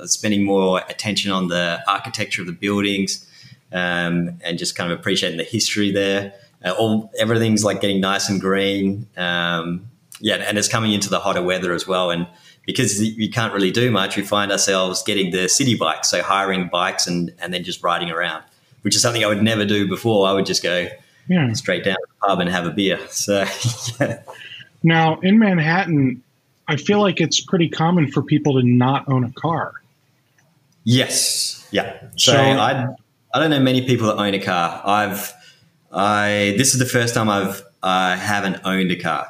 spending 0.04 0.44
more 0.44 0.82
attention 0.90 1.32
on 1.32 1.48
the 1.48 1.82
architecture 1.88 2.42
of 2.42 2.46
the 2.46 2.52
buildings, 2.52 3.26
um, 3.72 4.38
and 4.44 4.58
just 4.58 4.76
kind 4.76 4.92
of 4.92 4.98
appreciating 4.98 5.38
the 5.38 5.44
history 5.44 5.90
there. 5.90 6.34
Uh, 6.62 6.72
all 6.72 7.10
everything's 7.18 7.64
like 7.64 7.80
getting 7.80 8.00
nice 8.00 8.28
and 8.28 8.38
green. 8.38 9.06
Um, 9.16 9.88
yeah, 10.20 10.36
and 10.36 10.58
it's 10.58 10.68
coming 10.68 10.92
into 10.92 11.08
the 11.08 11.18
hotter 11.18 11.42
weather 11.42 11.72
as 11.72 11.86
well. 11.86 12.10
And 12.10 12.26
because 12.66 13.02
you 13.02 13.30
can't 13.30 13.54
really 13.54 13.70
do 13.70 13.90
much, 13.90 14.16
we 14.16 14.22
find 14.22 14.52
ourselves 14.52 15.02
getting 15.02 15.30
the 15.30 15.48
city 15.48 15.74
bikes, 15.74 16.10
so 16.10 16.22
hiring 16.22 16.68
bikes 16.68 17.06
and 17.06 17.32
and 17.38 17.54
then 17.54 17.64
just 17.64 17.82
riding 17.82 18.10
around, 18.10 18.44
which 18.82 18.94
is 18.94 19.00
something 19.00 19.24
I 19.24 19.28
would 19.28 19.42
never 19.42 19.64
do 19.64 19.88
before. 19.88 20.28
I 20.28 20.32
would 20.32 20.44
just 20.44 20.62
go 20.62 20.88
Yeah. 21.28 21.52
straight 21.54 21.84
down 21.84 21.94
to 21.96 22.02
the 22.08 22.26
pub 22.26 22.40
and 22.40 22.48
have 22.50 22.66
a 22.66 22.70
beer. 22.70 22.98
So 23.10 23.44
yeah. 24.00 24.20
Now 24.82 25.18
in 25.20 25.38
Manhattan, 25.38 26.22
I 26.68 26.76
feel 26.76 27.00
like 27.00 27.20
it's 27.20 27.40
pretty 27.40 27.68
common 27.68 28.10
for 28.10 28.22
people 28.22 28.60
to 28.60 28.66
not 28.66 29.08
own 29.08 29.24
a 29.24 29.32
car. 29.32 29.72
yes, 30.84 31.66
yeah. 31.70 31.98
So, 32.16 32.32
So- 32.32 32.38
I 32.38 32.86
I 33.34 33.38
don't 33.40 33.50
know 33.50 33.60
many 33.60 33.86
people 33.86 34.06
that 34.08 34.16
own 34.16 34.34
a 34.34 34.38
car. 34.40 34.80
I've 34.84 35.32
I 35.92 36.54
this 36.58 36.72
is 36.74 36.78
the 36.78 36.86
first 36.86 37.14
time 37.14 37.28
I've 37.28 37.62
I 37.82 38.16
haven't 38.16 38.60
owned 38.64 38.90
a 38.90 38.96
car. 38.96 39.26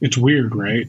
It's 0.00 0.16
weird, 0.16 0.54
right? 0.54 0.86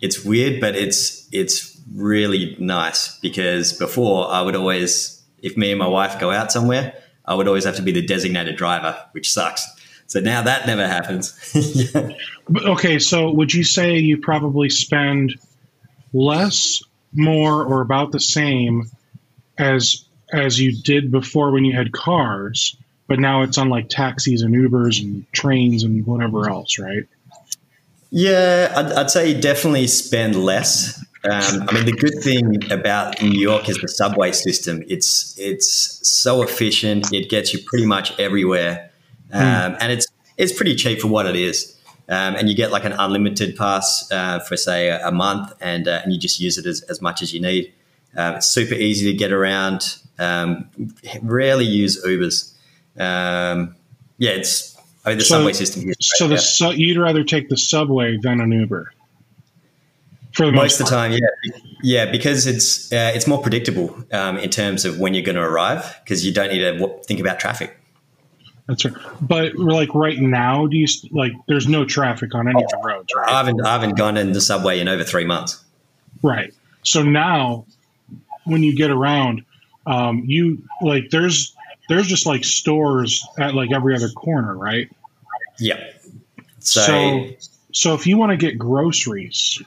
it's 0.00 0.24
weird, 0.24 0.60
but 0.60 0.76
it's 0.76 1.28
it's 1.32 1.76
really 1.94 2.56
nice 2.60 3.18
because 3.18 3.72
before 3.72 4.30
I 4.30 4.42
would 4.42 4.54
always, 4.54 5.20
if 5.42 5.56
me 5.56 5.70
and 5.72 5.78
my 5.78 5.88
wife 5.88 6.20
go 6.20 6.30
out 6.30 6.52
somewhere, 6.52 6.94
I 7.28 7.34
would 7.34 7.46
always 7.46 7.64
have 7.64 7.76
to 7.76 7.82
be 7.82 7.92
the 7.92 8.04
designated 8.04 8.56
driver, 8.56 8.98
which 9.12 9.30
sucks. 9.30 9.64
So 10.06 10.20
now 10.20 10.40
that 10.42 10.66
never 10.66 10.86
happens. 10.88 11.34
yeah. 11.94 12.12
Okay, 12.64 12.98
so 12.98 13.30
would 13.30 13.52
you 13.52 13.62
say 13.62 13.98
you 13.98 14.16
probably 14.16 14.70
spend 14.70 15.34
less, 16.14 16.82
more, 17.12 17.62
or 17.62 17.82
about 17.82 18.12
the 18.12 18.20
same 18.20 18.90
as 19.58 20.04
as 20.32 20.60
you 20.60 20.72
did 20.72 21.10
before 21.10 21.50
when 21.50 21.64
you 21.64 21.74
had 21.74 21.92
cars, 21.92 22.76
but 23.06 23.18
now 23.18 23.42
it's 23.42 23.58
on 23.58 23.68
like 23.68 23.88
taxis 23.88 24.42
and 24.42 24.54
Ubers 24.54 25.02
and 25.02 25.30
trains 25.32 25.84
and 25.84 26.06
whatever 26.06 26.48
else, 26.48 26.78
right? 26.78 27.04
Yeah, 28.10 28.72
I'd, 28.74 28.92
I'd 28.92 29.10
say 29.10 29.32
you 29.32 29.40
definitely 29.40 29.86
spend 29.86 30.36
less. 30.36 31.02
Um, 31.24 31.68
I 31.68 31.74
mean, 31.74 31.84
the 31.84 31.96
good 31.98 32.22
thing 32.22 32.70
about 32.72 33.20
New 33.20 33.40
York 33.40 33.68
is 33.68 33.78
the 33.78 33.88
subway 33.88 34.30
system. 34.32 34.84
It's 34.88 35.34
it's 35.36 36.08
so 36.08 36.42
efficient. 36.42 37.12
It 37.12 37.28
gets 37.28 37.52
you 37.52 37.60
pretty 37.64 37.86
much 37.86 38.18
everywhere, 38.20 38.90
um, 39.32 39.42
mm. 39.42 39.78
and 39.80 39.92
it's 39.92 40.06
it's 40.36 40.52
pretty 40.52 40.76
cheap 40.76 41.00
for 41.00 41.08
what 41.08 41.26
it 41.26 41.34
is. 41.36 41.76
Um, 42.08 42.36
and 42.36 42.48
you 42.48 42.54
get 42.54 42.70
like 42.70 42.84
an 42.84 42.92
unlimited 42.92 43.56
pass 43.56 44.10
uh, 44.12 44.38
for 44.40 44.56
say 44.56 44.88
a, 44.88 45.08
a 45.08 45.12
month, 45.12 45.52
and 45.60 45.88
uh, 45.88 46.00
and 46.04 46.12
you 46.12 46.20
just 46.20 46.40
use 46.40 46.56
it 46.56 46.66
as, 46.66 46.82
as 46.82 47.02
much 47.02 47.20
as 47.20 47.34
you 47.34 47.40
need. 47.40 47.72
Um, 48.16 48.36
it's 48.36 48.46
super 48.46 48.74
easy 48.74 49.10
to 49.10 49.16
get 49.16 49.32
around. 49.32 49.98
Um, 50.18 50.70
rarely 51.22 51.64
use 51.64 52.02
Ubers. 52.04 52.54
Um, 52.96 53.76
yeah, 54.18 54.30
it's 54.30 54.76
I 55.04 55.10
mean, 55.10 55.18
the 55.18 55.24
so, 55.24 55.36
subway 55.36 55.52
system 55.52 55.82
here. 55.82 55.94
So 56.00 56.28
the 56.28 56.38
su- 56.38 56.74
you'd 56.74 56.96
rather 56.96 57.24
take 57.24 57.48
the 57.48 57.56
subway 57.56 58.16
than 58.22 58.40
an 58.40 58.52
Uber. 58.52 58.92
For 60.38 60.46
the 60.46 60.52
most, 60.52 60.78
most 60.78 60.80
of 60.82 60.86
the 60.86 60.90
time, 60.94 61.10
yeah, 61.10 61.50
yeah, 61.82 62.10
because 62.12 62.46
it's 62.46 62.92
uh, 62.92 63.10
it's 63.12 63.26
more 63.26 63.42
predictable 63.42 64.04
um, 64.12 64.38
in 64.38 64.50
terms 64.50 64.84
of 64.84 65.00
when 65.00 65.12
you're 65.12 65.24
going 65.24 65.34
to 65.34 65.42
arrive 65.42 65.98
because 66.04 66.24
you 66.24 66.32
don't 66.32 66.52
need 66.52 66.60
to 66.60 67.00
think 67.08 67.18
about 67.18 67.40
traffic. 67.40 67.76
That's 68.68 68.84
right. 68.84 68.94
But 69.20 69.56
like 69.56 69.92
right 69.96 70.16
now, 70.16 70.68
do 70.68 70.76
you 70.76 70.86
like? 71.10 71.32
There's 71.48 71.66
no 71.66 71.84
traffic 71.84 72.36
on 72.36 72.46
any 72.46 72.62
oh, 72.62 72.64
of 72.64 72.70
the 72.70 72.86
roads, 72.86 73.12
right? 73.16 73.28
I 73.28 73.38
haven't 73.38 73.66
I 73.66 73.72
haven't 73.72 73.96
gone 73.96 74.16
in 74.16 74.30
the 74.30 74.40
subway 74.40 74.78
in 74.78 74.86
over 74.86 75.02
three 75.02 75.24
months. 75.24 75.64
Right. 76.22 76.54
So 76.84 77.02
now, 77.02 77.66
when 78.44 78.62
you 78.62 78.76
get 78.76 78.92
around, 78.92 79.44
um, 79.86 80.22
you 80.24 80.62
like 80.80 81.10
there's 81.10 81.56
there's 81.88 82.06
just 82.06 82.26
like 82.26 82.44
stores 82.44 83.26
at 83.40 83.56
like 83.56 83.72
every 83.72 83.92
other 83.96 84.10
corner, 84.10 84.56
right? 84.56 84.88
Yeah. 85.58 85.82
So, 86.60 86.82
so, 86.82 87.28
so 87.72 87.94
if 87.94 88.06
you 88.06 88.16
want 88.18 88.30
to 88.30 88.36
get 88.36 88.56
groceries, 88.56 89.60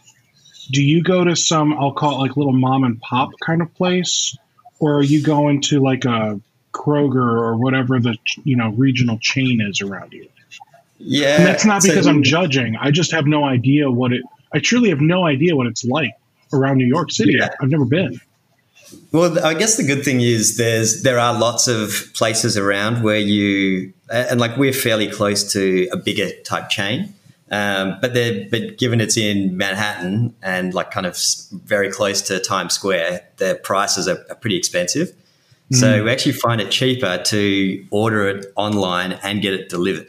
do 0.72 0.84
you 0.84 1.04
go 1.04 1.24
to 1.24 1.36
some 1.36 1.74
I'll 1.74 1.94
call 1.94 2.16
it 2.16 2.28
like 2.28 2.38
little 2.38 2.54
mom 2.54 2.84
and 2.84 3.00
pop 3.02 3.32
kind 3.46 3.62
of 3.62 3.74
place, 3.76 4.36
or 4.80 4.96
are 4.96 5.04
you 5.04 5.22
going 5.22 5.62
to 5.64 5.80
like 5.80 6.06
a 6.06 6.40
Kroger 6.74 7.16
or 7.16 7.58
whatever 7.58 8.00
the 8.00 8.18
you 8.44 8.56
know 8.56 8.70
regional 8.72 9.18
chain 9.20 9.62
is 9.62 9.82
around 9.82 10.14
you? 10.14 10.28
Yeah, 10.98 11.38
and 11.38 11.46
that's 11.46 11.66
not 11.66 11.82
because 11.82 12.06
so, 12.06 12.12
I'm 12.12 12.24
judging. 12.24 12.76
I 12.76 12.92
just 12.92 13.12
have 13.12 13.26
no 13.26 13.44
idea 13.44 13.90
what 13.90 14.14
it. 14.14 14.24
I 14.54 14.60
truly 14.60 14.90
have 14.90 15.02
no 15.02 15.26
idea 15.26 15.56
what 15.56 15.68
it's 15.68 15.84
like 15.84 16.14
around 16.54 16.78
New 16.78 16.86
York 16.86 17.12
City. 17.12 17.36
Yeah. 17.38 17.50
I've 17.62 17.70
never 17.70 17.86
been. 17.86 18.20
Well, 19.12 19.44
I 19.46 19.54
guess 19.54 19.78
the 19.78 19.84
good 19.84 20.04
thing 20.04 20.22
is 20.22 20.58
there's 20.58 21.04
there 21.04 21.20
are 21.20 21.38
lots 21.38 21.68
of 21.68 22.12
places 22.14 22.58
around 22.58 23.04
where 23.04 23.18
you 23.18 23.94
and 24.12 24.40
like 24.40 24.58
we're 24.58 24.74
fairly 24.74 25.10
close 25.10 25.52
to 25.54 25.88
a 25.92 25.98
bigger 25.98 26.30
type 26.44 26.70
chain, 26.70 27.14
um, 27.52 27.98
but 28.02 28.14
they 28.14 28.46
but 28.46 28.78
given 28.78 29.02
it's 29.02 29.18
in 29.18 29.56
Manhattan 29.58 30.34
and 30.42 30.74
like 30.74 30.92
kind 30.92 31.06
of 31.06 31.18
very 31.52 31.92
close 31.92 32.22
to 32.24 32.40
Times 32.40 32.74
Square, 32.74 33.28
their 33.38 33.56
prices 33.56 34.08
are, 34.08 34.26
are 34.30 34.36
pretty 34.36 34.58
expensive. 34.58 35.10
Mm. 35.72 35.76
So 35.76 36.04
we 36.04 36.10
actually 36.10 36.34
find 36.34 36.60
it 36.62 36.72
cheaper 36.72 37.22
to 37.26 37.86
order 37.92 38.28
it 38.28 38.46
online 38.56 39.14
and 39.24 39.42
get 39.42 39.54
it 39.54 39.70
delivered, 39.70 40.08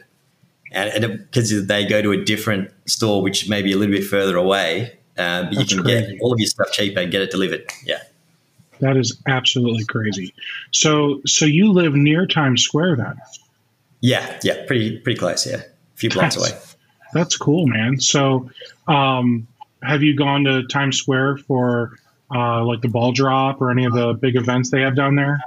and 0.71 1.19
because 1.19 1.67
they 1.67 1.85
go 1.85 2.01
to 2.01 2.11
a 2.11 2.23
different 2.23 2.71
store 2.85 3.21
which 3.21 3.49
may 3.49 3.61
be 3.61 3.73
a 3.73 3.77
little 3.77 3.93
bit 3.93 4.05
further 4.05 4.37
away, 4.37 4.97
uh, 5.17 5.43
but 5.43 5.55
That's 5.55 5.71
you 5.71 5.77
can 5.77 5.85
crazy. 5.85 6.11
get 6.13 6.21
all 6.21 6.33
of 6.33 6.39
your 6.39 6.47
stuff 6.47 6.71
cheaper 6.71 7.01
and 7.01 7.11
get 7.11 7.21
it 7.21 7.31
delivered. 7.31 7.65
Yeah. 7.85 7.99
That 8.79 8.97
is 8.97 9.17
absolutely 9.27 9.85
crazy. 9.85 10.33
So, 10.71 11.21
so 11.25 11.45
you 11.45 11.71
live 11.71 11.93
near 11.93 12.25
Times 12.25 12.63
Square 12.63 12.97
then? 12.97 13.15
Yeah, 14.01 14.39
yeah, 14.43 14.65
pretty 14.65 14.97
pretty 14.99 15.17
close. 15.17 15.47
Yeah, 15.47 15.57
a 15.57 15.63
few 15.95 16.09
blocks 16.09 16.35
that's, 16.35 16.51
away. 16.51 16.61
That's 17.13 17.37
cool, 17.37 17.67
man. 17.67 17.99
So, 17.99 18.49
um, 18.87 19.47
have 19.83 20.01
you 20.01 20.15
gone 20.15 20.43
to 20.45 20.65
Times 20.67 20.97
Square 20.97 21.37
for 21.37 21.97
uh, 22.33 22.63
like 22.63 22.81
the 22.81 22.87
ball 22.87 23.11
drop 23.11 23.61
or 23.61 23.71
any 23.71 23.85
of 23.85 23.93
the 23.93 24.13
big 24.13 24.35
events 24.35 24.71
they 24.71 24.81
have 24.81 24.95
down 24.95 25.15
there? 25.15 25.39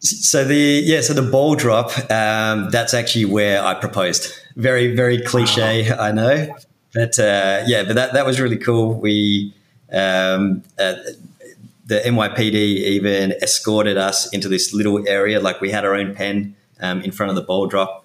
So 0.00 0.44
the 0.44 0.82
yeah, 0.84 1.00
so 1.00 1.14
the 1.14 1.22
ball 1.22 1.54
drop. 1.54 1.92
Um, 2.10 2.70
that's 2.70 2.92
actually 2.92 3.24
where 3.24 3.62
I 3.64 3.74
proposed. 3.74 4.32
Very 4.56 4.96
very 4.96 5.20
cliche, 5.20 5.90
wow. 5.90 5.96
I 5.98 6.12
know, 6.12 6.56
but 6.92 7.18
uh, 7.18 7.62
yeah, 7.66 7.84
but 7.84 7.94
that 7.94 8.12
that 8.14 8.26
was 8.26 8.40
really 8.40 8.56
cool. 8.56 8.94
We 8.94 9.54
um, 9.92 10.62
uh, 10.78 10.94
the 11.86 12.00
NYPD 12.00 12.54
even 12.54 13.32
escorted 13.42 13.96
us 13.96 14.28
into 14.32 14.48
this 14.48 14.72
little 14.72 15.06
area, 15.06 15.40
like 15.40 15.60
we 15.60 15.70
had 15.70 15.84
our 15.84 15.94
own 15.94 16.14
pen 16.14 16.56
um, 16.80 17.00
in 17.02 17.12
front 17.12 17.30
of 17.30 17.36
the 17.36 17.42
ball 17.42 17.66
drop, 17.66 18.01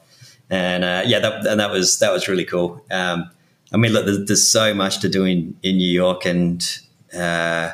and 0.50 0.84
uh, 0.84 1.04
yeah, 1.06 1.20
that, 1.20 1.45
and 1.45 1.60
that 1.60 1.72
was 1.72 2.00
that 2.00 2.12
was 2.12 2.28
really 2.28 2.45
cool. 2.45 2.84
Um, 2.89 3.30
I 3.74 3.78
mean, 3.78 3.91
look, 3.91 4.06
there's, 4.06 4.26
there's, 4.26 4.50
so 4.50 4.74
much 4.74 5.00
to 5.00 5.10
do 5.10 5.26
in 5.26 5.58
in 5.64 5.78
New 5.78 5.89
York, 5.89 6.26
and 6.26 6.64
uh, 7.14 7.72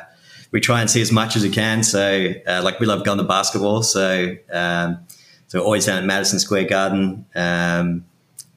we 0.50 0.60
try 0.60 0.80
and 0.80 0.90
see 0.90 1.00
as 1.00 1.12
much 1.12 1.36
as 1.36 1.42
we 1.42 1.50
can. 1.50 1.82
So, 1.82 2.32
uh, 2.46 2.62
like, 2.62 2.80
we 2.80 2.86
love 2.86 3.04
going 3.04 3.18
to 3.18 3.24
basketball, 3.24 3.82
so 3.82 4.34
um, 4.52 4.98
so 5.46 5.60
always 5.62 5.86
down 5.86 5.98
at 5.98 6.04
Madison 6.04 6.38
Square 6.38 6.64
Garden. 6.64 7.26
Um, 7.34 8.04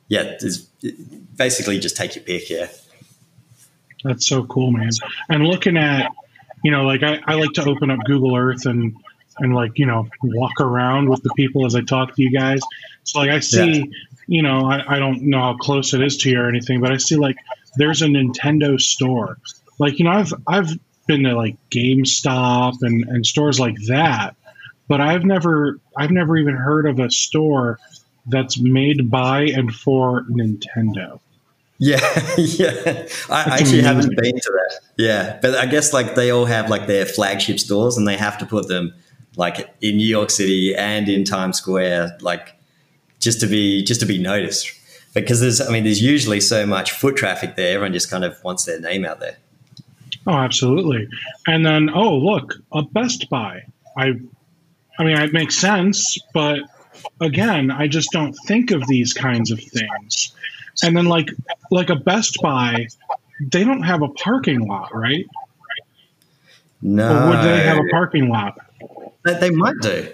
yeah, 0.07 0.37
basically 1.35 1.79
just 1.79 1.95
take 1.95 2.15
your 2.15 2.23
pick. 2.23 2.49
Yeah, 2.49 2.67
that's 4.03 4.25
so 4.25 4.45
cool, 4.45 4.71
man. 4.71 4.89
And 5.29 5.45
looking 5.45 5.77
at 5.77 6.11
you 6.63 6.71
know, 6.71 6.83
like 6.83 7.03
I, 7.03 7.21
I 7.25 7.35
like 7.35 7.51
to 7.53 7.63
open 7.65 7.91
up 7.91 7.99
Google 8.05 8.35
Earth 8.35 8.65
and 8.65 8.95
and 9.39 9.53
like 9.53 9.77
you 9.77 9.85
know 9.85 10.07
walk 10.23 10.59
around 10.59 11.09
with 11.09 11.23
the 11.23 11.31
people 11.35 11.65
as 11.65 11.75
I 11.75 11.81
talk 11.81 12.15
to 12.15 12.21
you 12.21 12.31
guys. 12.31 12.61
So 13.03 13.19
like 13.19 13.29
I 13.29 13.39
see, 13.39 13.79
yeah. 13.79 13.85
you 14.27 14.41
know, 14.41 14.65
I, 14.65 14.95
I 14.95 14.99
don't 14.99 15.23
know 15.23 15.39
how 15.39 15.57
close 15.57 15.93
it 15.93 16.01
is 16.01 16.17
to 16.17 16.29
you 16.29 16.39
or 16.39 16.49
anything, 16.49 16.81
but 16.81 16.91
I 16.91 16.97
see 16.97 17.15
like 17.15 17.37
there's 17.77 18.01
a 18.01 18.07
Nintendo 18.07 18.79
store. 18.79 19.37
Like 19.79 19.99
you 19.99 20.05
know, 20.05 20.11
I've 20.11 20.33
I've 20.47 20.71
been 21.07 21.23
to 21.23 21.35
like 21.35 21.57
GameStop 21.69 22.77
and 22.81 23.03
and 23.05 23.25
stores 23.25 23.59
like 23.59 23.75
that, 23.87 24.35
but 24.87 25.01
I've 25.01 25.23
never 25.23 25.79
I've 25.95 26.11
never 26.11 26.37
even 26.37 26.55
heard 26.55 26.85
of 26.85 26.99
a 26.99 27.09
store 27.09 27.79
that's 28.27 28.59
made 28.59 29.09
by 29.09 29.43
and 29.43 29.73
for 29.73 30.23
Nintendo. 30.23 31.19
Yeah, 31.79 31.99
yeah. 32.37 33.07
I, 33.29 33.43
I 33.43 33.57
actually 33.59 33.83
haven't 33.83 34.15
been 34.15 34.35
to 34.35 34.51
that. 34.51 34.79
Yeah, 34.97 35.39
but 35.41 35.55
I 35.55 35.67
guess 35.67 35.93
like 35.93 36.15
they 36.15 36.31
all 36.31 36.45
have 36.45 36.69
like 36.69 36.87
their 36.87 37.05
flagship 37.05 37.59
stores, 37.59 37.97
and 37.97 38.07
they 38.07 38.17
have 38.17 38.37
to 38.39 38.45
put 38.45 38.67
them 38.67 38.93
like 39.37 39.73
in 39.81 39.95
New 39.97 40.07
York 40.07 40.29
City 40.29 40.75
and 40.75 41.07
in 41.07 41.23
Times 41.23 41.57
Square, 41.57 42.17
like 42.21 42.59
just 43.19 43.39
to 43.39 43.47
be 43.47 43.83
just 43.83 44.01
to 44.01 44.05
be 44.05 44.17
noticed. 44.17 44.73
Because 45.13 45.39
there's, 45.39 45.61
I 45.61 45.71
mean, 45.71 45.83
there's 45.83 46.01
usually 46.01 46.39
so 46.39 46.65
much 46.67 46.91
foot 46.91 47.15
traffic 47.15 47.55
there. 47.55 47.73
Everyone 47.73 47.93
just 47.93 48.11
kind 48.11 48.23
of 48.23 48.37
wants 48.43 48.65
their 48.65 48.79
name 48.79 49.03
out 49.03 49.19
there. 49.19 49.37
Oh, 50.27 50.33
absolutely. 50.33 51.07
And 51.47 51.65
then, 51.65 51.89
oh, 51.89 52.17
look, 52.17 52.53
a 52.71 52.83
Best 52.83 53.27
Buy. 53.29 53.63
I, 53.97 54.13
I 54.99 55.03
mean, 55.03 55.17
it 55.17 55.33
makes 55.33 55.57
sense, 55.57 56.19
but 56.35 56.59
again, 57.19 57.71
I 57.71 57.87
just 57.87 58.11
don't 58.11 58.33
think 58.45 58.69
of 58.71 58.85
these 58.87 59.13
kinds 59.13 59.49
of 59.49 59.59
things. 59.59 60.35
And 60.83 60.95
then 60.95 61.05
like 61.05 61.29
like 61.71 61.89
a 61.89 61.95
Best 61.95 62.37
Buy, 62.41 62.87
they 63.41 63.63
don't 63.63 63.83
have 63.83 64.03
a 64.03 64.09
parking 64.09 64.67
lot, 64.67 64.93
right? 64.93 65.25
No. 66.81 67.09
Or 67.09 67.29
would 67.29 67.43
they 67.43 67.63
have 67.63 67.77
a 67.77 67.89
parking 67.89 68.29
lot? 68.29 68.57
They, 69.27 69.39
they 69.39 69.49
might 69.49 69.79
do. 69.81 70.11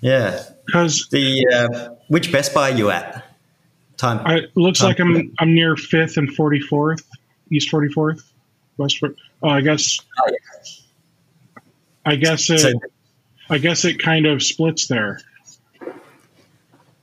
Yeah. 0.00 0.42
Because 0.66 1.08
the 1.10 1.46
uh, 1.52 1.94
which 2.08 2.30
Best 2.30 2.54
Buy 2.54 2.70
are 2.70 2.76
you 2.76 2.90
at? 2.90 3.24
Time. 3.96 4.20
I, 4.24 4.36
it 4.40 4.56
looks 4.56 4.80
time. 4.80 4.88
like 4.88 5.00
I'm 5.00 5.34
I'm 5.38 5.54
near 5.54 5.76
Fifth 5.76 6.16
and 6.18 6.34
Forty 6.34 6.60
Fourth, 6.60 7.08
East 7.50 7.70
Forty 7.70 7.88
Fourth, 7.88 8.30
West. 8.76 9.02
Oh, 9.02 9.48
I 9.48 9.62
guess. 9.62 9.98
Oh, 10.18 10.28
yeah. 10.28 11.62
I 12.04 12.16
guess 12.16 12.50
it. 12.50 12.58
So, 12.58 12.72
I 13.48 13.58
guess 13.58 13.84
it 13.84 13.98
kind 13.98 14.26
of 14.26 14.42
splits 14.42 14.86
there. 14.88 15.20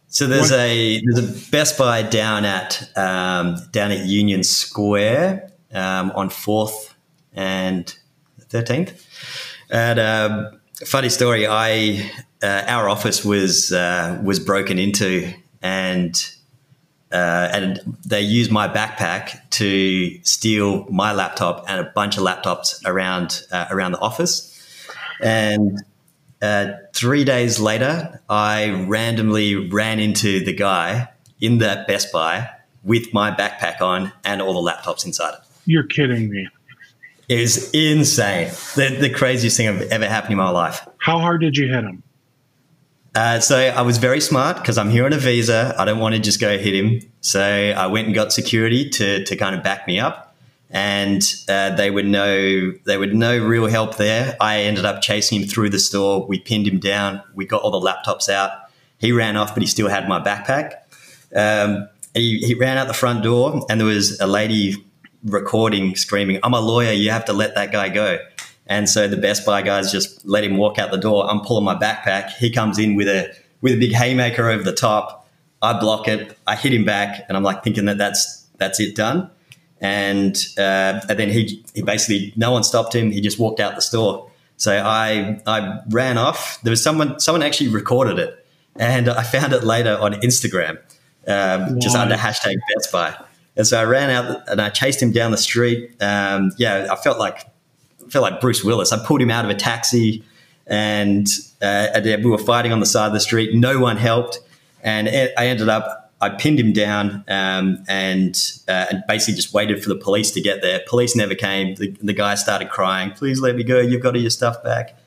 So 0.08 0.28
there's 0.28 0.52
what? 0.52 0.60
a 0.60 1.02
there's 1.04 1.18
a 1.18 1.52
Best 1.52 1.78
Buy 1.78 2.04
down 2.04 2.46
at 2.46 2.96
um, 2.96 3.58
down 3.72 3.92
at 3.92 4.06
Union 4.06 4.44
Square 4.44 5.52
um, 5.74 6.12
on 6.12 6.30
Fourth 6.30 6.94
and 7.34 7.92
Thirteenth. 8.40 9.08
And 9.74 9.98
uh, 9.98 10.52
funny 10.86 11.10
story, 11.10 11.48
I 11.48 12.12
uh, 12.44 12.64
our 12.68 12.88
office 12.88 13.26
was 13.26 13.72
uh, 13.72 14.22
was 14.24 14.40
broken 14.40 14.78
into, 14.78 15.34
and 15.64 16.14
uh, 17.12 17.50
and 17.52 17.98
they 18.06 18.22
used 18.22 18.52
my 18.52 18.68
backpack 18.68 19.50
to 19.50 20.24
steal 20.24 20.86
my 20.92 21.12
laptop 21.12 21.66
and 21.68 21.80
a 21.80 21.90
bunch 21.90 22.18
of 22.18 22.24
laptops 22.24 22.86
around 22.86 23.42
uh, 23.52 23.66
around 23.72 23.94
the 23.94 24.00
office, 24.00 24.64
and 25.20 25.84
uh, 26.44 26.74
three 26.94 27.24
days 27.24 27.60
later, 27.60 28.22
I 28.30 28.86
randomly 28.88 29.56
ran 29.56 30.00
into 30.00 30.46
the 30.46 30.54
guy 30.54 31.10
in 31.42 31.58
that 31.58 31.88
Best 31.88 32.12
Buy 32.12 32.48
with 32.84 33.12
my 33.12 33.32
backpack 33.32 33.82
on 33.82 34.14
and 34.24 34.40
all 34.40 34.62
the 34.62 34.72
laptops 34.72 35.04
inside 35.04 35.34
it. 35.34 35.40
You're 35.66 35.88
kidding 35.88 36.30
me. 36.30 36.48
It 37.30 37.40
was 37.40 37.72
insane. 37.72 38.50
The, 38.76 38.98
the 39.00 39.10
craziest 39.10 39.58
thing 39.58 39.70
I've 39.70 39.82
ever 39.84 40.08
happened 40.08 40.34
in 40.34 40.38
my 40.38 40.50
life. 40.50 40.88
How 40.98 41.20
hard 41.20 41.42
did 41.42 41.56
you 41.56 41.68
hit 41.68 41.84
him? 41.84 42.04
Uh, 43.16 43.40
so 43.40 43.58
I 43.58 43.82
was 43.82 43.98
very 43.98 44.20
smart 44.20 44.58
because 44.58 44.78
I'm 44.78 44.90
here 44.90 45.06
on 45.06 45.14
a 45.14 45.18
visa. 45.18 45.76
I 45.78 45.86
don't 45.86 46.00
want 46.00 46.16
to 46.16 46.22
just 46.22 46.42
go 46.42 46.58
hit 46.58 46.74
him. 46.74 47.00
So 47.22 47.42
I 47.42 47.88
went 47.88 48.08
and 48.08 48.16
got 48.16 48.34
security 48.34 48.90
to, 48.90 49.24
to 49.24 49.36
kind 49.36 49.56
of 49.56 49.64
back 49.64 49.88
me 49.88 50.00
up. 50.00 50.36
And 50.72 51.22
uh, 51.48 51.76
they 51.76 51.92
were 51.92 52.02
no 52.02 52.72
they 52.86 52.98
were 52.98 53.06
no 53.06 53.38
real 53.38 53.68
help 53.68 53.98
there. 53.98 54.36
I 54.42 54.62
ended 54.62 54.86
up 54.86 55.04
chasing 55.04 55.42
him 55.42 55.48
through 55.48 55.70
the 55.70 55.78
store. 55.78 56.26
We 56.26 56.40
pinned 56.40 56.68
him 56.68 56.80
down. 56.80 57.22
We 57.36 57.46
got 57.46 57.62
all 57.62 57.70
the 57.70 57.80
laptops 57.80 58.28
out. 58.28 58.52
He 58.98 59.12
ran 59.12 59.38
off, 59.38 59.54
but 59.54 59.62
he 59.62 59.68
still 59.68 59.88
had 59.88 60.10
my 60.10 60.20
backpack. 60.20 60.78
Um, 61.36 61.88
he, 62.16 62.40
he 62.40 62.56
ran 62.56 62.80
out 62.80 62.88
the 62.88 62.94
front 62.94 63.24
door, 63.24 63.64
and 63.70 63.80
there 63.80 63.86
was 63.86 64.20
a 64.20 64.26
lady 64.26 64.84
recording, 65.24 65.96
screaming, 65.96 66.40
"I'm 66.44 66.54
a 66.54 66.62
lawyer. 66.62 66.92
You 66.92 67.12
have 67.12 67.26
to 67.26 67.34
let 67.34 67.56
that 67.56 67.72
guy 67.72 67.90
go." 67.90 68.20
And 68.68 68.90
so 68.90 69.08
the 69.08 69.18
Best 69.18 69.46
Buy 69.46 69.62
guys 69.62 69.92
just 69.92 70.26
let 70.26 70.44
him 70.44 70.58
walk 70.58 70.80
out 70.80 70.92
the 70.92 70.98
door. 70.98 71.30
I'm 71.30 71.42
pulling 71.42 71.66
my 71.66 71.76
backpack. 71.76 72.32
He 72.32 72.50
comes 72.50 72.80
in 72.80 72.96
with 72.96 73.08
a 73.08 73.34
with 73.62 73.74
a 73.74 73.78
big 73.78 73.94
haymaker 73.94 74.50
over 74.50 74.64
the 74.64 74.74
top. 74.74 75.28
I 75.62 75.80
block 75.80 76.08
it. 76.08 76.38
I 76.46 76.56
hit 76.56 76.74
him 76.74 76.86
back, 76.86 77.26
and 77.28 77.38
I'm 77.38 77.44
like 77.44 77.64
thinking 77.64 77.86
that 77.86 77.98
that's 77.98 78.46
that's 78.58 78.80
it 78.80 78.96
done. 78.96 79.30
And, 79.82 80.38
uh, 80.58 81.02
and 81.10 81.20
then 81.20 81.30
he 81.30 81.64
he 81.74 81.82
basically 81.82 82.34
no 82.38 82.52
one 82.52 82.64
stopped 82.64 82.96
him. 82.96 83.12
He 83.12 83.20
just 83.20 83.38
walked 83.38 83.60
out 83.60 83.76
the 83.76 83.82
store. 83.82 84.30
So 84.58 84.72
I 84.72 85.42
I 85.46 85.80
ran 85.90 86.18
off. 86.18 86.62
There 86.64 86.72
was 86.72 86.82
someone 86.82 87.20
someone 87.20 87.44
actually 87.44 87.70
recorded 87.70 88.20
it, 88.20 88.46
and 88.78 89.10
I 89.10 89.24
found 89.24 89.52
it 89.52 89.64
later 89.64 89.98
on 90.00 90.14
Instagram, 90.22 90.78
um, 91.28 91.80
just 91.82 91.96
under 91.96 92.16
hashtag 92.16 92.56
Best 92.76 92.92
Buy. 92.92 93.16
And 93.56 93.68
so 93.68 93.80
I 93.80 93.84
ran 93.84 94.10
out 94.10 94.50
and 94.50 94.60
I 94.62 94.70
chased 94.70 95.02
him 95.02 95.12
down 95.12 95.32
the 95.32 95.38
street. 95.38 95.92
Um, 96.02 96.52
yeah, 96.58 96.88
I 96.92 96.96
felt 96.96 97.20
like 97.20 97.48
I 98.06 98.10
felt 98.10 98.24
like 98.24 98.42
Bruce 98.42 98.64
Willis. 98.64 98.92
I 98.92 99.06
pulled 99.06 99.22
him 99.22 99.32
out 99.32 99.46
of 99.46 99.52
a 99.52 99.56
taxi, 99.56 100.24
and, 100.68 101.28
uh, 101.62 101.88
we 102.04 102.26
were 102.26 102.38
fighting 102.38 102.72
on 102.72 102.80
the 102.80 102.86
side 102.86 103.08
of 103.08 103.14
the 103.14 103.20
street. 103.20 103.54
No 103.54 103.80
one 103.80 103.98
helped, 103.98 104.40
and 104.82 105.08
I 105.08 105.48
ended 105.48 105.70
up. 105.70 106.00
I 106.22 106.30
pinned 106.30 106.58
him 106.58 106.72
down 106.72 107.26
um, 107.28 107.84
and 107.90 108.34
uh, 108.70 108.86
and 108.90 109.04
basically 109.10 109.36
just 109.36 109.54
waited 109.54 109.84
for 109.84 109.90
the 109.90 109.96
police 109.96 110.32
to 110.32 110.42
get 110.42 110.62
there. 110.62 110.80
Police 110.88 111.18
never 111.18 111.36
came. 111.36 111.76
The, 111.76 111.94
the, 112.02 112.14
guy 112.14 112.36
started 112.36 112.70
crying, 112.70 113.12
"Please 113.12 113.42
let 113.42 113.56
me 113.58 113.64
go. 113.64 113.82
You've 113.82 114.02
got 114.02 114.16
all 114.16 114.22
your 114.22 114.30
stuff 114.30 114.64
back." 114.64 114.98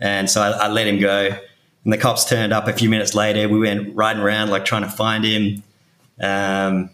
And 0.00 0.30
so 0.30 0.40
I, 0.40 0.50
I 0.50 0.68
let 0.68 0.86
him 0.86 1.00
go. 1.00 1.36
And 1.84 1.92
the 1.92 1.98
cops 1.98 2.24
turned 2.24 2.52
up 2.52 2.68
a 2.68 2.72
few 2.72 2.88
minutes 2.88 3.14
later. 3.14 3.48
We 3.48 3.58
went 3.58 3.96
riding 3.96 4.22
around 4.22 4.50
like 4.50 4.64
trying 4.64 4.82
to 4.82 4.90
find 4.90 5.24
him. 5.24 5.62
Um, 6.20 6.90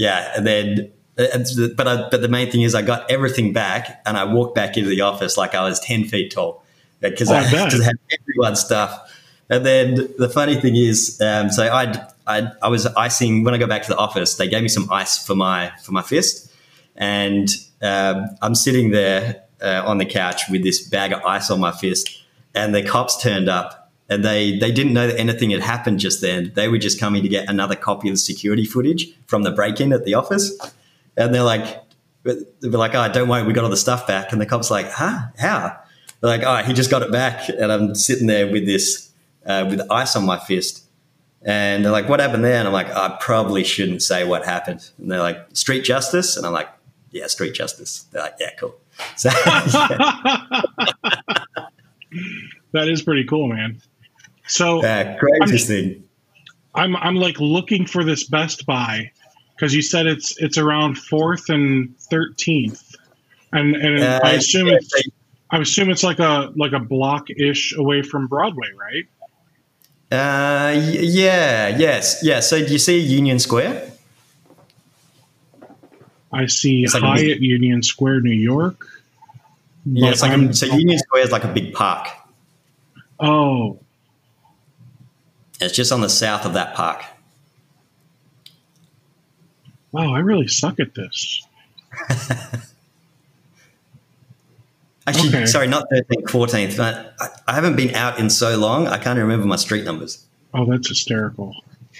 yeah, 0.00 0.32
and 0.34 0.46
then 0.46 0.90
but 1.14 1.86
I, 1.86 2.08
but 2.08 2.22
the 2.22 2.28
main 2.28 2.50
thing 2.50 2.62
is 2.62 2.74
I 2.74 2.80
got 2.80 3.10
everything 3.10 3.52
back 3.52 4.00
and 4.06 4.16
I 4.16 4.24
walked 4.24 4.54
back 4.54 4.78
into 4.78 4.88
the 4.88 5.02
office 5.02 5.36
like 5.36 5.54
I 5.54 5.62
was 5.62 5.78
ten 5.78 6.04
feet 6.04 6.32
tall 6.32 6.64
because 7.00 7.30
oh, 7.30 7.34
I, 7.34 7.40
I 7.40 7.44
had 7.44 7.98
everyone's 8.18 8.60
stuff. 8.60 9.14
And 9.50 9.66
then 9.66 10.08
the 10.16 10.30
funny 10.30 10.58
thing 10.58 10.74
is, 10.74 11.20
um, 11.20 11.50
so 11.50 11.64
I 11.64 12.06
I 12.26 12.50
I 12.62 12.68
was 12.68 12.86
icing 12.86 13.44
when 13.44 13.52
I 13.52 13.58
got 13.58 13.68
back 13.68 13.82
to 13.82 13.88
the 13.88 13.98
office. 13.98 14.36
They 14.36 14.48
gave 14.48 14.62
me 14.62 14.68
some 14.68 14.90
ice 14.90 15.22
for 15.22 15.34
my 15.34 15.70
for 15.82 15.92
my 15.92 16.02
fist, 16.02 16.50
and 16.96 17.46
um, 17.82 18.24
I'm 18.40 18.54
sitting 18.54 18.90
there 18.90 19.42
uh, 19.60 19.82
on 19.84 19.98
the 19.98 20.06
couch 20.06 20.44
with 20.50 20.62
this 20.62 20.80
bag 20.80 21.12
of 21.12 21.22
ice 21.24 21.50
on 21.50 21.60
my 21.60 21.72
fist, 21.72 22.22
and 22.54 22.74
the 22.74 22.82
cops 22.82 23.20
turned 23.20 23.50
up 23.50 23.79
and 24.10 24.24
they 24.24 24.58
they 24.58 24.72
didn't 24.72 24.92
know 24.92 25.06
that 25.06 25.18
anything 25.18 25.50
had 25.50 25.60
happened 25.62 26.00
just 26.00 26.20
then. 26.20 26.52
They 26.54 26.68
were 26.68 26.78
just 26.78 27.00
coming 27.00 27.22
to 27.22 27.28
get 27.28 27.48
another 27.48 27.76
copy 27.76 28.08
of 28.08 28.14
the 28.14 28.18
security 28.18 28.66
footage 28.66 29.08
from 29.26 29.44
the 29.44 29.52
break 29.52 29.80
in 29.80 29.92
at 29.92 30.04
the 30.04 30.14
office 30.14 30.52
and 31.16 31.34
they're 31.34 31.42
like, 31.42 31.82
they're 32.22 32.70
like, 32.70 32.94
oh, 32.94 33.12
don't 33.12 33.28
worry, 33.28 33.42
we 33.42 33.52
got 33.52 33.64
all 33.64 33.70
the 33.70 33.76
stuff 33.76 34.06
back. 34.06 34.32
And 34.32 34.40
the 34.40 34.46
cop's 34.46 34.70
like, 34.70 34.90
huh? 34.90 35.26
How? 35.38 35.78
They're 36.20 36.38
like, 36.38 36.42
oh, 36.42 36.66
he 36.66 36.72
just 36.72 36.90
got 36.90 37.02
it 37.02 37.12
back. 37.12 37.48
And 37.48 37.70
I'm 37.72 37.94
sitting 37.94 38.26
there 38.26 38.50
with 38.50 38.66
this, 38.66 39.10
uh, 39.46 39.66
with 39.68 39.80
ice 39.90 40.16
on 40.16 40.24
my 40.24 40.38
fist. 40.38 40.84
And 41.42 41.84
they're 41.84 41.92
like, 41.92 42.08
what 42.08 42.20
happened 42.20 42.44
there? 42.44 42.58
And 42.58 42.68
I'm 42.68 42.74
like, 42.74 42.94
I 42.94 43.16
probably 43.20 43.64
shouldn't 43.64 44.02
say 44.02 44.24
what 44.24 44.44
happened. 44.44 44.90
And 44.98 45.10
they're 45.10 45.20
like, 45.20 45.38
street 45.54 45.84
justice? 45.84 46.36
And 46.36 46.46
I'm 46.46 46.52
like, 46.52 46.68
yeah, 47.10 47.26
street 47.26 47.54
justice. 47.54 48.06
They're 48.12 48.22
like, 48.22 48.36
yeah, 48.40 48.50
cool. 48.58 48.74
So, 49.16 49.30
that 52.72 52.88
is 52.88 53.00
pretty 53.00 53.24
cool, 53.24 53.48
man. 53.48 53.80
So, 54.50 54.80
craziest 54.80 55.70
I'm, 55.70 55.76
thing. 55.76 56.04
I'm, 56.74 56.96
I'm 56.96 57.16
like 57.16 57.38
looking 57.40 57.86
for 57.86 58.04
this 58.04 58.24
Best 58.24 58.66
Buy 58.66 59.10
because 59.54 59.74
you 59.74 59.82
said 59.82 60.06
it's 60.06 60.36
it's 60.38 60.58
around 60.58 60.96
fourth 60.96 61.48
and 61.48 61.96
thirteenth, 61.98 62.94
and 63.52 63.76
and 63.76 64.02
uh, 64.02 64.20
I 64.24 64.32
assume 64.32 64.68
yeah, 64.68 64.76
it's 64.76 65.08
I 65.50 65.58
assume 65.58 65.90
it's 65.90 66.02
like 66.02 66.18
a 66.18 66.52
like 66.56 66.72
a 66.72 66.80
block 66.80 67.28
ish 67.30 67.74
away 67.76 68.02
from 68.02 68.26
Broadway, 68.26 68.68
right? 68.76 69.06
Uh, 70.12 70.80
yeah, 70.80 71.68
yes, 71.68 72.20
yeah. 72.22 72.40
So 72.40 72.64
do 72.64 72.72
you 72.72 72.78
see 72.78 72.98
Union 72.98 73.38
Square? 73.38 73.92
I 76.32 76.46
see 76.46 76.84
it's 76.84 76.94
Hyatt 76.94 77.28
like 77.28 77.40
Union 77.40 77.82
Square, 77.82 78.22
New 78.22 78.32
York. 78.32 78.86
Yeah, 79.84 80.10
it's 80.10 80.22
like 80.22 80.36
a, 80.36 80.54
so 80.54 80.66
Union 80.66 80.98
Square 80.98 81.22
is 81.22 81.32
like 81.32 81.44
a 81.44 81.52
big 81.52 81.74
park. 81.74 82.08
Oh, 83.18 83.79
it's 85.60 85.74
just 85.74 85.92
on 85.92 86.00
the 86.00 86.08
south 86.08 86.44
of 86.44 86.54
that 86.54 86.74
park 86.74 87.04
wow, 89.92 90.14
I 90.14 90.20
really 90.20 90.48
suck 90.48 90.80
at 90.80 90.94
this. 90.94 91.46
Actually, 95.06 95.28
okay. 95.30 95.46
sorry, 95.46 95.66
not 95.66 95.88
13th, 95.90 96.24
14th. 96.24 96.76
But 96.76 97.14
I, 97.18 97.28
I, 97.48 97.54
haven't 97.54 97.76
been 97.76 97.94
out 97.94 98.18
in 98.18 98.28
so 98.30 98.56
long, 98.56 98.86
I 98.86 98.98
can't 98.98 99.18
remember 99.18 99.46
my 99.46 99.56
street 99.56 99.84
numbers. 99.84 100.26
Oh, 100.54 100.66
that's 100.66 100.88
hysterical. 100.88 101.56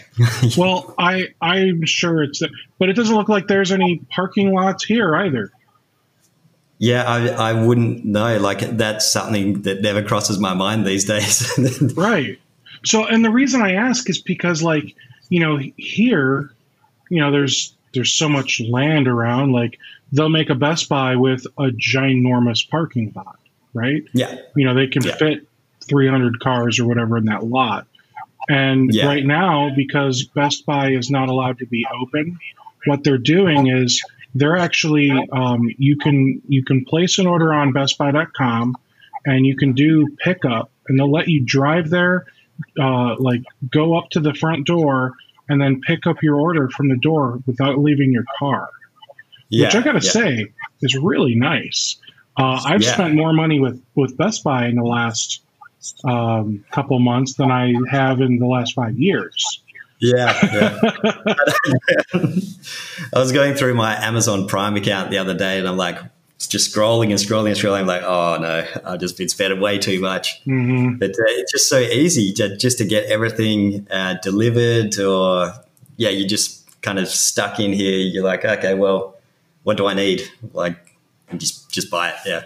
well, 0.56 0.94
I 0.98 1.28
I'm 1.40 1.84
sure 1.86 2.22
it's, 2.22 2.42
but 2.78 2.88
it 2.88 2.92
doesn't 2.92 3.14
look 3.14 3.28
like 3.28 3.48
there's 3.48 3.72
any 3.72 3.98
parking 4.10 4.52
lots 4.52 4.84
here 4.84 5.16
either. 5.16 5.50
Yeah, 6.78 7.04
I, 7.04 7.50
I 7.50 7.52
wouldn't 7.52 8.04
know. 8.04 8.38
Like 8.38 8.60
that's 8.76 9.10
something 9.10 9.62
that 9.62 9.82
never 9.82 10.02
crosses 10.02 10.38
my 10.38 10.54
mind 10.54 10.86
these 10.86 11.04
days. 11.04 11.52
right. 11.96 12.38
So, 12.84 13.06
and 13.06 13.24
the 13.24 13.30
reason 13.30 13.62
I 13.62 13.74
ask 13.74 14.08
is 14.08 14.20
because, 14.20 14.62
like, 14.62 14.94
you 15.28 15.40
know, 15.40 15.58
here, 15.76 16.50
you 17.08 17.20
know, 17.20 17.30
there's 17.30 17.74
there's 17.94 18.12
so 18.12 18.28
much 18.28 18.60
land 18.60 19.08
around. 19.08 19.52
Like 19.52 19.78
they'll 20.12 20.28
make 20.28 20.50
a 20.50 20.54
Best 20.54 20.88
Buy 20.88 21.16
with 21.16 21.46
a 21.58 21.70
ginormous 21.70 22.68
parking 22.68 23.12
lot, 23.14 23.38
right? 23.74 24.02
Yeah. 24.12 24.36
You 24.56 24.66
know, 24.66 24.74
they 24.74 24.86
can 24.86 25.02
yeah. 25.02 25.16
fit 25.16 25.46
300 25.88 26.40
cars 26.40 26.78
or 26.78 26.86
whatever 26.86 27.16
in 27.16 27.26
that 27.26 27.44
lot. 27.44 27.86
And 28.48 28.92
yeah. 28.92 29.06
right 29.06 29.24
now, 29.24 29.70
because 29.74 30.24
Best 30.24 30.66
Buy 30.66 30.90
is 30.90 31.10
not 31.10 31.28
allowed 31.28 31.58
to 31.58 31.66
be 31.66 31.86
open, 32.00 32.38
what 32.86 33.04
they're 33.04 33.18
doing 33.18 33.68
is 33.68 34.02
they're 34.34 34.56
actually 34.56 35.10
um, 35.32 35.68
you 35.78 35.96
can 35.96 36.40
you 36.48 36.64
can 36.64 36.84
place 36.84 37.18
an 37.18 37.26
order 37.26 37.52
on 37.52 37.72
BestBuy.com 37.72 38.76
and 39.26 39.46
you 39.46 39.56
can 39.56 39.72
do 39.72 40.08
pickup, 40.18 40.70
and 40.88 40.98
they'll 40.98 41.10
let 41.10 41.28
you 41.28 41.44
drive 41.44 41.90
there, 41.90 42.26
uh, 42.80 43.16
like 43.18 43.42
go 43.70 43.96
up 43.98 44.10
to 44.10 44.20
the 44.20 44.34
front 44.34 44.66
door 44.66 45.14
and 45.48 45.60
then 45.60 45.80
pick 45.80 46.06
up 46.06 46.22
your 46.22 46.36
order 46.36 46.68
from 46.68 46.88
the 46.88 46.96
door 46.96 47.40
without 47.46 47.78
leaving 47.78 48.12
your 48.12 48.24
car. 48.38 48.70
Yeah, 49.48 49.66
which 49.66 49.74
I 49.74 49.82
got 49.82 50.00
to 50.00 50.06
yeah. 50.06 50.12
say 50.12 50.52
is 50.80 50.96
really 50.96 51.34
nice. 51.34 51.96
Uh, 52.36 52.60
I've 52.64 52.82
yeah. 52.82 52.92
spent 52.92 53.14
more 53.14 53.32
money 53.32 53.58
with, 53.58 53.82
with 53.94 54.16
Best 54.16 54.44
Buy 54.44 54.66
in 54.66 54.76
the 54.76 54.84
last 54.84 55.42
um, 56.04 56.64
couple 56.70 56.98
months 57.00 57.34
than 57.34 57.50
I 57.50 57.74
have 57.90 58.20
in 58.20 58.38
the 58.38 58.46
last 58.46 58.74
five 58.74 58.98
years. 58.98 59.62
Yeah. 60.00 60.38
yeah. 60.42 60.78
I 63.12 63.18
was 63.18 63.32
going 63.32 63.54
through 63.54 63.74
my 63.74 63.94
Amazon 63.96 64.46
Prime 64.46 64.76
account 64.76 65.10
the 65.10 65.18
other 65.18 65.34
day 65.34 65.58
and 65.58 65.68
I'm 65.68 65.76
like, 65.76 65.98
just 66.46 66.74
scrolling 66.74 67.10
and 67.10 67.14
scrolling 67.14 67.48
and 67.48 67.56
scrolling. 67.56 67.80
I'm 67.80 67.86
like, 67.86 68.02
oh 68.02 68.38
no, 68.40 68.66
I've 68.84 69.00
just 69.00 69.18
been 69.18 69.28
spending 69.28 69.60
way 69.60 69.78
too 69.78 70.00
much. 70.00 70.42
Mm-hmm. 70.44 70.96
But 70.96 71.10
uh, 71.10 71.28
it's 71.28 71.52
just 71.52 71.68
so 71.68 71.78
easy 71.78 72.32
to, 72.34 72.56
just 72.56 72.78
to 72.78 72.84
get 72.84 73.06
everything 73.06 73.86
uh, 73.90 74.14
delivered, 74.22 74.98
or 74.98 75.52
yeah, 75.96 76.10
you're 76.10 76.28
just 76.28 76.80
kind 76.82 76.98
of 76.98 77.08
stuck 77.08 77.60
in 77.60 77.72
here. 77.72 77.98
You're 77.98 78.24
like, 78.24 78.44
okay, 78.44 78.74
well, 78.74 79.16
what 79.64 79.76
do 79.76 79.86
I 79.86 79.94
need? 79.94 80.22
Like, 80.52 80.96
just 81.36 81.70
just 81.70 81.90
buy 81.90 82.10
it. 82.10 82.16
Yeah, 82.26 82.44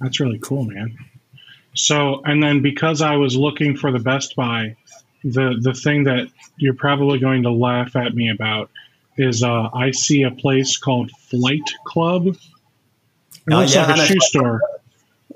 that's 0.00 0.20
really 0.20 0.38
cool, 0.38 0.64
man. 0.64 0.96
So, 1.74 2.22
and 2.24 2.42
then 2.42 2.62
because 2.62 3.02
I 3.02 3.16
was 3.16 3.36
looking 3.36 3.76
for 3.76 3.92
the 3.92 4.00
Best 4.00 4.34
Buy, 4.36 4.76
the 5.22 5.56
the 5.60 5.74
thing 5.74 6.04
that 6.04 6.28
you're 6.56 6.74
probably 6.74 7.18
going 7.18 7.42
to 7.44 7.50
laugh 7.50 7.94
at 7.94 8.14
me 8.14 8.30
about 8.30 8.70
is 9.18 9.42
uh, 9.42 9.68
I 9.74 9.90
see 9.90 10.22
a 10.22 10.30
place 10.30 10.76
called 10.78 11.10
Flight 11.10 11.68
Club. 11.84 12.28
It 12.28 12.36
oh, 13.50 13.58
looks 13.58 13.74
yeah, 13.74 13.86
like 13.86 13.98
a 13.98 14.06
shoe 14.06 14.20
store. 14.20 14.60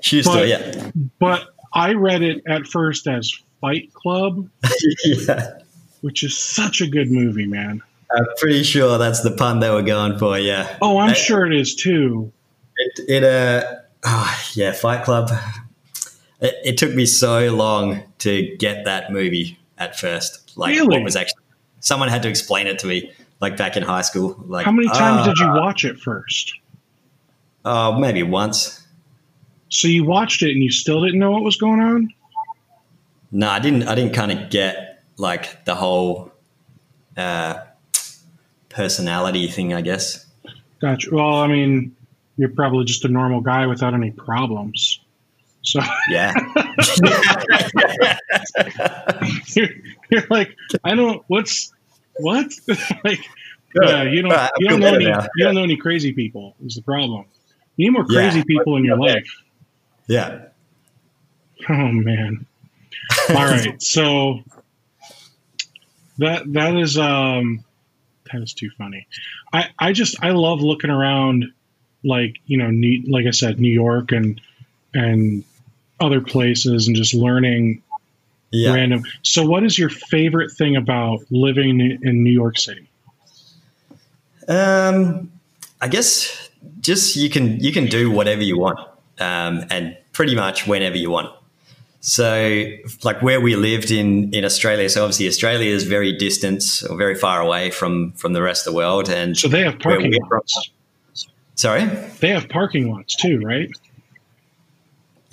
Shoe 0.01 0.23
but, 0.23 0.31
store, 0.31 0.45
yeah. 0.45 0.91
But 1.19 1.47
I 1.73 1.93
read 1.93 2.21
it 2.21 2.43
at 2.47 2.67
first 2.67 3.07
as 3.07 3.33
Fight 3.61 3.93
Club, 3.93 4.49
yeah. 5.05 5.59
which 6.01 6.23
is 6.23 6.37
such 6.37 6.81
a 6.81 6.87
good 6.87 7.11
movie, 7.11 7.47
man. 7.47 7.81
I'm 8.15 8.25
pretty 8.37 8.63
sure 8.63 8.97
that's 8.97 9.21
the 9.21 9.31
pun 9.31 9.59
they 9.59 9.69
were 9.69 9.81
going 9.81 10.19
for. 10.19 10.37
Yeah. 10.37 10.77
Oh, 10.81 10.97
I'm 10.97 11.11
I- 11.11 11.13
sure 11.13 11.45
it 11.45 11.53
is 11.53 11.75
too. 11.75 12.31
It, 12.75 13.09
it 13.09 13.23
uh, 13.23 13.75
oh, 14.03 14.43
yeah, 14.53 14.71
Fight 14.71 15.03
Club. 15.03 15.31
It, 16.41 16.55
it 16.65 16.77
took 16.77 16.93
me 16.93 17.05
so 17.05 17.53
long 17.53 18.03
to 18.19 18.55
get 18.57 18.85
that 18.85 19.11
movie 19.11 19.59
at 19.77 19.97
first. 19.97 20.57
Like, 20.57 20.75
Really? 20.75 20.97
what 20.97 21.03
was 21.03 21.15
actually 21.15 21.43
someone 21.83 22.07
had 22.07 22.23
to 22.23 22.29
explain 22.29 22.65
it 22.65 22.79
to 22.79 22.87
me, 22.87 23.11
like 23.39 23.57
back 23.57 23.77
in 23.77 23.83
high 23.83 24.01
school. 24.01 24.41
Like, 24.47 24.65
How 24.65 24.71
many 24.71 24.87
times 24.87 25.21
ah, 25.21 25.25
did 25.25 25.37
you 25.39 25.47
watch 25.47 25.85
it 25.85 25.99
first? 25.99 26.53
Oh, 27.65 27.97
maybe 27.97 28.23
once. 28.23 28.85
So 29.69 29.87
you 29.87 30.05
watched 30.05 30.43
it 30.43 30.51
and 30.51 30.63
you 30.63 30.71
still 30.71 31.01
didn't 31.03 31.19
know 31.19 31.31
what 31.31 31.43
was 31.43 31.57
going 31.57 31.79
on? 31.79 32.13
No, 33.31 33.49
I 33.49 33.59
didn't. 33.59 33.83
I 33.83 33.95
didn't 33.95 34.13
kind 34.13 34.31
of 34.31 34.49
get 34.51 35.03
like 35.17 35.65
the 35.65 35.73
whole 35.73 36.31
uh, 37.17 37.61
personality 38.69 39.47
thing. 39.47 39.73
I 39.73 39.81
guess. 39.81 40.25
Gotcha. 40.79 41.09
Well, 41.11 41.35
I 41.35 41.47
mean, 41.47 41.95
you're 42.37 42.49
probably 42.49 42.85
just 42.85 43.05
a 43.05 43.07
normal 43.07 43.41
guy 43.41 43.65
without 43.67 43.93
any 43.93 44.11
problems. 44.11 44.99
So 45.63 45.79
Yeah. 46.09 46.33
you're, 49.55 49.69
you're 50.09 50.27
like, 50.29 50.55
I 50.83 50.93
don't. 50.93 51.23
What's 51.27 51.73
what? 52.19 52.51
like, 53.03 53.19
yeah, 53.81 54.03
you 54.03 54.21
don't. 54.21 54.49
You 54.59 54.69
don't 54.69 54.79
know 54.79 54.93
any. 54.95 55.05
now. 55.05 55.25
You 55.35 55.45
don't 55.45 55.55
know 55.55 55.63
any 55.63 55.77
crazy 55.77 56.13
people. 56.13 56.55
Is 56.65 56.75
the 56.75 56.81
problem? 56.81 57.25
You 57.75 57.87
need 57.87 57.93
more 57.97 58.05
Yeah. 58.09 58.21
crazy 58.29 58.43
people 58.43 58.77
in 58.77 58.85
your 58.85 58.97
life. 58.97 59.27
yeah. 60.07 60.45
Oh 61.69 61.91
man. 61.91 62.45
All 63.29 63.35
right. 63.35 63.81
So 63.81 64.41
that 66.17 66.51
that 66.53 66.75
is 66.75 66.97
um 66.97 67.63
that 68.31 68.41
is 68.41 68.53
too 68.53 68.69
funny. 68.77 69.07
I 69.51 69.69
I 69.79 69.93
just 69.93 70.21
I 70.23 70.31
love 70.31 70.61
looking 70.61 70.89
around 70.89 71.45
like, 72.03 72.35
you 72.45 72.57
know, 72.57 72.69
New, 72.69 73.03
like 73.09 73.25
I 73.25 73.31
said 73.31 73.59
New 73.59 73.71
York 73.71 74.11
and 74.11 74.41
and 74.93 75.43
other 75.99 76.21
places 76.21 76.87
and 76.87 76.95
just 76.95 77.13
learning 77.13 77.81
Yeah. 78.53 78.73
random. 78.75 79.03
So 79.23 79.45
what 79.45 79.63
is 79.63 79.77
your 79.79 79.89
favorite 79.89 80.51
thing 80.51 80.75
about 80.75 81.19
living 81.31 81.79
in 81.81 82.23
New 82.23 82.31
York 82.31 82.57
City? 82.59 82.87
Um, 84.47 85.31
I 85.81 85.87
guess 85.87 86.49
just 86.79 87.15
you 87.15 87.29
can 87.29 87.59
you 87.59 87.71
can 87.71 87.85
do 87.87 88.11
whatever 88.11 88.41
you 88.43 88.57
want, 88.59 88.79
um, 89.19 89.63
and 89.69 89.97
pretty 90.11 90.35
much 90.35 90.67
whenever 90.67 90.97
you 90.97 91.09
want. 91.09 91.33
So, 92.01 92.65
like 93.03 93.21
where 93.21 93.39
we 93.39 93.55
lived 93.55 93.89
in 93.89 94.33
in 94.33 94.43
Australia, 94.45 94.89
so 94.89 95.03
obviously 95.03 95.27
Australia 95.27 95.71
is 95.73 95.83
very 95.85 96.11
distant 96.17 96.63
or 96.89 96.97
very 96.97 97.15
far 97.15 97.39
away 97.41 97.71
from 97.71 98.11
from 98.13 98.33
the 98.33 98.41
rest 98.41 98.67
of 98.67 98.73
the 98.73 98.77
world. 98.77 99.09
And 99.09 99.37
So 99.37 99.47
they 99.47 99.63
have 99.63 99.79
parking 99.79 100.11
from- 100.13 100.29
lots. 100.31 100.69
sorry, 101.55 101.85
They 102.19 102.29
have 102.29 102.49
parking 102.49 102.91
lots 102.91 103.15
too, 103.15 103.39
right? 103.39 103.69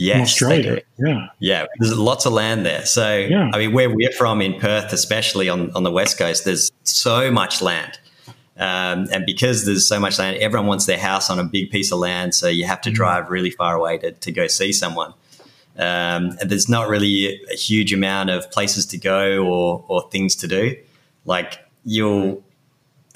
Yes, 0.00 0.16
they 0.16 0.22
Australia. 0.22 0.82
do. 0.98 1.06
Yeah. 1.06 1.26
Yeah, 1.38 1.66
there's 1.78 1.96
lots 1.96 2.26
of 2.26 2.32
land 2.32 2.64
there. 2.66 2.84
So, 2.86 3.16
Yeah. 3.16 3.50
I 3.52 3.58
mean, 3.58 3.72
where 3.72 3.90
we're 3.90 4.12
from 4.12 4.40
in 4.40 4.58
Perth, 4.60 4.92
especially 4.92 5.48
on, 5.48 5.70
on 5.72 5.82
the 5.82 5.90
West 5.90 6.18
Coast, 6.18 6.44
there's 6.44 6.70
so 6.84 7.30
much 7.30 7.60
land. 7.62 7.98
Um, 8.56 9.08
and 9.12 9.24
because 9.24 9.64
there's 9.64 9.86
so 9.88 9.98
much 9.98 10.18
land, 10.18 10.36
everyone 10.38 10.66
wants 10.66 10.84
their 10.86 10.98
house 10.98 11.30
on 11.30 11.38
a 11.38 11.44
big 11.44 11.70
piece 11.70 11.92
of 11.92 11.98
land. 11.98 12.34
So 12.34 12.46
you 12.48 12.66
have 12.66 12.80
to 12.82 12.90
drive 12.90 13.30
really 13.30 13.50
far 13.50 13.74
away 13.74 13.96
to, 13.98 14.12
to 14.12 14.32
go 14.32 14.46
see 14.48 14.72
someone. 14.72 15.14
Um, 15.78 16.36
and 16.40 16.50
there's 16.50 16.68
not 16.68 16.88
really 16.88 17.40
a 17.50 17.54
huge 17.56 17.92
amount 17.94 18.28
of 18.28 18.50
places 18.50 18.84
to 18.86 18.98
go 18.98 19.44
or, 19.46 19.84
or 19.88 20.10
things 20.10 20.34
to 20.36 20.46
do. 20.48 20.76
Like 21.24 21.58
you'll, 21.84 22.42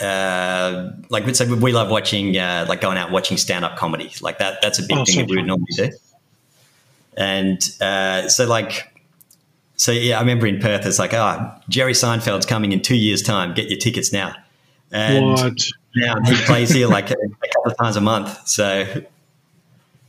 uh, 0.01 0.91
like 1.11 1.35
so 1.35 1.55
we 1.57 1.73
love 1.73 1.91
watching, 1.91 2.37
uh, 2.39 2.65
like 2.69 2.81
going 2.81 2.97
out 2.97 3.07
and 3.07 3.13
watching 3.13 3.37
stand 3.37 3.65
up 3.67 3.77
comedy. 3.77 4.13
Like 4.23 4.39
that, 4.39 4.63
that's 4.63 4.79
a 4.79 4.83
big 4.83 4.97
Oh, 4.99 5.05
thing 5.05 5.15
so 5.15 5.21
that 5.21 5.29
we 5.29 5.37
would 5.37 5.47
normally 5.47 5.67
do. 5.77 5.91
And 7.17 7.61
uh, 7.81 8.29
so, 8.29 8.47
like, 8.47 8.93
so 9.77 9.93
yeah, 9.93 10.17
I 10.17 10.21
remember 10.21 10.47
in 10.47 10.61
Perth, 10.61 10.87
it's 10.87 10.99
like, 10.99 11.15
oh, 11.15 11.53
Jerry 11.69 11.93
Seinfeld's 11.93 12.47
coming 12.47 12.73
in 12.73 12.83
two 12.83 12.97
years' 12.97 13.23
time. 13.23 13.55
Get 13.55 13.69
your 13.71 13.79
tickets 13.79 14.13
now. 14.13 14.35
And 14.91 15.25
what? 15.25 15.69
now 15.97 16.15
he 16.25 16.35
plays 16.45 16.71
here 16.71 16.87
like 16.87 17.11
a, 17.11 17.15
a 17.15 17.49
couple 17.49 17.73
of 17.73 17.77
times 17.79 17.97
a 17.97 18.01
month. 18.01 18.49
So 18.49 18.85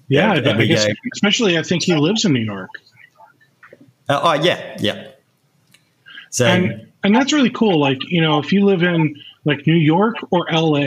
Yeah, 0.07 0.31
I 0.33 0.65
guess, 0.65 0.85
go. 0.85 0.93
especially 1.13 1.57
I 1.57 1.63
think 1.63 1.83
he 1.83 1.95
lives 1.95 2.25
in 2.25 2.33
New 2.33 2.43
York. 2.43 2.69
Uh, 4.07 4.19
oh 4.21 4.33
yeah, 4.33 4.77
yeah. 4.79 5.07
So 6.29 6.45
and 6.45 6.85
and 7.05 7.15
that's 7.15 7.31
really 7.31 7.51
cool 7.51 7.79
like 7.79 7.99
you 8.09 8.19
know 8.19 8.39
if 8.39 8.51
you 8.51 8.65
live 8.65 8.83
in 8.83 9.15
like 9.45 9.65
new 9.67 9.75
york 9.75 10.17
or 10.31 10.45
la 10.51 10.81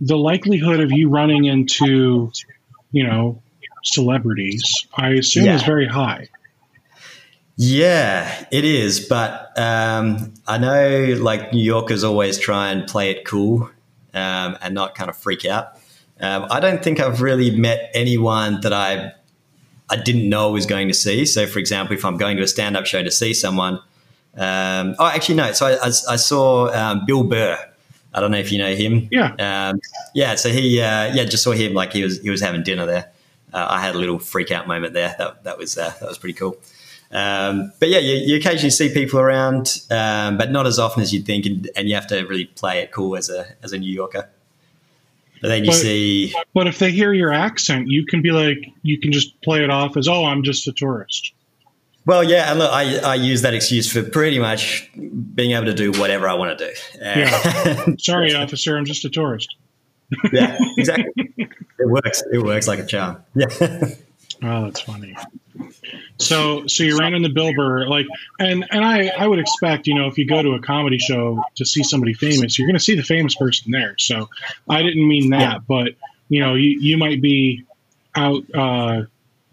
the 0.00 0.16
likelihood 0.16 0.80
of 0.80 0.92
you 0.92 1.08
running 1.08 1.44
into 1.46 2.30
you 2.92 3.06
know 3.06 3.40
celebrities 3.94 4.86
i 4.96 5.08
assume 5.10 5.44
Yeah. 5.46 5.56
is 5.56 5.62
very 5.62 5.86
high 5.86 6.28
yeah, 7.60 8.46
it 8.52 8.64
is. 8.64 9.00
But 9.00 9.50
um, 9.58 10.32
I 10.46 10.58
know 10.58 11.16
like 11.18 11.52
New 11.52 11.60
Yorkers 11.62 12.04
always 12.04 12.38
try 12.38 12.70
and 12.70 12.86
play 12.86 13.10
it 13.10 13.24
cool 13.24 13.68
um, 14.14 14.56
and 14.62 14.74
not 14.74 14.94
kind 14.94 15.10
of 15.10 15.16
freak 15.16 15.44
out. 15.44 15.72
Um, 16.20 16.46
I 16.50 16.60
don't 16.60 16.84
think 16.84 17.00
I've 17.00 17.20
really 17.20 17.50
met 17.50 17.90
anyone 17.94 18.60
that 18.60 18.72
I 18.72 19.12
I 19.90 19.96
didn't 19.96 20.28
know 20.28 20.48
I 20.50 20.52
was 20.52 20.66
going 20.66 20.86
to 20.86 20.94
see. 20.94 21.24
So, 21.26 21.46
for 21.48 21.58
example, 21.58 21.96
if 21.96 22.04
I'm 22.04 22.16
going 22.16 22.36
to 22.36 22.44
a 22.44 22.46
stand 22.48 22.76
up 22.76 22.86
show 22.86 23.02
to 23.02 23.10
see 23.10 23.34
someone, 23.34 23.80
um, 24.36 24.94
oh, 25.00 25.06
actually, 25.06 25.34
no. 25.36 25.50
So 25.52 25.66
I, 25.66 25.72
I, 25.82 25.86
I 25.86 26.16
saw 26.16 26.68
um, 26.72 27.06
Bill 27.06 27.24
Burr. 27.24 27.58
I 28.14 28.20
don't 28.20 28.30
know 28.30 28.38
if 28.38 28.52
you 28.52 28.58
know 28.58 28.74
him. 28.74 29.08
Yeah. 29.10 29.34
Um, 29.70 29.80
yeah. 30.14 30.36
So 30.36 30.50
he, 30.50 30.80
uh, 30.80 31.12
yeah, 31.12 31.24
just 31.24 31.42
saw 31.42 31.52
him 31.52 31.74
like 31.74 31.92
he 31.92 32.04
was 32.04 32.20
he 32.20 32.30
was 32.30 32.40
having 32.40 32.62
dinner 32.62 32.86
there. 32.86 33.10
Uh, 33.52 33.66
I 33.68 33.80
had 33.80 33.94
a 33.94 33.98
little 33.98 34.18
freak 34.18 34.50
out 34.50 34.66
moment 34.68 34.94
there. 34.94 35.14
That 35.18 35.44
that 35.44 35.58
was 35.58 35.76
uh, 35.78 35.92
that 36.00 36.08
was 36.08 36.18
pretty 36.18 36.34
cool. 36.34 36.56
Um, 37.10 37.72
but 37.80 37.88
yeah, 37.88 37.98
you, 38.00 38.16
you 38.16 38.36
occasionally 38.36 38.70
see 38.70 38.92
people 38.92 39.18
around, 39.18 39.80
um, 39.90 40.36
but 40.36 40.50
not 40.50 40.66
as 40.66 40.78
often 40.78 41.02
as 41.02 41.12
you'd 41.14 41.24
think, 41.24 41.46
and, 41.46 41.70
and 41.74 41.88
you 41.88 41.94
have 41.94 42.06
to 42.08 42.20
really 42.26 42.44
play 42.44 42.80
it 42.80 42.92
cool 42.92 43.16
as 43.16 43.30
a 43.30 43.46
as 43.62 43.72
a 43.72 43.78
New 43.78 43.90
Yorker. 43.92 44.28
But 45.40 45.48
then 45.48 45.64
you 45.64 45.70
But- 45.70 45.76
see, 45.76 46.34
but 46.52 46.66
if 46.66 46.78
they 46.80 46.90
hear 46.90 47.12
your 47.12 47.32
accent 47.32 47.86
you 47.88 48.04
can 48.04 48.22
be 48.22 48.32
like 48.32 48.58
you 48.82 48.98
can 48.98 49.12
just 49.12 49.40
play 49.42 49.62
it 49.62 49.70
off 49.70 49.96
as 49.96 50.08
oh 50.08 50.24
i'm 50.24 50.42
just 50.42 50.66
a 50.66 50.72
tourist 50.72 51.32
well, 52.06 52.24
yeah, 52.24 52.50
and 52.50 52.58
look, 52.58 52.72
I, 52.72 53.00
I 53.00 53.14
use 53.16 53.42
that 53.42 53.52
excuse 53.52 53.92
for 53.92 54.02
pretty 54.02 54.38
much 54.38 54.90
being 55.34 55.50
able 55.50 55.66
to 55.66 55.74
do 55.74 55.92
whatever 55.92 56.26
I 56.26 56.32
want 56.32 56.58
to 56.58 56.66
do. 56.68 56.72
Yeah. 56.98 57.84
sorry 57.98 58.34
officer 58.34 58.76
i'm 58.78 58.84
just 58.86 59.04
a 59.04 59.10
tourist 59.10 59.54
yeah, 60.32 60.58
exactly. 60.76 61.12
It 61.36 61.88
works. 61.88 62.22
It 62.32 62.42
works 62.42 62.66
like 62.68 62.78
a 62.78 62.86
charm. 62.86 63.22
Yeah. 63.34 63.48
Oh, 64.42 64.64
that's 64.66 64.80
funny. 64.80 65.16
So, 66.18 66.66
so 66.66 66.84
you 66.84 66.98
ran 66.98 67.14
into 67.14 67.28
Bill 67.28 67.52
Burr, 67.54 67.88
like, 67.88 68.06
and 68.38 68.64
and 68.70 68.84
I, 68.84 69.08
I 69.08 69.26
would 69.26 69.38
expect, 69.40 69.86
you 69.88 69.94
know, 69.94 70.06
if 70.06 70.16
you 70.18 70.26
go 70.26 70.42
to 70.42 70.50
a 70.54 70.60
comedy 70.60 70.98
show 70.98 71.42
to 71.56 71.64
see 71.64 71.82
somebody 71.82 72.14
famous, 72.14 72.58
you're 72.58 72.68
going 72.68 72.76
to 72.76 72.82
see 72.82 72.94
the 72.94 73.02
famous 73.02 73.34
person 73.34 73.72
there. 73.72 73.96
So, 73.98 74.28
I 74.68 74.82
didn't 74.82 75.06
mean 75.08 75.30
that, 75.30 75.40
Yeah. 75.40 75.58
but 75.66 75.94
you 76.28 76.40
know, 76.40 76.54
you 76.54 76.78
you 76.80 76.96
might 76.98 77.20
be 77.20 77.64
out 78.14 78.44
uh, 78.54 79.02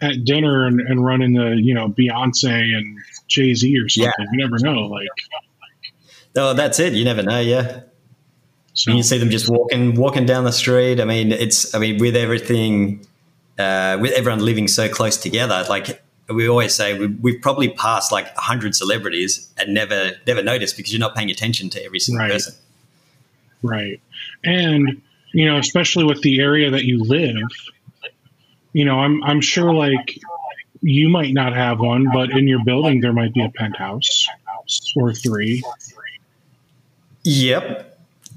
at 0.01 0.23
dinner 0.25 0.67
and, 0.67 0.79
and 0.81 1.03
run 1.03 1.21
into, 1.21 1.55
you 1.55 1.73
know, 1.73 1.87
Beyonce 1.89 2.75
and 2.75 2.99
Jay 3.27 3.53
Z 3.55 3.77
or 3.79 3.89
something. 3.89 4.13
Yeah. 4.19 4.25
You 4.31 4.37
never 4.37 4.59
know, 4.59 4.81
like. 4.87 5.07
oh, 6.35 6.53
that's 6.53 6.79
it. 6.79 6.93
You 6.93 7.05
never 7.05 7.23
know. 7.23 7.39
Yeah. 7.39 7.81
So, 8.75 8.91
You 8.91 8.97
can 8.97 9.03
see 9.03 9.17
them 9.17 9.29
just 9.29 9.49
walking 9.49 9.95
walking 9.95 10.25
down 10.25 10.43
the 10.43 10.51
street. 10.51 10.99
I 10.99 11.05
mean, 11.05 11.31
it's 11.31 11.73
I 11.73 11.79
mean, 11.79 11.97
with 11.97 12.15
everything, 12.15 13.05
uh, 13.57 13.97
with 14.01 14.11
everyone 14.11 14.43
living 14.43 14.67
so 14.67 14.89
close 14.89 15.15
together, 15.17 15.65
like 15.69 16.03
we 16.27 16.47
always 16.49 16.75
say, 16.75 16.97
we, 16.99 17.07
we've 17.07 17.41
probably 17.41 17.69
passed 17.69 18.11
like 18.11 18.27
hundred 18.35 18.75
celebrities 18.75 19.49
and 19.57 19.73
never 19.73 20.11
never 20.27 20.43
noticed 20.43 20.75
because 20.75 20.91
you're 20.91 20.99
not 20.99 21.15
paying 21.15 21.31
attention 21.31 21.69
to 21.71 21.83
every 21.85 21.99
single 21.99 22.25
Right. 22.25 22.31
person. 22.33 22.53
Right. 23.63 24.01
And, 24.43 25.01
you 25.31 25.45
know, 25.45 25.57
especially 25.57 26.03
with 26.03 26.21
the 26.21 26.39
area 26.41 26.69
that 26.71 26.83
you 26.83 27.01
live, 27.01 27.37
you 28.73 28.83
know, 28.83 28.99
I'm 28.99 29.23
I'm 29.23 29.39
sure 29.39 29.73
like 29.73 30.19
you 30.81 31.07
might 31.07 31.33
not 31.33 31.53
have 31.55 31.79
one, 31.79 32.09
but 32.11 32.31
in 32.31 32.45
your 32.47 32.63
building 32.65 32.99
there 32.99 33.13
might 33.13 33.33
be 33.33 33.43
a 33.43 33.49
penthouse 33.49 34.27
or 34.97 35.13
three. 35.13 35.63
Yep. 37.23 37.94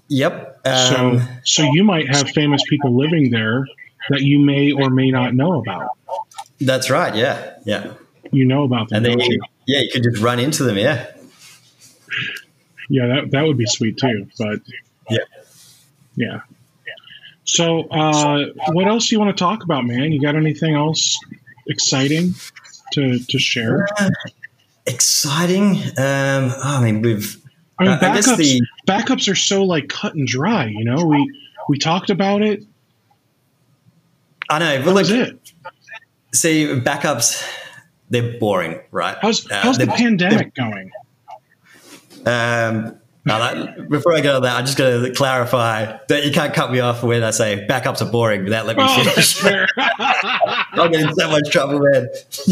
Yep. 0.09 0.61
Um, 0.65 1.21
so 1.21 1.21
so 1.45 1.63
you 1.73 1.85
might 1.85 2.15
have 2.15 2.29
famous 2.31 2.63
people 2.69 2.97
living 2.97 3.31
there 3.31 3.67
that 4.11 4.23
you 4.23 4.39
may 4.39 4.73
or 4.73 4.91
may 4.91 5.11
not 5.11 5.35
know 5.35 5.61
about. 5.61 5.91
that's 6.61 6.91
right. 6.91 7.15
Yeah. 7.15 7.55
Yeah. 7.65 7.93
You 8.33 8.45
know 8.45 8.65
about 8.65 8.89
them. 8.89 8.97
And 9.05 9.07
then 9.07 9.21
you, 9.21 9.41
yeah, 9.67 9.81
you 9.81 9.91
could 9.93 10.03
just 10.03 10.23
run 10.23 10.39
into 10.39 10.65
them. 10.65 10.77
Yeah. 10.77 11.07
Yeah, 12.89 13.07
that 13.07 13.31
that 13.33 13.43
would 13.47 13.59
be 13.59 13.67
sweet 13.67 13.99
too. 13.99 14.29
But 14.39 14.61
Yeah. 15.11 15.19
yeah. 16.17 16.41
So, 17.45 17.85
uh, 17.89 18.47
what 18.73 18.87
else 18.89 19.09
do 19.09 19.15
you 19.15 19.21
want 19.21 19.35
to 19.35 19.43
talk 19.43 19.65
about, 19.65 19.87
man? 19.87 20.13
You 20.13 20.21
got 20.21 20.37
anything 20.37 20.75
else 20.75 21.19
exciting? 21.67 22.35
to, 22.93 23.19
to 23.19 23.39
share? 23.39 23.87
Uh, 23.99 24.11
exciting. 24.87 25.77
Um, 25.97 26.53
I 26.63 26.81
mean, 26.83 27.03
we've. 27.03 27.37
I 27.79 27.85
mean, 27.85 27.99
backups, 27.99 28.29
I 28.29 28.37
the, 28.37 28.63
backups 28.87 29.31
are 29.31 29.37
so 29.37 29.65
like 29.65 29.89
cut 29.89 30.15
and 30.15 30.27
dry. 30.27 30.67
You 30.67 30.85
know, 30.85 31.05
we 31.05 31.33
we 31.69 31.79
talked 31.79 32.11
about 32.11 32.43
it. 32.43 32.65
I 34.51 34.59
know, 34.59 34.83
but 34.85 34.95
like, 34.95 35.11
it? 35.11 35.53
see, 36.35 36.67
backups 36.81 37.47
they're 38.11 38.39
boring, 38.39 38.81
right? 38.91 39.17
How's 39.21 39.51
uh, 39.51 39.61
how's 39.61 39.79
the 39.79 39.87
pandemic 39.87 40.55
going? 40.55 40.91
Um, 42.27 42.99
that, 43.25 43.89
before 43.89 44.15
I 44.15 44.21
go 44.21 44.35
to 44.35 44.41
that, 44.41 44.57
I'm 44.57 44.65
just 44.65 44.79
going 44.79 45.05
to 45.05 45.13
clarify 45.13 45.99
that 46.09 46.25
you 46.25 46.33
can't 46.33 46.55
cut 46.55 46.73
me 46.73 46.81
off 46.81 47.03
when 47.03 47.23
I 47.23 47.31
say 47.31 47.67
backups 47.69 48.07
are 48.07 48.11
boring 48.11 48.45
without 48.45 48.67
letting 48.67 48.85
me 48.85 48.91
oh, 48.91 49.05
finish. 49.05 49.45
I'll 50.73 50.89
get 50.91 51.01
in 51.01 51.15
so 51.15 51.31
much 51.31 51.51
trouble, 51.51 51.81
man. 51.81 52.09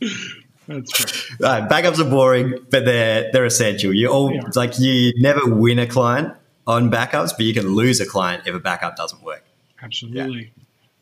yeah. 0.00 0.08
That's 0.68 1.40
right. 1.40 1.68
backups 1.68 1.98
are 1.98 2.08
boring, 2.08 2.58
but 2.70 2.84
they're 2.84 3.30
they're 3.32 3.44
essential. 3.44 3.92
You 3.92 4.08
all 4.08 4.38
like 4.54 4.78
you 4.78 5.12
never 5.16 5.54
win 5.54 5.78
a 5.78 5.86
client 5.86 6.34
on 6.66 6.90
backups, 6.90 7.30
but 7.36 7.40
you 7.40 7.54
can 7.54 7.68
lose 7.68 8.00
a 8.00 8.06
client 8.06 8.46
if 8.46 8.54
a 8.54 8.60
backup 8.60 8.96
doesn't 8.96 9.22
work. 9.22 9.44
Absolutely. 9.82 10.52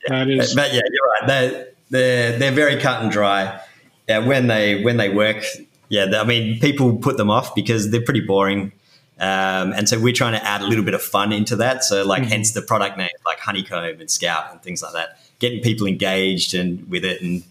Yeah. 0.09 0.25
That 0.25 0.31
is. 0.31 0.55
But, 0.55 0.63
but 0.63 0.75
yeah, 0.75 0.81
you're 0.91 1.07
right. 1.07 1.27
They're, 1.27 1.69
they're 1.91 2.39
they're 2.39 2.53
very 2.53 2.81
cut 2.81 3.03
and 3.03 3.13
dry. 3.13 3.61
Yeah, 4.09 4.27
when 4.27 4.47
they 4.47 4.83
when 4.83 4.97
they 4.97 5.11
work, 5.11 5.45
yeah, 5.89 6.07
I 6.15 6.25
mean, 6.25 6.59
people 6.61 6.97
put 6.97 7.17
them 7.17 7.31
off 7.31 7.55
because 7.55 7.91
they're 7.91 8.03
pretty 8.03 8.21
boring. 8.21 8.73
Um, 9.19 9.75
and 9.75 9.87
so 9.87 10.01
we're 10.01 10.15
trying 10.15 10.33
to 10.33 10.43
add 10.43 10.63
a 10.63 10.67
little 10.67 10.85
bit 10.85 10.95
of 10.95 11.03
fun 11.03 11.31
into 11.31 11.57
that. 11.57 11.85
So, 11.85 12.07
like, 12.07 12.23
mm-hmm. 12.23 12.31
hence 12.31 12.53
the 12.53 12.63
product 12.63 12.97
name, 12.97 13.11
like 13.27 13.39
Honeycomb 13.39 14.01
and 14.01 14.11
Scout 14.11 14.51
and 14.51 14.63
things 14.63 14.83
like 14.83 14.95
that, 14.95 15.21
getting 15.41 15.61
people 15.61 15.87
engaged 15.87 16.55
and 16.55 16.89
with 16.89 17.05
it. 17.05 17.21
And 17.21 17.43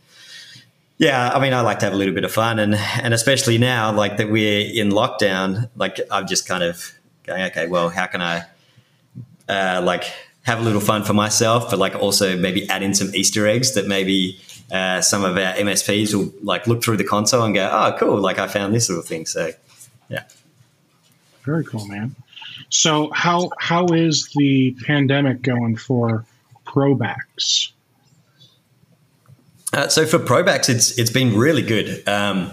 yeah, 0.99 1.31
I 1.33 1.39
mean, 1.39 1.53
I 1.53 1.61
like 1.61 1.79
to 1.79 1.85
have 1.85 1.93
a 1.93 1.97
little 1.97 2.13
bit 2.13 2.25
of 2.25 2.31
fun, 2.31 2.59
and 2.59 2.75
and 2.75 3.13
especially 3.13 3.57
now, 3.57 3.91
like 3.93 4.17
that 4.17 4.29
we're 4.29 4.69
in 4.69 4.89
lockdown, 4.91 5.69
like 5.77 5.99
I'm 6.11 6.27
just 6.27 6.45
kind 6.45 6.61
of 6.61 6.93
going, 7.23 7.41
okay, 7.43 7.67
well, 7.67 7.87
how 7.89 8.05
can 8.05 8.21
I, 8.21 8.43
uh, 9.47 9.81
like, 9.81 10.11
have 10.43 10.59
a 10.59 10.61
little 10.61 10.81
fun 10.81 11.03
for 11.05 11.13
myself, 11.13 11.69
but 11.69 11.79
like 11.79 11.95
also 11.95 12.37
maybe 12.37 12.69
add 12.69 12.83
in 12.83 12.93
some 12.93 13.15
Easter 13.15 13.47
eggs 13.47 13.75
that 13.75 13.87
maybe 13.87 14.41
uh, 14.71 14.99
some 14.99 15.23
of 15.23 15.37
our 15.37 15.53
MSPs 15.53 16.13
will 16.13 16.33
like 16.43 16.67
look 16.67 16.83
through 16.83 16.97
the 16.97 17.05
console 17.05 17.43
and 17.43 17.55
go, 17.55 17.69
oh, 17.71 17.95
cool, 17.97 18.19
like 18.19 18.37
I 18.37 18.47
found 18.47 18.75
this 18.75 18.89
little 18.89 19.03
thing. 19.03 19.25
So, 19.25 19.51
yeah. 20.09 20.23
Very 21.43 21.63
cool, 21.63 21.87
man. 21.87 22.13
So, 22.67 23.09
how 23.11 23.51
how 23.57 23.85
is 23.87 24.29
the 24.35 24.75
pandemic 24.85 25.41
going 25.41 25.77
for 25.77 26.25
Probax? 26.65 27.71
Uh, 29.73 29.87
so 29.87 30.05
for 30.05 30.19
Probax, 30.19 30.69
it's 30.69 30.97
it's 30.97 31.11
been 31.11 31.37
really 31.37 31.61
good. 31.61 32.07
Um, 32.07 32.51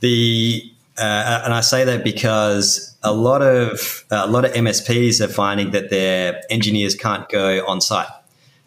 the 0.00 0.72
uh, 0.98 1.42
and 1.44 1.54
I 1.54 1.60
say 1.60 1.84
that 1.84 2.04
because 2.04 2.96
a 3.02 3.12
lot 3.12 3.42
of 3.42 4.04
uh, 4.10 4.22
a 4.24 4.30
lot 4.30 4.44
of 4.44 4.52
MSPs 4.52 5.20
are 5.20 5.28
finding 5.28 5.70
that 5.70 5.90
their 5.90 6.42
engineers 6.50 6.94
can't 6.94 7.28
go 7.28 7.64
on 7.66 7.80
site, 7.80 8.08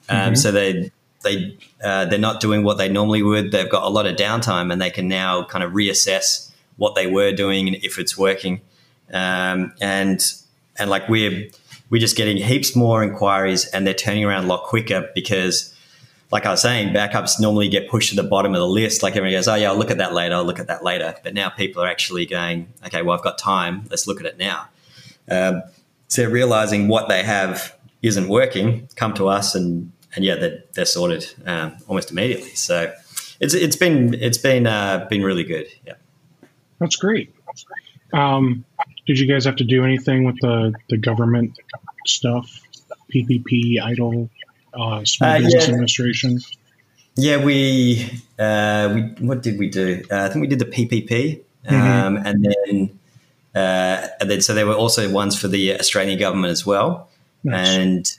um, 0.10 0.18
mm-hmm. 0.18 0.36
so 0.36 0.52
they 0.52 0.92
they 1.24 1.58
uh, 1.84 2.06
they're 2.06 2.20
not 2.20 2.40
doing 2.40 2.64
what 2.64 2.78
they 2.78 2.90
normally 2.90 3.24
would. 3.24 3.52
They've 3.52 3.70
got 3.70 3.84
a 3.84 3.90
lot 3.90 4.06
of 4.06 4.16
downtime, 4.16 4.72
and 4.72 4.82
they 4.82 4.90
can 4.90 5.08
now 5.08 5.44
kind 5.44 5.64
of 5.64 5.74
reassess 5.74 6.52
what 6.78 6.96
they 6.96 7.08
were 7.08 7.32
doing 7.32 7.68
and 7.68 7.78
if 7.84 8.00
it's 8.00 8.18
working. 8.18 8.62
Um, 9.12 9.74
and 9.82 10.22
and 10.78 10.90
like 10.90 11.10
we're 11.10 11.50
we're 11.90 12.00
just 12.00 12.16
getting 12.16 12.38
heaps 12.38 12.76
more 12.76 13.04
inquiries, 13.04 13.66
and 13.68 13.86
they're 13.86 13.94
turning 13.94 14.24
around 14.24 14.46
a 14.46 14.48
lot 14.48 14.64
quicker 14.64 15.10
because, 15.14 15.73
like 16.34 16.48
I 16.48 16.50
was 16.50 16.64
saying, 16.64 16.96
backups 16.96 17.40
normally 17.40 17.70
get 17.70 17.88
pushed 17.88 18.10
to 18.10 18.16
the 18.16 18.24
bottom 18.24 18.56
of 18.56 18.60
the 18.60 18.68
list. 18.68 19.04
Like 19.04 19.16
everyone 19.16 19.38
goes, 19.38 19.48
"Oh 19.48 19.54
yeah, 19.54 19.70
I'll 19.70 19.78
look 19.78 19.92
at 19.92 20.00
that 20.00 20.16
later. 20.16 20.34
I'll 20.34 20.44
look 20.44 20.58
at 20.58 20.66
that 20.66 20.84
later." 20.84 21.14
But 21.24 21.36
now 21.36 21.50
people 21.50 21.84
are 21.84 21.88
actually 21.88 22.26
going, 22.26 22.74
"Okay, 22.88 23.04
well 23.04 23.16
I've 23.16 23.24
got 23.24 23.38
time. 23.38 23.86
Let's 23.92 24.08
look 24.08 24.20
at 24.20 24.26
it 24.26 24.40
now." 24.40 24.68
Um, 25.30 25.62
so 26.08 26.24
they're 26.24 26.32
realizing 26.32 26.88
what 26.88 27.08
they 27.08 27.22
have 27.22 27.78
isn't 28.02 28.30
working. 28.30 28.90
Come 28.96 29.14
to 29.14 29.28
us 29.28 29.54
and 29.54 29.92
and 30.16 30.26
yeah, 30.26 30.34
they're, 30.34 30.64
they're 30.74 30.86
sorted 30.86 31.32
um, 31.46 31.78
almost 31.88 32.10
immediately. 32.10 32.56
So 32.56 32.92
it's 33.40 33.54
it's 33.54 33.76
been 33.76 34.16
it's 34.16 34.40
been 34.40 34.66
uh, 34.66 35.06
been 35.12 35.22
really 35.22 35.44
good. 35.44 35.68
Yeah, 35.86 35.94
that's 36.80 36.96
great. 36.96 37.32
Um, 38.12 38.66
did 39.06 39.20
you 39.20 39.28
guys 39.32 39.46
have 39.46 39.58
to 39.58 39.64
do 39.64 39.86
anything 39.86 40.24
with 40.24 40.40
the 40.42 40.74
the 40.90 40.98
government 40.98 41.60
stuff? 42.08 42.60
PPP, 43.14 43.78
EIDL, 43.78 44.28
uh, 44.74 45.04
Small 45.06 45.30
uh, 45.30 45.40
Business 45.40 45.64
yeah. 45.68 45.70
Administration. 45.70 46.40
Yeah, 47.16 47.44
we 47.44 48.10
uh, 48.40 48.92
we 48.94 49.02
what 49.26 49.44
did 49.44 49.60
we 49.60 49.70
do? 49.70 50.04
Uh, 50.12 50.24
I 50.24 50.30
think 50.30 50.42
we 50.42 50.48
did 50.48 50.60
the 50.60 50.66
PPP, 50.66 51.44
mm-hmm. 51.66 51.76
um, 51.76 52.18
and 52.18 52.44
then 52.44 53.00
uh, 53.54 54.08
and 54.20 54.30
then 54.30 54.42
so 54.42 54.54
there 54.54 54.66
were 54.66 54.74
also 54.74 55.10
ones 55.12 55.40
for 55.40 55.48
the 55.48 55.80
Australian 55.80 56.18
government 56.18 56.52
as 56.52 56.66
well, 56.66 57.10
nice. 57.44 57.68
and 57.68 58.12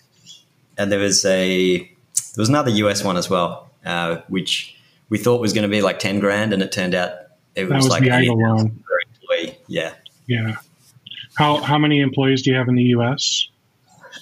and 0.79 0.93
there 0.93 1.01
was 1.01 1.25
a 1.25 1.79
there 1.79 1.89
was 2.37 2.49
another 2.49 2.71
US 2.71 3.03
one 3.03 3.17
as 3.17 3.29
well, 3.29 3.69
uh, 3.85 4.19
which 4.29 4.77
we 5.09 5.19
thought 5.19 5.41
was 5.41 5.53
going 5.53 5.63
to 5.63 5.69
be 5.69 5.83
like 5.83 5.99
ten 5.99 6.21
grand, 6.21 6.53
and 6.53 6.63
it 6.63 6.71
turned 6.71 6.95
out 6.95 7.13
it 7.57 7.69
was, 7.69 7.85
was 7.85 7.89
like 7.89 8.05
the 8.05 8.31
one. 8.31 8.81
Yeah, 9.67 9.95
yeah. 10.29 10.57
How 11.37 11.57
how 11.57 11.79
many 11.79 12.01
employees 12.01 12.43
do 12.43 12.51
you 12.51 12.57
have 12.57 12.69
in 12.69 12.77
the 12.77 12.95
US? 12.97 13.49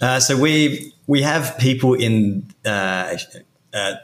Uh, 0.01 0.21
so 0.21 0.37
we 0.39 0.93
we 1.07 1.23
have 1.23 1.57
people 1.59 1.95
in. 1.95 2.47
Uh, 2.65 3.17
uh, 3.73 3.95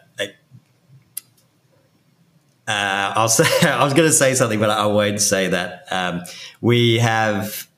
uh, 2.69 3.13
I'll 3.17 3.29
say 3.29 3.69
I 3.69 3.83
was 3.83 3.95
going 3.95 4.09
to 4.09 4.15
say 4.15 4.35
something, 4.35 4.61
but 4.61 4.71
I 4.71 4.87
won't 4.87 5.21
say 5.21 5.49
that. 5.49 5.87
Um, 5.91 6.23
we 6.61 6.99
have 6.99 7.69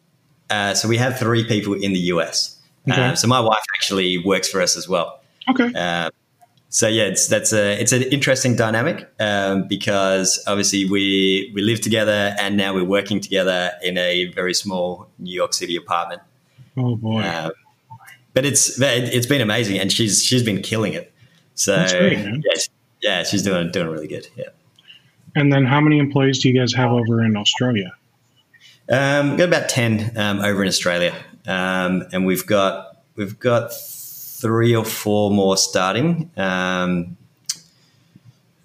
uh, 0.51 0.75
so 0.75 0.89
we 0.89 0.97
have 0.97 1.19
three 1.19 1.45
people 1.45 1.75
in 1.75 1.93
the 1.93 2.01
US. 2.15 2.59
Okay. 2.91 3.01
Uh, 3.01 3.15
so 3.15 3.29
my 3.29 3.41
wife 3.41 3.63
actually 3.77 4.19
works 4.19 4.49
for 4.49 4.61
us 4.61 4.77
as 4.77 4.89
well. 4.89 5.21
Okay. 5.49 5.73
Uh, 5.75 6.11
so 6.69 6.89
yeah, 6.89 7.05
it's 7.05 7.29
that's 7.29 7.53
a 7.53 7.81
it's 7.81 7.93
an 7.93 8.03
interesting 8.03 8.57
dynamic 8.57 9.09
um, 9.21 9.67
because 9.69 10.43
obviously 10.47 10.85
we 10.85 11.51
we 11.55 11.63
live 11.63 11.81
together 11.81 12.35
and 12.39 12.57
now 12.57 12.75
we're 12.75 12.85
working 12.85 13.21
together 13.21 13.73
in 13.83 13.99
a 13.99 14.27
very 14.27 14.55
small 14.55 15.09
New 15.19 15.35
York 15.35 15.53
City 15.53 15.77
apartment. 15.77 16.23
Oh 16.77 16.95
boy! 16.97 17.23
Uh, 17.23 17.51
but 18.35 18.45
it's 18.45 18.81
it's 18.81 19.27
been 19.27 19.41
amazing, 19.41 19.79
and 19.79 19.93
she's 19.93 20.23
she's 20.23 20.43
been 20.43 20.63
killing 20.63 20.93
it. 20.93 21.13
So 21.55 21.77
great, 21.89 22.19
yeah, 22.19 22.63
yeah, 23.03 23.23
she's 23.25 23.43
doing 23.43 23.71
doing 23.71 23.89
really 23.89 24.09
good. 24.09 24.27
Yeah. 24.37 24.47
And 25.37 25.53
then, 25.53 25.65
how 25.65 25.81
many 25.81 25.99
employees 25.99 26.41
do 26.41 26.49
you 26.49 26.59
guys 26.59 26.75
have 26.75 26.91
over 26.91 27.23
in 27.23 27.37
Australia? 27.37 27.95
Um, 28.89 29.37
got 29.37 29.49
about 29.49 29.69
ten 29.69 30.17
um, 30.17 30.41
over 30.41 30.63
in 30.63 30.69
Australia 30.69 31.15
um, 31.47 32.07
and 32.13 32.27
we've 32.27 32.47
got 32.47 32.99
we've 33.17 33.39
got 33.39 33.73
three 33.73 34.75
or 34.75 34.85
four 34.85 35.31
more 35.31 35.57
starting. 35.57 36.31
Um, 36.37 37.17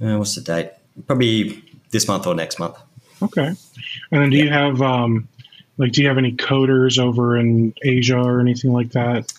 uh, 0.01 0.17
what's 0.17 0.35
the 0.35 0.41
date? 0.41 0.71
Probably 1.07 1.63
this 1.91 2.07
month 2.07 2.27
or 2.27 2.35
next 2.35 2.59
month. 2.59 2.77
Okay. 3.21 3.47
And 3.47 3.57
then 4.21 4.29
do 4.29 4.37
yeah. 4.37 4.43
you 4.43 4.49
have 4.51 4.81
um, 4.81 5.27
like 5.77 5.93
do 5.93 6.01
you 6.01 6.07
have 6.07 6.17
any 6.17 6.33
coders 6.33 6.99
over 6.99 7.37
in 7.37 7.73
Asia 7.83 8.17
or 8.17 8.39
anything 8.39 8.73
like 8.73 8.91
that? 8.91 9.31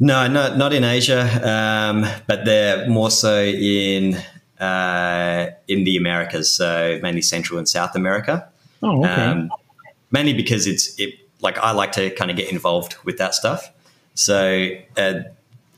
No, 0.00 0.26
not 0.26 0.56
not 0.56 0.72
in 0.72 0.84
Asia, 0.84 1.22
um, 1.48 2.06
but 2.26 2.44
they're 2.44 2.88
more 2.88 3.10
so 3.10 3.42
in 3.42 4.20
uh, 4.58 5.50
in 5.68 5.84
the 5.84 5.96
Americas, 5.96 6.50
so 6.50 6.98
mainly 7.02 7.22
Central 7.22 7.58
and 7.58 7.68
South 7.68 7.94
America. 7.94 8.48
Oh, 8.82 9.04
okay. 9.04 9.12
Um, 9.12 9.50
mainly 10.10 10.32
because 10.32 10.66
it's 10.66 10.98
it 10.98 11.14
like 11.40 11.58
I 11.58 11.72
like 11.72 11.92
to 11.92 12.10
kind 12.10 12.30
of 12.30 12.36
get 12.36 12.50
involved 12.50 12.96
with 13.04 13.18
that 13.18 13.34
stuff. 13.34 13.72
So 14.14 14.70
uh, 14.96 15.00
uh, 15.00 15.22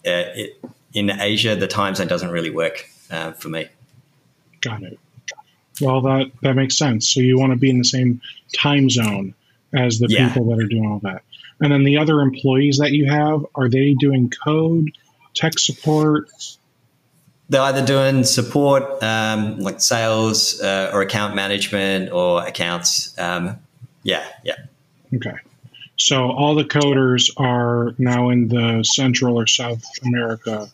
it, 0.04 0.60
in 0.92 1.10
Asia, 1.10 1.56
the 1.56 1.66
time 1.66 1.94
zone 1.94 2.06
doesn't 2.06 2.30
really 2.30 2.50
work 2.50 2.88
uh, 3.10 3.32
for 3.32 3.48
me. 3.48 3.68
Got 4.60 4.82
it. 4.82 4.98
Well, 5.80 6.00
that 6.02 6.30
that 6.42 6.54
makes 6.54 6.76
sense. 6.76 7.08
So 7.08 7.20
you 7.20 7.38
want 7.38 7.52
to 7.52 7.58
be 7.58 7.70
in 7.70 7.78
the 7.78 7.84
same 7.84 8.20
time 8.56 8.88
zone 8.90 9.34
as 9.74 9.98
the 9.98 10.08
yeah. 10.08 10.28
people 10.28 10.48
that 10.50 10.62
are 10.62 10.68
doing 10.68 10.86
all 10.86 11.00
that. 11.00 11.22
And 11.60 11.72
then 11.72 11.84
the 11.84 11.98
other 11.98 12.20
employees 12.20 12.78
that 12.78 12.92
you 12.92 13.10
have, 13.10 13.44
are 13.54 13.68
they 13.68 13.94
doing 13.94 14.30
code, 14.44 14.90
tech 15.34 15.58
support? 15.58 16.28
They're 17.48 17.62
either 17.62 17.84
doing 17.84 18.24
support, 18.24 19.02
um, 19.02 19.58
like 19.60 19.80
sales 19.80 20.60
uh, 20.60 20.90
or 20.92 21.02
account 21.02 21.34
management 21.34 22.10
or 22.10 22.44
accounts. 22.46 23.16
Um, 23.18 23.58
yeah, 24.02 24.24
yeah. 24.44 24.56
Okay. 25.14 25.36
So 25.96 26.30
all 26.30 26.54
the 26.54 26.64
coders 26.64 27.30
are 27.36 27.94
now 27.98 28.30
in 28.30 28.48
the 28.48 28.82
Central 28.82 29.38
or 29.38 29.46
South 29.46 29.82
America 30.04 30.68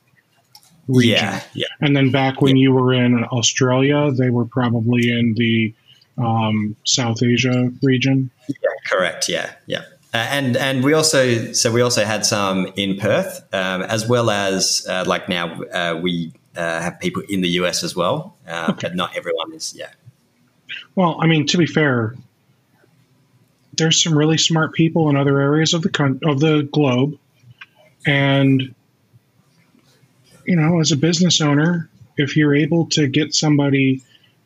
region. 0.89 1.15
Yeah, 1.15 1.43
yeah. 1.53 1.67
And 1.81 1.95
then 1.95 2.11
back 2.11 2.41
when 2.41 2.57
yeah. 2.57 2.63
you 2.63 2.73
were 2.73 2.93
in 2.93 3.25
Australia, 3.25 4.11
they 4.13 4.31
were 4.31 4.47
probably 4.47 5.11
in 5.11 5.35
the 5.35 5.75
um, 6.17 6.77
South 6.85 7.23
Asia 7.23 7.71
region. 7.83 8.31
Yeah, 8.49 8.55
correct. 8.87 9.29
Yeah, 9.29 9.53
yeah. 9.67 9.85
Uh, 10.13 10.17
and 10.17 10.57
and 10.57 10.83
we 10.83 10.93
also 10.93 11.53
so 11.53 11.71
we 11.71 11.81
also 11.81 12.05
had 12.05 12.27
some 12.27 12.67
in 12.77 12.97
Perth 12.97 13.47
um, 13.55 13.83
as 13.83 14.09
well 14.09 14.29
as 14.29 14.85
uh, 14.89 15.05
like 15.07 15.29
now 15.29 15.63
uh, 15.63 15.99
we 16.01 16.33
uh, 16.57 16.81
have 16.81 16.99
people 16.99 17.23
in 17.29 17.43
the 17.43 17.49
US 17.61 17.85
as 17.85 17.95
well, 17.95 18.37
uh, 18.47 18.69
okay. 18.71 18.89
but 18.89 18.97
not 18.97 19.17
everyone 19.17 19.53
is. 19.53 19.73
Yeah. 19.77 19.91
Well, 20.97 21.17
I 21.21 21.27
mean, 21.27 21.47
to 21.47 21.59
be 21.59 21.67
fair, 21.67 22.17
there's 23.77 24.03
some 24.03 24.19
really 24.19 24.39
smart 24.39 24.75
people 24.75 25.09
in 25.11 25.17
other 25.17 25.41
areas 25.41 25.75
of 25.75 25.83
the 25.83 25.91
con- 25.91 26.21
of 26.25 26.41
the 26.41 26.69
globe, 26.73 27.17
and 28.05 28.75
you 30.45 30.57
know, 30.57 30.81
as 30.81 30.91
a 30.91 30.97
business 30.97 31.41
owner, 31.41 31.89
if 32.17 32.37
you're 32.37 32.57
able 32.57 32.87
to 32.91 33.07
get 33.07 33.33
somebody 33.33 34.03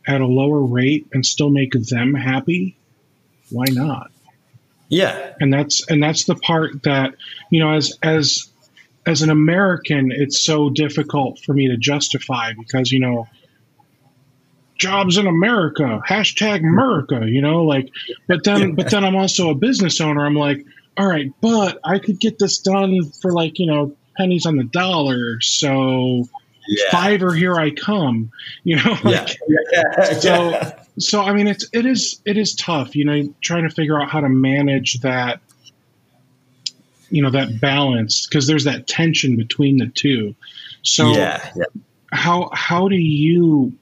at 0.07 0.21
a 0.21 0.27
lower 0.27 0.61
rate 0.61 1.07
and 1.15 1.25
still 1.25 1.49
make 1.49 1.73
them 1.73 2.13
happy, 2.13 2.77
why 3.51 3.65
not? 3.71 4.11
Yeah. 4.95 5.35
And 5.41 5.53
that's 5.53 5.87
and 5.91 6.03
that's 6.03 6.25
the 6.25 6.37
part 6.37 6.85
that, 6.85 7.15
you 7.51 7.61
know, 7.61 7.75
as 7.75 7.99
as 8.03 8.51
as 9.07 9.23
an 9.23 9.31
American, 9.31 10.13
it's 10.13 10.41
so 10.41 10.71
difficult 10.71 11.41
for 11.41 11.53
me 11.53 11.69
to 11.69 11.77
justify 11.77 12.53
because, 12.53 12.93
you 12.93 13.01
know, 13.01 13.27
jobs 14.79 15.19
in 15.19 15.27
America, 15.27 16.01
hashtag 16.09 16.61
America, 16.61 17.23
you 17.25 17.43
know, 17.43 17.65
like 17.65 17.91
but 18.29 18.45
then 18.45 18.77
but 18.77 18.91
then 18.91 19.05
I'm 19.05 19.17
also 19.17 19.51
a 19.51 19.55
business 19.55 20.01
owner. 20.01 20.25
I'm 20.25 20.37
like, 20.37 20.65
all 20.97 21.07
right, 21.07 21.33
but 21.41 21.81
I 21.85 21.99
could 21.99 22.21
get 22.21 22.39
this 22.39 22.59
done 22.59 23.11
for 23.21 23.33
like, 23.33 23.59
you 23.59 23.67
know, 23.67 23.97
pennies 24.17 24.47
on 24.47 24.57
the 24.57 24.65
dollar. 24.65 25.41
So 25.41 26.29
yeah. 26.69 26.91
Fiverr 26.91 27.37
here 27.37 27.57
I 27.57 27.73
come, 27.73 28.31
you 28.63 28.77
know, 28.77 28.97
like, 29.03 29.37
yeah. 29.73 30.05
so 30.15 30.73
so 30.99 31.23
I 31.23 31.33
mean 31.33 31.47
it's 31.47 31.67
it 31.73 31.87
is 31.87 32.21
it 32.25 32.37
is 32.37 32.55
tough, 32.55 32.95
you 32.95 33.05
know, 33.05 33.35
trying 33.41 33.69
to 33.69 33.75
figure 33.75 34.01
out 34.01 34.11
how 34.11 34.21
to 34.21 34.29
manage 34.29 35.01
that 35.01 35.41
you 37.11 37.23
know 37.23 37.31
that 37.31 37.61
balance 37.61 38.27
because 38.27 38.47
there's 38.47 38.65
that 38.65 38.87
tension 38.87 39.37
between 39.37 39.79
the 39.79 39.87
two. 39.87 40.35
So 40.83 41.13
yeah, 41.13 41.49
yeah. 41.57 41.65
how 42.13 42.51
how 42.53 42.89
do 42.89 42.97
you 42.97 43.73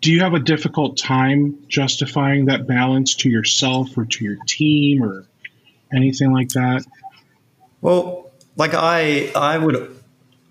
do 0.00 0.12
you 0.12 0.20
have 0.20 0.34
a 0.34 0.40
difficult 0.40 0.96
time 0.96 1.58
justifying 1.68 2.46
that 2.46 2.66
balance 2.66 3.14
to 3.16 3.28
yourself 3.28 3.96
or 3.96 4.04
to 4.04 4.24
your 4.24 4.36
team 4.46 5.02
or 5.02 5.26
anything 5.92 6.32
like 6.32 6.50
that? 6.50 6.84
Well, 7.80 8.30
like 8.56 8.74
I 8.74 9.32
I 9.34 9.58
would 9.58 9.96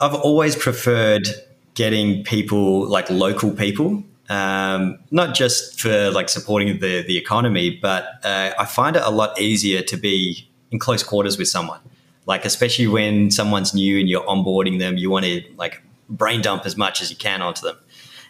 I've 0.01 0.15
always 0.15 0.55
preferred 0.55 1.27
getting 1.73 2.23
people 2.23 2.87
like 2.87 3.09
local 3.09 3.51
people 3.51 4.03
um, 4.29 4.99
not 5.11 5.35
just 5.35 5.79
for 5.79 6.11
like 6.11 6.29
supporting 6.29 6.79
the 6.79 7.03
the 7.03 7.17
economy, 7.17 7.69
but 7.69 8.05
uh, 8.23 8.51
I 8.57 8.65
find 8.65 8.95
it 8.95 9.03
a 9.03 9.11
lot 9.11 9.39
easier 9.39 9.81
to 9.83 9.97
be 9.97 10.49
in 10.71 10.79
close 10.79 11.03
quarters 11.03 11.37
with 11.37 11.47
someone. 11.47 11.79
Like 12.25 12.45
especially 12.45 12.87
when 12.87 13.29
someone's 13.29 13.73
new 13.73 13.99
and 13.99 14.09
you're 14.09 14.25
onboarding 14.25 14.79
them, 14.79 14.97
you 14.97 15.09
want 15.09 15.25
to 15.25 15.43
like 15.57 15.81
brain 16.09 16.41
dump 16.41 16.65
as 16.65 16.75
much 16.75 17.01
as 17.01 17.11
you 17.11 17.17
can 17.17 17.41
onto 17.41 17.61
them, 17.61 17.77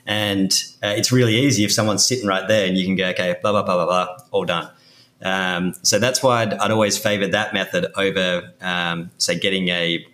and 0.06 0.52
uh, 0.84 0.94
it's 0.98 1.12
really 1.12 1.36
easy 1.36 1.64
if 1.64 1.72
someone's 1.72 2.06
sitting 2.06 2.28
right 2.28 2.48
there 2.48 2.68
and 2.68 2.78
you 2.78 2.86
can 2.86 2.96
go, 2.96 3.08
okay, 3.10 3.38
blah 3.42 3.52
blah 3.52 3.64
blah 3.64 3.76
blah 3.76 3.86
blah, 3.86 4.18
all 4.32 4.46
done. 4.46 4.70
Um, 5.22 5.74
so 5.82 5.98
that's 5.98 6.22
why 6.22 6.42
I'd, 6.42 6.54
I'd 6.56 6.72
always 6.72 6.98
favor 6.98 7.26
that 7.28 7.54
method 7.54 7.88
over, 7.96 8.52
um, 8.62 9.12
say, 9.18 9.40
getting 9.40 9.70
a 9.70 10.06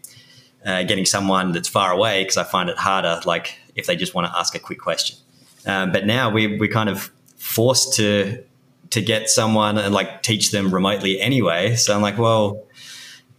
uh, 0.64 0.84
getting 0.84 1.06
someone 1.06 1.54
that's 1.54 1.68
far 1.68 1.92
away 1.92 2.22
because 2.22 2.38
I 2.38 2.44
find 2.44 2.70
it 2.70 2.78
harder. 2.78 3.20
Like 3.26 3.58
if 3.76 3.88
they 3.88 3.96
just 3.96 4.14
want 4.14 4.32
to 4.32 4.38
ask 4.38 4.54
a 4.54 4.60
quick 4.60 4.80
question. 4.80 5.18
Um, 5.66 5.92
but 5.92 6.06
now 6.06 6.30
we 6.30 6.58
we 6.58 6.68
kind 6.68 6.90
of 6.90 7.12
forced 7.38 7.96
to 7.96 8.44
to 8.92 9.02
get 9.02 9.30
someone 9.30 9.78
and 9.78 9.94
like 9.94 10.22
teach 10.22 10.52
them 10.52 10.74
remotely 10.74 11.20
anyway. 11.20 11.76
So 11.76 11.96
I'm 11.96 12.02
like, 12.02 12.18
well, 12.18 12.64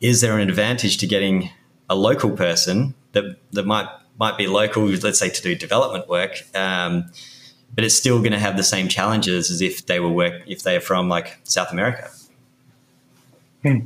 is 0.00 0.20
there 0.20 0.38
an 0.38 0.48
advantage 0.48 0.98
to 0.98 1.06
getting 1.06 1.50
a 1.88 1.94
local 1.94 2.30
person 2.30 2.94
that 3.12 3.36
that 3.52 3.66
might 3.66 3.88
might 4.18 4.36
be 4.36 4.46
local, 4.46 4.84
let's 4.86 5.18
say, 5.18 5.28
to 5.28 5.42
do 5.42 5.54
development 5.54 6.08
work, 6.08 6.42
um, 6.54 7.10
but 7.74 7.84
it's 7.84 7.94
still 7.94 8.18
going 8.18 8.32
to 8.32 8.38
have 8.38 8.56
the 8.56 8.62
same 8.62 8.88
challenges 8.88 9.50
as 9.50 9.60
if 9.60 9.86
they 9.86 10.00
were 10.00 10.10
work 10.10 10.42
if 10.46 10.62
they're 10.62 10.80
from 10.80 11.08
like 11.08 11.38
South 11.44 11.72
America. 11.72 12.10
Hmm. 13.62 13.78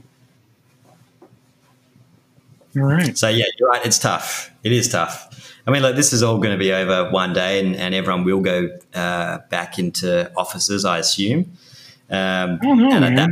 All 2.76 2.82
right. 2.82 3.16
So 3.16 3.28
yeah, 3.28 3.46
you're 3.58 3.68
right. 3.68 3.84
It's 3.86 3.98
tough. 3.98 4.50
It 4.62 4.72
is 4.72 4.88
tough. 4.88 5.25
I 5.66 5.72
mean, 5.72 5.82
like 5.82 5.96
this 5.96 6.12
is 6.12 6.22
all 6.22 6.38
going 6.38 6.52
to 6.52 6.58
be 6.58 6.72
over 6.72 7.10
one 7.10 7.32
day, 7.32 7.58
and, 7.58 7.74
and 7.74 7.94
everyone 7.94 8.24
will 8.24 8.40
go 8.40 8.68
uh, 8.94 9.38
back 9.50 9.78
into 9.78 10.30
offices, 10.36 10.84
I 10.84 10.98
assume. 10.98 11.52
Um, 12.08 12.60
oh 12.62 12.74
no, 12.74 13.00
man. 13.00 13.14
That, 13.14 13.30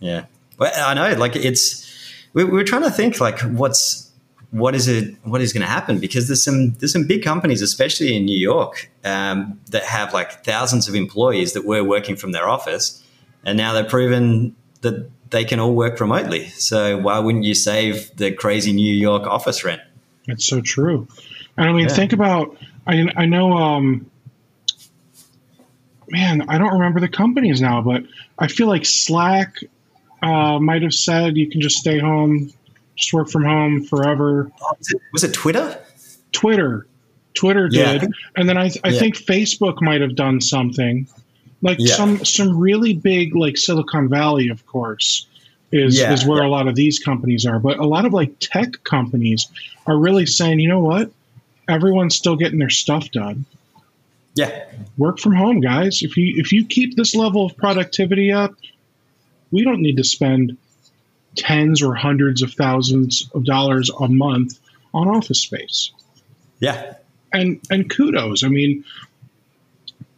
yeah. 0.00 0.24
Well, 0.58 0.72
I 0.76 0.94
know. 0.94 1.18
Like 1.18 1.34
it's 1.36 1.86
we, 2.34 2.44
we're 2.44 2.64
trying 2.64 2.82
to 2.82 2.90
think 2.90 3.20
like 3.20 3.40
what's 3.40 4.06
what 4.50 4.74
is 4.74 4.86
it 4.86 5.14
what 5.24 5.40
is 5.40 5.52
going 5.52 5.62
to 5.62 5.68
happen 5.68 5.98
because 5.98 6.28
there's 6.28 6.44
some 6.44 6.72
there's 6.74 6.92
some 6.92 7.06
big 7.06 7.22
companies 7.22 7.62
especially 7.62 8.16
in 8.16 8.24
New 8.24 8.38
York 8.38 8.90
um, 9.04 9.58
that 9.70 9.82
have 9.84 10.12
like 10.12 10.44
thousands 10.44 10.88
of 10.88 10.94
employees 10.94 11.52
that 11.54 11.64
were 11.64 11.82
working 11.82 12.16
from 12.16 12.32
their 12.32 12.48
office 12.48 13.02
and 13.44 13.58
now 13.58 13.72
they've 13.72 13.88
proven 13.88 14.54
that 14.82 15.10
they 15.30 15.44
can 15.44 15.58
all 15.58 15.74
work 15.74 15.98
remotely 16.00 16.46
so 16.50 16.96
why 16.98 17.18
wouldn't 17.18 17.44
you 17.44 17.54
save 17.54 18.14
the 18.16 18.30
crazy 18.30 18.72
New 18.72 18.94
York 18.94 19.24
office 19.24 19.64
rent 19.64 19.82
it's 20.26 20.46
so 20.46 20.60
true 20.60 21.08
and 21.56 21.68
I 21.68 21.72
mean, 21.72 21.88
yeah. 21.88 21.94
think 21.94 22.12
about 22.12 22.56
I 22.86 23.10
I 23.16 23.26
know 23.26 23.52
um, 23.52 24.10
man, 26.08 26.42
I 26.48 26.58
don't 26.58 26.72
remember 26.72 27.00
the 27.00 27.08
companies 27.08 27.60
now, 27.60 27.80
but 27.82 28.04
I 28.38 28.48
feel 28.48 28.66
like 28.66 28.84
Slack 28.84 29.56
uh, 30.22 30.58
might 30.58 30.82
have 30.82 30.94
said 30.94 31.36
you 31.36 31.48
can 31.48 31.60
just 31.60 31.76
stay 31.76 31.98
home, 31.98 32.52
just 32.96 33.12
work 33.12 33.28
from 33.28 33.44
home 33.44 33.84
forever. 33.84 34.50
Was 34.78 34.90
it, 34.90 35.02
was 35.12 35.24
it 35.24 35.32
Twitter? 35.32 35.82
Twitter, 36.32 36.86
Twitter 37.34 37.68
did, 37.68 38.10
and 38.36 38.48
then 38.48 38.58
I 38.58 38.70
I 38.84 38.90
yeah. 38.90 38.98
think 38.98 39.16
Facebook 39.16 39.80
might 39.80 40.00
have 40.00 40.14
done 40.14 40.40
something. 40.40 41.06
Like 41.62 41.80
some 41.80 42.24
some 42.24 42.58
really 42.58 42.94
big 42.94 43.34
like 43.34 43.56
Silicon 43.56 44.08
Valley, 44.08 44.48
of 44.48 44.66
course, 44.66 45.26
is 45.72 45.98
is 45.98 46.26
where 46.26 46.42
a 46.42 46.48
lot 46.48 46.68
of 46.68 46.74
these 46.74 46.98
companies 46.98 47.46
are. 47.46 47.58
But 47.58 47.78
a 47.78 47.86
lot 47.86 48.04
of 48.04 48.12
like 48.12 48.38
tech 48.40 48.84
companies 48.84 49.48
are 49.86 49.96
really 49.96 50.26
saying, 50.26 50.60
you 50.60 50.68
know 50.68 50.80
what, 50.80 51.10
everyone's 51.68 52.14
still 52.14 52.36
getting 52.36 52.58
their 52.58 52.70
stuff 52.70 53.10
done. 53.10 53.44
Yeah. 54.34 54.66
Work 54.98 55.18
from 55.18 55.34
home, 55.34 55.60
guys. 55.60 56.02
If 56.02 56.16
you 56.16 56.34
if 56.36 56.52
you 56.52 56.66
keep 56.66 56.94
this 56.94 57.14
level 57.14 57.46
of 57.46 57.56
productivity 57.56 58.32
up, 58.32 58.54
we 59.50 59.64
don't 59.64 59.80
need 59.80 59.96
to 59.96 60.04
spend 60.04 60.58
tens 61.36 61.82
or 61.82 61.94
hundreds 61.94 62.42
of 62.42 62.52
thousands 62.52 63.30
of 63.34 63.44
dollars 63.44 63.90
a 63.90 64.08
month 64.08 64.58
on 64.92 65.08
office 65.08 65.40
space. 65.40 65.90
Yeah. 66.60 66.94
And 67.32 67.60
and 67.70 67.88
kudos. 67.88 68.44
I 68.44 68.48
mean, 68.48 68.84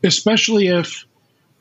especially 0.03 0.69
if 0.69 1.05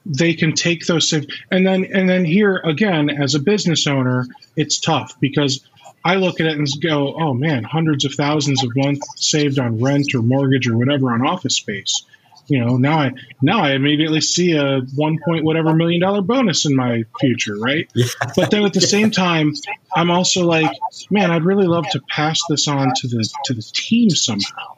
they 0.06 0.34
can 0.34 0.54
take 0.54 0.86
those 0.86 1.12
and 1.14 1.68
then 1.68 1.86
and 1.94 2.10
then 2.10 2.24
here 2.26 2.58
again 2.58 3.10
as 3.10 3.36
a 3.36 3.40
business 3.40 3.88
owner, 3.88 4.26
it's 4.56 4.80
tough 4.80 5.20
because 5.20 5.67
I 6.08 6.16
look 6.16 6.40
at 6.40 6.46
it 6.48 6.58
and 6.58 6.66
go, 6.82 7.14
oh 7.20 7.34
man, 7.34 7.66
hundreds 7.66 8.06
of 8.06 8.14
thousands 8.14 8.64
of 8.64 8.72
month 8.78 9.04
saved 9.18 9.60
on 9.60 9.82
rent 9.82 10.16
or 10.16 10.22
mortgage 10.22 10.66
or 10.66 10.78
whatever 10.78 11.12
on 11.12 11.28
office 11.28 11.58
space. 11.58 12.06
You 12.48 12.64
know, 12.64 12.78
now 12.78 12.98
I 13.00 13.12
now 13.42 13.60
I 13.60 13.74
immediately 13.74 14.22
see 14.22 14.54
a 14.54 14.80
one 14.96 15.20
point 15.26 15.44
whatever 15.44 15.76
million 15.76 16.00
dollar 16.00 16.22
bonus 16.22 16.66
in 16.66 16.78
my 16.78 17.04
future, 17.20 17.58
right? 17.58 17.90
Yeah. 17.94 18.06
But 18.38 18.52
then 18.52 18.64
at 18.64 18.72
the 18.72 18.80
same 18.80 19.12
time, 19.12 19.54
I'm 19.94 20.10
also 20.10 20.46
like, 20.46 20.72
man, 21.10 21.30
I'd 21.30 21.44
really 21.44 21.68
love 21.68 21.90
to 21.90 22.02
pass 22.08 22.40
this 22.48 22.70
on 22.70 22.94
to 22.96 23.08
the 23.10 23.30
to 23.46 23.54
the 23.54 23.62
team 23.74 24.10
somehow. 24.10 24.78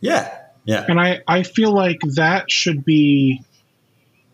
Yeah. 0.00 0.32
Yeah. 0.64 0.84
And 0.88 1.00
I, 1.00 1.22
I 1.26 1.42
feel 1.42 1.72
like 1.72 1.98
that 2.14 2.52
should 2.52 2.84
be 2.84 3.42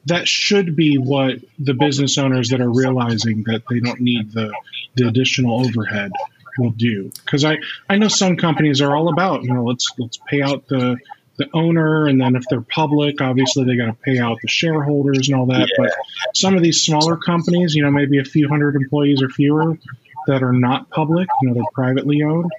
that 0.07 0.29
should 0.29 0.77
be 0.77 0.99
what 0.99 1.37
the 1.59 1.75
business 1.75 2.19
owners 2.19 2.51
that 2.51 2.61
are 2.61 2.71
realizing 2.71 3.45
that 3.45 3.63
they 3.71 3.81
don't 3.81 4.01
need 4.01 4.33
the, 4.33 4.53
the 4.95 5.07
additional 5.09 5.65
overhead 5.65 6.13
will 6.59 6.71
do. 6.71 7.11
Because 7.25 7.45
I, 7.45 7.59
I 7.89 7.97
know 7.97 8.09
some 8.09 8.37
companies 8.37 8.81
are 8.81 8.95
all 8.95 9.09
about, 9.09 9.43
you 9.43 9.53
know, 9.53 9.65
let's 9.65 9.91
let's 9.99 10.19
pay 10.29 10.43
out 10.43 10.67
the 10.69 10.99
the 11.39 11.49
owner 11.55 12.07
and 12.07 12.21
then 12.21 12.37
if 12.37 12.45
they're 12.51 12.61
public, 12.61 13.21
obviously 13.21 13.65
they 13.65 13.77
gotta 13.77 13.95
pay 13.95 14.19
out 14.19 14.39
the 14.43 14.49
shareholders 14.49 15.29
and 15.29 15.39
all 15.39 15.47
that. 15.47 15.69
Yeah. 15.71 15.85
But 15.85 15.93
some 16.35 16.55
of 16.55 16.63
these 16.63 16.83
smaller 16.83 17.17
companies, 17.17 17.75
you 17.75 17.83
know, 17.83 17.91
maybe 17.91 18.19
a 18.19 18.25
few 18.25 18.49
hundred 18.49 18.77
employees 18.77 19.23
or 19.23 19.29
fewer 19.29 19.79
that 20.27 20.43
are 20.43 20.53
not 20.53 20.91
public, 20.91 21.29
you 21.41 21.49
know, 21.49 21.55
they're 21.55 21.65
privately 21.75 22.23
owned. 22.23 22.51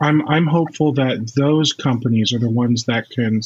I'm 0.00 0.26
I'm 0.28 0.46
hopeful 0.46 0.92
that 0.94 1.32
those 1.36 1.72
companies 1.74 2.32
are 2.32 2.38
the 2.38 2.50
ones 2.50 2.84
that 2.84 3.10
can 3.10 3.42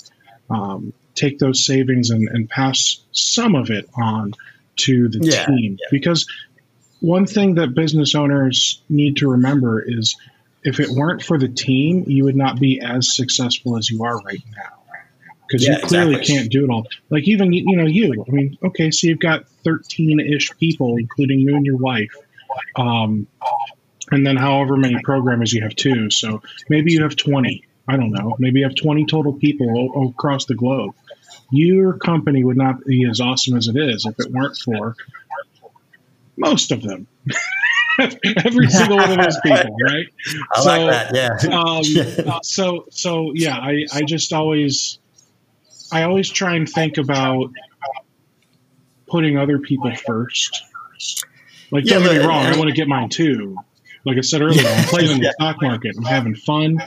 um, 0.51 0.93
take 1.15 1.39
those 1.39 1.67
savings 1.67 2.11
and, 2.11 2.29
and 2.29 2.49
pass 2.49 3.01
some 3.12 3.55
of 3.55 3.71
it 3.71 3.89
on 3.97 4.35
to 4.77 5.09
the 5.09 5.21
yeah, 5.23 5.47
team. 5.47 5.79
Yeah. 5.81 5.87
Because 5.91 6.27
one 7.05 7.27
thing 7.27 7.57
that 7.57 7.75
business 7.75 8.15
owners 8.15 8.83
need 8.89 9.19
to 9.19 9.31
remember 9.33 9.83
is 9.87 10.17
if 10.63 10.81
it 10.81 10.89
weren't 10.89 11.23
for 11.23 11.39
the 11.39 11.49
team, 11.49 12.05
you 12.07 12.25
would 12.25 12.37
not 12.37 12.59
be 12.59 12.81
as 12.81 13.15
successful 13.15 13.77
as 13.77 13.91
you 13.91 14.05
are 14.05 14.19
right 14.21 14.43
now. 14.57 14.83
Because 15.47 15.67
yeah, 15.67 15.79
you 15.79 15.87
clearly 15.87 16.15
exactly. 16.15 16.35
can't 16.37 16.51
do 16.51 16.65
it 16.65 16.71
all. 16.71 16.87
Like 17.11 17.29
even 17.29 17.53
you 17.53 17.77
know 17.77 17.85
you. 17.85 18.25
I 18.27 18.31
mean, 18.31 18.57
okay, 18.65 18.91
so 18.91 19.07
you've 19.07 19.21
got 19.21 19.47
thirteen 19.63 20.19
ish 20.19 20.57
people, 20.57 20.97
including 20.97 21.41
you 21.41 21.55
and 21.55 21.67
your 21.67 21.77
wife, 21.77 22.11
um, 22.77 23.27
and 24.11 24.27
then 24.27 24.37
however 24.37 24.79
many 24.79 24.99
programmers 25.03 25.53
you 25.53 25.63
have 25.63 25.77
too. 25.77 26.11
So 26.11 26.41
maybe 26.71 26.93
you 26.93 27.03
have 27.03 27.15
twenty 27.15 27.65
I 27.87 27.97
don't 27.97 28.13
know, 28.13 28.35
maybe 28.39 28.61
you 28.61 28.65
have 28.65 28.75
20 28.75 29.05
total 29.05 29.35
people 29.35 29.93
o- 29.95 30.09
across 30.09 30.47
the 30.47 30.55
globe. 30.55 30.95
Your 31.51 31.99
company 31.99 32.43
would 32.43 32.57
not 32.57 32.85
be 32.85 33.07
as 33.09 33.21
awesome 33.21 33.57
as 33.57 33.69
it 33.69 33.77
is 33.77 34.07
if 34.07 34.19
it 34.19 34.33
weren't 34.33 34.57
for 34.57 34.97
most 36.37 36.72
of 36.72 36.82
them. 36.82 37.07
Every 38.45 38.68
single 38.68 38.97
one 38.97 39.11
of 39.12 39.18
those 39.18 39.39
people, 39.45 39.76
right? 39.85 40.07
I 40.53 40.61
So, 40.61 40.68
like 40.87 41.11
that. 41.12 41.45
Yeah. 41.45 42.28
um, 42.32 42.41
so 42.43 42.87
so 42.91 43.32
yeah 43.35 43.57
I, 43.57 43.85
I 43.93 44.03
just 44.03 44.32
always 44.32 44.99
i 45.93 46.03
always 46.03 46.28
try 46.28 46.57
and 46.57 46.68
think 46.68 46.99
about 46.99 47.51
putting 49.07 49.39
other 49.39 49.59
people 49.59 49.95
first 49.95 50.62
like 51.70 51.85
Yeah, 51.85 51.95
don't 51.95 52.05
get 52.05 52.20
me 52.22 52.26
wrong 52.26 52.47
i 52.47 52.57
want 52.57 52.68
to 52.68 52.74
get 52.74 52.89
mine 52.89 53.09
too 53.11 53.57
like 54.05 54.16
i 54.16 54.22
said 54.22 54.43
earlier 54.43 54.66
i'm 54.66 54.85
playing 54.87 55.11
in 55.11 55.20
the 55.20 55.32
stock 55.32 55.61
market 55.62 55.95
i'm 55.97 56.05
having 56.05 56.35
fun 56.35 56.78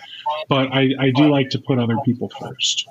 but 0.50 0.74
I, 0.74 0.90
I 1.00 1.12
do 1.12 1.30
like 1.30 1.50
to 1.52 1.60
put 1.60 1.80
other 1.80 1.96
people 2.06 2.30
first 2.40 2.88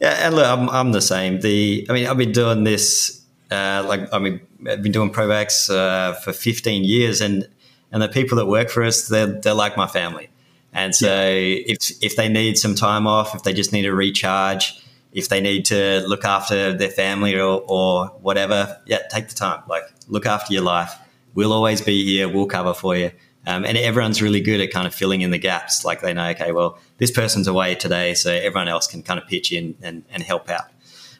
Yeah, 0.00 0.26
and 0.26 0.34
look, 0.36 0.46
I'm, 0.46 0.68
I'm 0.68 0.92
the 0.92 1.00
same. 1.00 1.40
The 1.40 1.86
I 1.88 1.92
mean, 1.94 2.06
I've 2.06 2.18
been 2.18 2.32
doing 2.32 2.64
this 2.64 3.22
uh, 3.50 3.84
like 3.86 4.12
I 4.12 4.18
mean, 4.18 4.40
I've 4.68 4.82
been 4.82 4.92
doing 4.92 5.10
Provax 5.10 5.70
uh, 5.70 6.14
for 6.14 6.32
15 6.32 6.84
years, 6.84 7.20
and 7.20 7.48
and 7.92 8.02
the 8.02 8.08
people 8.08 8.36
that 8.38 8.46
work 8.46 8.70
for 8.70 8.82
us, 8.82 9.08
they're 9.08 9.26
they're 9.26 9.54
like 9.54 9.76
my 9.76 9.86
family. 9.86 10.28
And 10.72 10.94
so 10.94 11.30
if 11.30 11.90
if 12.02 12.16
they 12.16 12.28
need 12.28 12.58
some 12.58 12.74
time 12.74 13.06
off, 13.06 13.34
if 13.34 13.42
they 13.42 13.52
just 13.52 13.72
need 13.72 13.82
to 13.82 13.92
recharge, 13.92 14.78
if 15.12 15.28
they 15.28 15.40
need 15.40 15.64
to 15.66 16.04
look 16.06 16.24
after 16.24 16.74
their 16.74 16.90
family 16.90 17.34
or, 17.34 17.64
or 17.66 18.08
whatever, 18.20 18.78
yeah, 18.86 18.98
take 19.10 19.28
the 19.28 19.34
time. 19.34 19.62
Like 19.68 19.84
look 20.08 20.26
after 20.26 20.52
your 20.52 20.62
life. 20.62 20.94
We'll 21.34 21.52
always 21.52 21.80
be 21.80 22.04
here. 22.04 22.28
We'll 22.28 22.46
cover 22.46 22.74
for 22.74 22.96
you. 22.96 23.10
Um, 23.46 23.64
and 23.64 23.78
everyone's 23.78 24.20
really 24.20 24.40
good 24.40 24.60
at 24.60 24.72
kind 24.72 24.86
of 24.86 24.94
filling 24.94 25.20
in 25.20 25.30
the 25.30 25.38
gaps. 25.38 25.84
Like 25.84 26.00
they 26.00 26.12
know, 26.12 26.28
okay, 26.30 26.52
well, 26.52 26.78
this 26.98 27.10
person's 27.10 27.46
away 27.46 27.76
today, 27.76 28.14
so 28.14 28.32
everyone 28.32 28.68
else 28.68 28.86
can 28.86 29.02
kind 29.02 29.20
of 29.20 29.28
pitch 29.28 29.52
in 29.52 29.76
and, 29.82 30.04
and 30.10 30.22
help 30.22 30.50
out. 30.50 30.66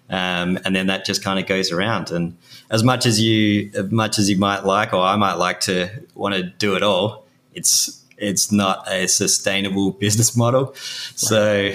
Um, 0.09 0.59
and 0.65 0.75
then 0.77 0.87
that 0.87 1.05
just 1.05 1.23
kind 1.23 1.39
of 1.39 1.47
goes 1.47 1.73
around. 1.73 2.11
And 2.11 2.37
as 2.71 2.85
much 2.85 3.07
as 3.07 3.21
you, 3.21 3.71
as 3.75 3.91
much 3.91 4.19
as 4.19 4.31
you 4.31 4.39
might 4.39 4.65
like, 4.65 4.93
or 4.93 5.03
I 5.03 5.17
might 5.17 5.35
like 5.35 5.61
to 5.63 5.91
want 6.15 6.35
to 6.35 6.43
do 6.45 6.77
it 6.77 6.83
all, 6.83 7.27
it's 7.55 8.03
it's 8.19 8.51
not 8.51 8.91
a 8.91 9.09
sustainable 9.09 9.91
business 10.01 10.37
model. 10.37 10.75
So 10.75 11.73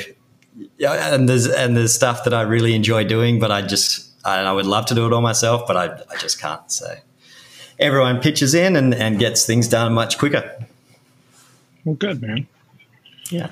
yeah, 0.78 1.14
and 1.14 1.28
there's 1.28 1.48
and 1.48 1.76
there's 1.76 1.94
stuff 1.94 2.24
that 2.24 2.34
I 2.34 2.42
really 2.42 2.74
enjoy 2.74 3.04
doing, 3.04 3.40
but 3.40 3.52
I 3.52 3.62
just 3.62 4.08
I, 4.26 4.40
I 4.40 4.52
would 4.52 4.66
love 4.66 4.86
to 4.88 4.96
do 4.96 5.06
it 5.06 5.14
all 5.14 5.22
myself, 5.22 5.64
but 5.68 5.78
I, 5.78 5.86
I 6.10 6.18
just 6.18 6.40
can't. 6.40 6.72
So 6.72 6.96
everyone 7.80 8.20
pitches 8.20 8.54
in 8.54 8.76
and, 8.76 8.94
and 8.94 9.18
gets 9.20 9.46
things 9.46 9.68
done 9.68 9.94
much 9.94 10.18
quicker. 10.18 10.66
well 11.84 11.96
good 11.96 12.22
man 12.22 12.48
Yeah. 13.30 13.50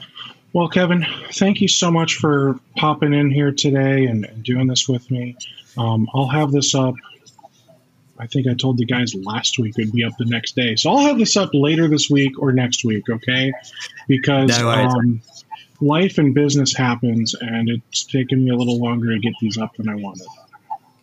Well 0.53 0.67
kevin 0.67 1.05
thank 1.33 1.61
you 1.61 1.67
so 1.67 1.91
much 1.91 2.15
for 2.15 2.59
popping 2.75 3.13
in 3.13 3.29
here 3.29 3.51
today 3.51 4.05
and, 4.05 4.25
and 4.25 4.43
doing 4.43 4.67
this 4.67 4.87
with 4.87 5.09
me 5.11 5.35
um, 5.77 6.07
i'll 6.13 6.27
have 6.27 6.51
this 6.51 6.73
up 6.75 6.95
I 8.19 8.27
think 8.27 8.47
I 8.47 8.53
told 8.53 8.77
the 8.77 8.85
guys 8.85 9.15
last 9.15 9.57
week 9.59 9.75
it'd 9.79 9.93
be 9.93 10.03
up 10.03 10.11
the 10.19 10.25
next 10.25 10.53
day. 10.53 10.75
So 10.75 10.89
I'll 10.89 11.07
have 11.07 11.17
this 11.17 11.37
up 11.37 11.51
later 11.53 11.87
this 11.87 12.09
week 12.09 12.37
or 12.37 12.51
next 12.51 12.83
week, 12.83 13.09
okay? 13.09 13.53
Because 14.09 14.61
um, 14.61 15.21
life 15.79 16.17
and 16.17 16.33
business 16.33 16.75
happens, 16.75 17.33
and 17.39 17.69
it's 17.69 18.03
taken 18.03 18.43
me 18.43 18.51
a 18.51 18.55
little 18.55 18.77
longer 18.77 19.13
to 19.13 19.19
get 19.19 19.33
these 19.39 19.57
up 19.57 19.73
than 19.77 19.87
I 19.87 19.95
wanted. 19.95 20.27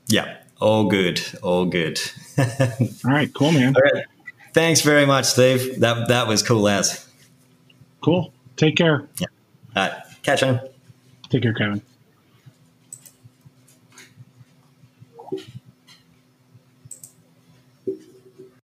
Yeah. 0.08 0.36
All 0.60 0.84
good. 0.84 1.20
All 1.42 1.64
good. 1.64 1.98
All 2.38 2.46
right, 3.04 3.32
cool, 3.32 3.52
man. 3.52 3.74
All 3.76 3.82
right. 3.82 4.04
Thanks 4.52 4.80
very 4.80 5.04
much, 5.04 5.26
Steve. 5.26 5.80
That 5.80 6.08
that 6.08 6.28
was 6.28 6.42
cool 6.42 6.66
as. 6.66 7.06
Cool. 8.00 8.32
Take 8.56 8.76
care. 8.76 9.06
All 9.76 9.88
right. 9.88 9.92
Catch 10.22 10.42
on. 10.42 10.60
Take 11.28 11.42
care, 11.42 11.52
Kevin. 11.52 11.82